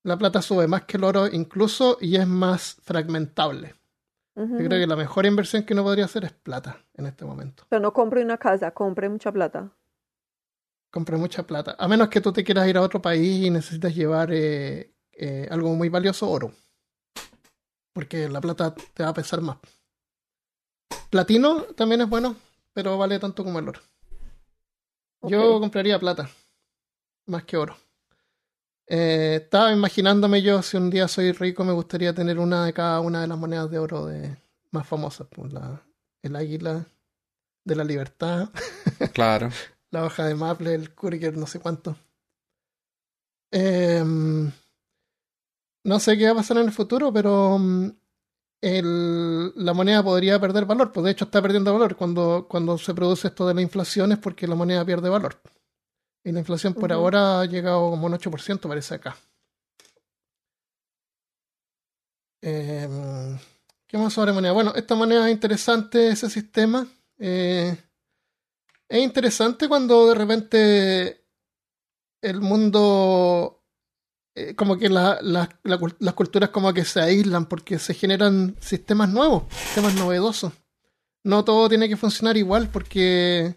[0.04, 3.76] La plata sube más que el oro incluso y es más fragmentable.
[4.36, 7.64] Yo creo que la mejor inversión que uno podría hacer es plata en este momento.
[7.64, 9.72] O sea, no compre una casa, compre mucha plata.
[10.91, 11.76] Compre mucha plata.
[11.80, 15.48] A menos que tú te quieras ir a otro país y necesitas llevar eh, eh,
[15.49, 16.52] algo muy valioso, oro.
[17.94, 19.57] Porque la plata te va a pesar más.
[21.10, 22.36] Platino también es bueno,
[22.74, 23.80] pero vale tanto como el oro.
[25.22, 26.30] Yo compraría plata,
[27.26, 27.78] más que oro.
[28.88, 32.99] Eh, estaba imaginándome yo, si un día soy rico, me gustaría tener una de cada
[32.99, 34.38] una de las monedas de oro de,
[34.72, 35.28] más famosas.
[35.30, 35.82] pues, la,
[36.22, 36.86] el águila
[37.66, 38.49] de la libertad,
[39.14, 39.49] Claro.
[39.91, 41.98] la hoja de maple, el Kurger, no sé cuánto.
[43.52, 44.52] Em,
[45.84, 47.90] no sé qué va a pasar en el futuro, pero mm,
[48.62, 50.91] el- la moneda podría perder valor.
[50.91, 54.18] Pues de hecho está perdiendo valor cuando, cuando se produce esto de la inflación es
[54.20, 55.40] porque la moneda pierde valor.
[56.26, 59.15] Y la inflación por ahora ha llegado como un 8%, parece acá.
[62.41, 63.38] Eh,
[63.88, 64.52] ¿Qué más sobre moneda?
[64.53, 66.88] Bueno, esta moneda es interesante, ese sistema.
[67.19, 67.77] Eh,
[68.89, 71.26] es interesante cuando de repente
[72.22, 73.64] el mundo,
[74.34, 77.93] eh, como que la- la- la cul- las culturas como que se aíslan porque se
[77.93, 80.53] generan sistemas nuevos, sistemas novedosos.
[81.23, 83.56] No todo tiene que funcionar igual porque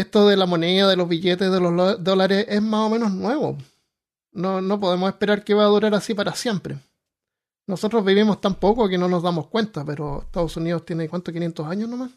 [0.00, 3.12] esto de la moneda, de los billetes, de los lo- dólares es más o menos
[3.12, 3.56] nuevo.
[4.32, 6.78] No, no podemos esperar que va a durar así para siempre.
[7.66, 11.30] Nosotros vivimos tan poco que no nos damos cuenta, pero Estados Unidos tiene, ¿cuánto?
[11.32, 12.10] ¿500 años nomás?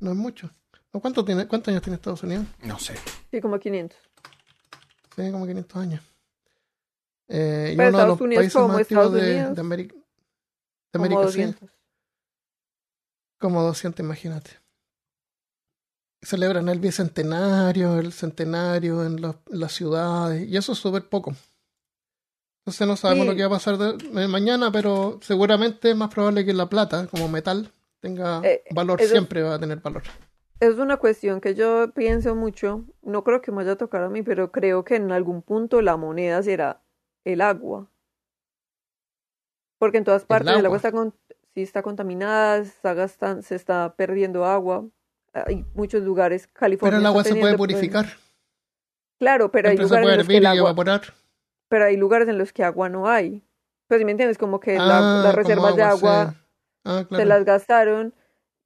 [0.00, 0.50] No es mucho.
[0.92, 1.00] ¿No?
[1.00, 2.46] ¿Cuánto tiene, ¿Cuántos años tiene Estados Unidos?
[2.62, 2.94] No sé.
[3.30, 3.98] Sí, como 500.
[5.16, 6.02] Sí, como 500 años.
[7.28, 9.94] Eh, y uno de los Estados Unidos países como más Estados de, Unidos, de América.
[9.94, 10.02] De
[10.98, 11.38] Como América, sí.
[11.42, 11.70] 200.
[13.38, 14.50] Como 200, imagínate.
[16.22, 21.32] Celebran el bicentenario, el centenario en, las ciudades, y eso es súper poco.
[22.62, 23.30] Entonces no sabemos Sí.
[23.30, 27.06] lo que va a pasar de- mañana, pero seguramente es más probable que la plata,
[27.06, 27.70] como metal,
[28.00, 30.02] tenga Eh, valor, eso- siempre va a tener valor.
[30.60, 32.84] Es una cuestión que yo pienso mucho.
[33.00, 35.80] No creo que me vaya a tocar a mí, pero creo que en algún punto
[35.80, 36.82] la moneda será
[37.24, 37.90] el agua.
[39.78, 40.66] Porque en todas partes el agua.
[40.66, 41.14] agua está, con,
[41.54, 44.86] sí está contaminada, se está, gastan- se está perdiendo agua.
[45.32, 46.90] Hay muchos lugares, California.
[46.92, 48.30] Pero el agua se puede purificar, problemas.
[49.18, 51.02] Claro, pero hay se lugares puede en los que hervir el y agua, evaporar.
[51.68, 53.42] pero hay lugares en los que agua no hay.
[53.88, 54.38] Pues, ¿me entiendes?
[54.38, 56.40] Como que Ah, las reservas de agua se-
[56.84, 58.14] Ah, se las gastaron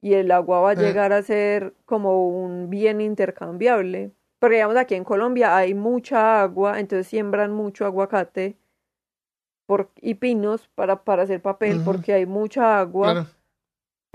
[0.01, 0.77] y el agua va a Eh.
[0.77, 4.11] llegar a ser como un bien intercambiable.
[4.39, 8.57] Porque digamos aquí en Colombia hay mucha agua, entonces siembran mucho aguacate
[9.67, 13.27] por, y pinos para, para hacer papel porque hay mucha agua, Claro.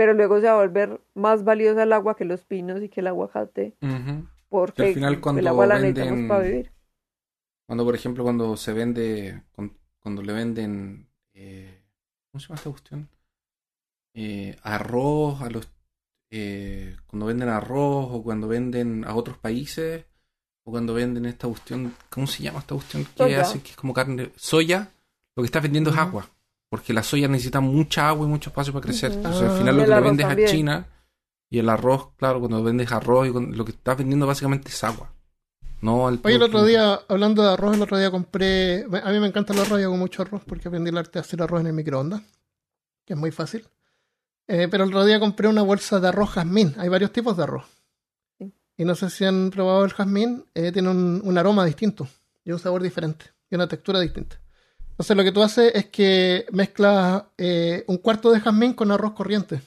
[0.00, 3.00] Pero luego se va a volver más valiosa el agua que los pinos y que
[3.00, 3.76] el aguacate
[4.48, 6.72] porque al final el cuando agua la venden- necesitamos para vivir.
[7.66, 11.82] Cuando, por ejemplo, cuando se vende, con- cuando le venden, eh,
[12.32, 13.08] ¿cómo se llama esta cuestión?
[14.14, 15.68] Eh, arroz a los,
[16.30, 20.06] eh, cuando venden arroz o cuando venden a otros países
[20.64, 23.92] o cuando venden esta cuestión, ¿cómo se llama esta cuestión que hace que es como
[23.92, 24.30] carne?
[24.36, 24.88] Soya,
[25.36, 26.26] lo que estás vendiendo es agua,
[26.70, 29.12] porque la soya necesita mucha agua y mucho espacio para crecer.
[29.12, 29.58] Entonces, al Ah.
[29.58, 30.48] final lo El que le arroz vendes también.
[30.48, 30.86] a China
[31.50, 34.84] y el arroz, claro, cuando vendes arroz y con- lo que estás vendiendo básicamente es
[34.84, 35.12] agua.
[35.82, 38.84] No al Oye, el otro día, hablando de arroz, el otro día compré.
[38.84, 41.20] A mí me encanta el arroz, yo hago mucho arroz porque aprendí el arte de
[41.20, 42.20] hacer arroz en el microondas,
[43.06, 43.66] que es muy fácil.
[44.46, 46.74] Eh, pero el otro día compré una bolsa de arroz jazmín.
[46.78, 47.64] Hay varios tipos de arroz.
[48.38, 48.52] Sí.
[48.76, 52.06] Y no sé si han probado el jazmín, eh, tiene un, un aroma distinto
[52.44, 54.39] y un sabor diferente y una textura distinta.
[55.00, 59.14] Entonces, lo que tú haces es que mezclas eh, un cuarto de jazmín con arroz
[59.14, 59.62] corriente.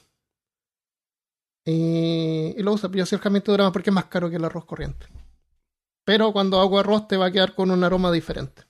[1.66, 2.88] Y, y lo usas.
[2.92, 5.06] Yo hacía el jazmín te dura más porque es más caro que el arroz corriente.
[6.06, 8.62] Pero cuando hago arroz te va a quedar con un aroma diferente.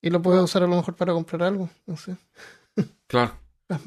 [0.00, 1.68] Y lo puedes usar a lo mejor para comprar algo.
[1.86, 2.16] No sé.
[3.08, 3.32] Claro.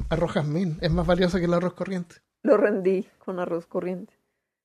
[0.09, 2.17] Arroz jazmín es más valioso que el arroz corriente.
[2.43, 4.13] Lo rendí con arroz corriente.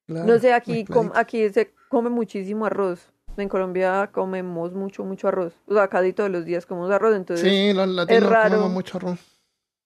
[0.08, 3.08] Claro, No sé, aquí, com- aquí se come muchísimo arroz.
[3.36, 5.54] En Colombia comemos mucho, mucho arroz.
[5.66, 8.50] O sea, casi todos los días comemos arroz, entonces Sí, los latinos raro.
[8.50, 9.18] comemos mucho arroz.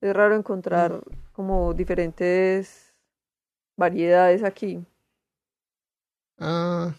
[0.00, 1.00] es raro encontrar
[1.32, 2.94] como diferentes
[3.76, 4.84] variedades aquí.
[6.38, 6.94] Ah,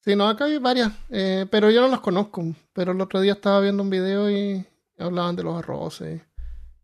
[0.00, 2.42] sí, no, acá hay varias, eh, pero yo no las conozco.
[2.72, 4.64] Pero el otro día estaba viendo un video y
[4.98, 6.22] hablaban de los arroces.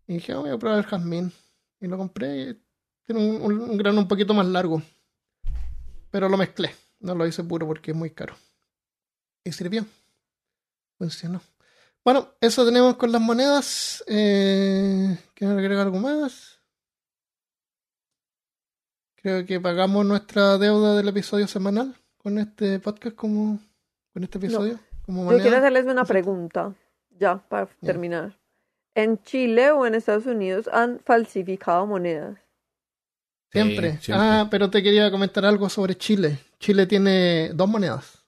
[0.06, 1.32] Y dije, "Ah, voy a probar el jazmín.
[1.80, 2.62] Y lo compré y
[3.04, 4.82] tiene un, un- un grano un poquito más largo.
[6.10, 8.34] Pero lo mezclé, no lo hice puro porque es muy caro.
[9.44, 9.84] Y sirvió.
[10.98, 11.40] Funcionó.
[12.04, 14.04] Bueno, eso tenemos con las monedas.
[14.06, 16.60] Eh, ¿Quieren agregar algo más?
[19.16, 23.60] Creo que pagamos nuestra deuda del episodio semanal con este podcast como
[24.12, 26.74] con este episodio como Yo quiero hacerles una pregunta,
[27.10, 28.38] ya, para terminar.
[28.94, 32.38] ¿En Chile o en Estados Unidos han falsificado monedas?
[33.50, 33.92] Siempre.
[33.92, 34.26] Sí, siempre.
[34.26, 36.38] Ah, pero te quería comentar algo sobre Chile.
[36.58, 38.21] Chile tiene dos monedas.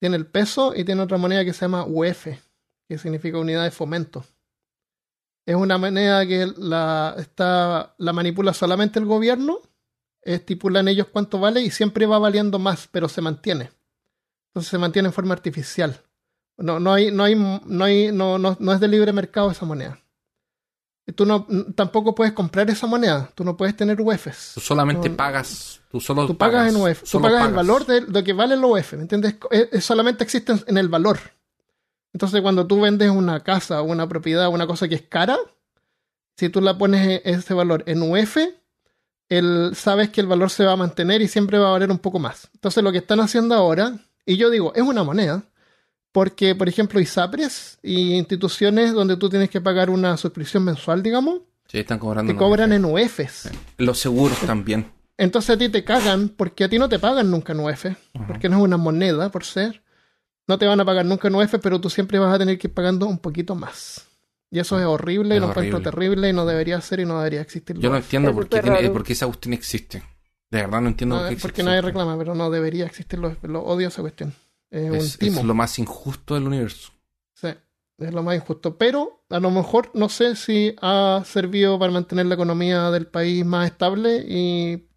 [0.00, 2.26] Tiene el peso y tiene otra moneda que se llama UF,
[2.88, 4.24] que significa unidad de fomento.
[5.46, 9.60] Es una moneda que la, está, la manipula solamente el gobierno,
[10.22, 13.70] estipulan ellos cuánto vale y siempre va valiendo más, pero se mantiene.
[14.50, 16.02] Entonces se mantiene en forma artificial.
[16.58, 19.64] No, no hay, no hay, no hay, no, no, no es de libre mercado esa
[19.64, 20.00] moneda.
[21.14, 23.30] Tú no, tampoco puedes comprar esa moneda.
[23.34, 24.52] Tú no puedes tener UEFs.
[24.54, 28.02] Tú solamente No, pagas, tú solo Tú pagas, en UF, tú pagas el valor de
[28.02, 29.36] lo que vale el UF, ¿me entiendes?
[29.50, 31.18] Es- es- solamente existe en el valor.
[32.12, 35.38] Entonces, cuando tú vendes una casa o una propiedad, una cosa que es cara,
[36.36, 38.36] si tú la pones e- ese valor en UF,
[39.28, 41.98] el, sabes que el valor se va a mantener y siempre va a valer un
[41.98, 42.48] poco más.
[42.54, 45.42] Entonces, lo que están haciendo ahora, y yo digo, es una moneda,
[46.12, 51.40] Porque, por ejemplo, ISAPRES y instituciones donde tú tienes que pagar una suscripción mensual, digamos,
[51.68, 52.32] Sí, están cobrando.
[52.32, 52.76] te cobran UF.
[52.76, 53.50] en UEFs.
[53.76, 54.90] Los seguros también.
[55.18, 57.86] Entonces a ti te cagan porque a ti no te pagan nunca en UF,
[58.26, 59.82] porque no es una moneda por ser.
[60.46, 62.68] No te van a pagar nunca en UF, pero tú siempre vas a tener que
[62.68, 64.06] ir pagando un poquito más.
[64.50, 65.90] Y eso es horrible, y Es lo encuentro horrible.
[65.90, 67.76] terrible, y no debería ser y no debería existir.
[67.78, 68.04] Yo no UF.
[68.04, 70.02] entiendo por qué, tiene, por qué esa cuestión existe.
[70.50, 71.48] De verdad no entiendo No, por qué existe.
[71.48, 73.18] porque nadie reclama, pero no debería existir.
[73.18, 74.32] Lo, lo odio esa cuestión.
[74.70, 75.40] Es, Es, un timo.
[75.40, 76.92] es lo más injusto del universo.
[77.34, 77.48] Sí,
[77.98, 78.76] es lo más injusto.
[78.76, 83.44] Pero a lo mejor no sé si ha servido para mantener la economía del país
[83.44, 84.88] más estable y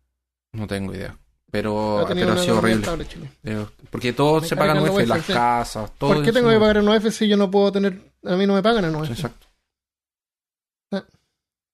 [0.54, 1.18] No tengo idea.
[1.52, 2.80] Pero, ha tenido pero ha sido horrible.
[2.82, 3.32] estable Chile.
[3.42, 5.34] Pero- porque todos Me se pagan cargan UF, las sí.
[5.34, 6.14] casas, todo.
[6.14, 8.14] ¿Por qué tengo que pagar en UF si yo no puedo tener...
[8.24, 9.10] A mí no me pagan en UF.
[9.12, 9.48] Exacto.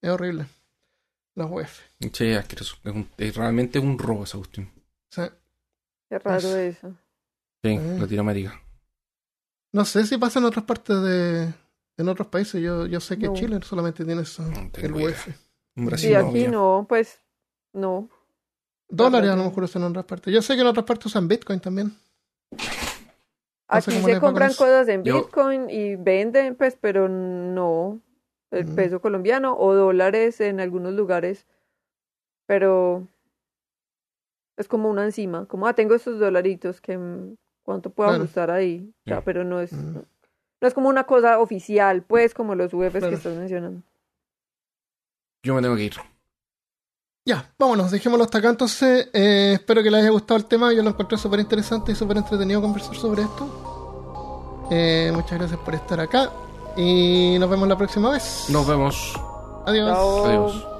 [0.02, 0.46] Es horrible.
[1.36, 1.80] Los UF.
[2.14, 2.76] Sí, es asqueroso.
[2.84, 4.72] Es, un- es realmente un robo esa cuestión.
[5.12, 5.24] Sí.
[6.10, 6.96] Qué raro Es- eso.
[7.68, 7.98] Sí, Ah.
[8.02, 8.62] Latinoamérica.
[9.74, 11.54] No sé si pasa en otras partes de...
[11.98, 12.62] En otros países.
[12.62, 13.34] Yo, yo sé que No.
[13.34, 14.44] Chile solamente tiene eso.
[14.44, 14.94] No el.
[14.94, 15.28] UF.
[15.76, 17.20] Brasil no, aquí no, pues
[17.74, 18.10] no.
[18.90, 20.34] Dólares a lo mejor usan en otras partes.
[20.34, 21.94] Yo sé que en otras partes usan Bitcoin también.
[22.52, 28.00] No sé Aquí se compran cosas en Yo- Bitcoin y venden, pues, pero no
[28.52, 28.76] el Mm.
[28.76, 31.46] peso colombiano o dólares en algunos lugares.
[32.48, 33.08] Pero
[34.58, 37.36] es como una encima, como, ah, tengo estos dolaritos que mm,
[37.68, 38.24] cuánto puedo Claro.
[38.24, 39.22] ajustar ahí, Ya, Sí.
[39.26, 39.98] pero no es, Mm.
[40.62, 43.10] no es como una cosa oficial, pues, como los UFs Claro.
[43.10, 43.82] que estás mencionando.
[45.44, 45.94] Yo me tengo que ir.
[47.26, 49.10] Ya, vámonos, dejémoslo hasta acá entonces.
[49.14, 50.72] Eh, espero que les haya gustado el tema.
[50.74, 54.66] Yo lo encontré súper interesante y súper entretenido conversar sobre esto.
[54.72, 56.32] Eh, muchas gracias por estar acá.
[56.78, 58.46] Y nos vemos la próxima vez.
[58.50, 59.14] Nos vemos.
[59.66, 59.90] Adiós.
[59.90, 60.26] Chao.
[60.26, 60.77] Adiós.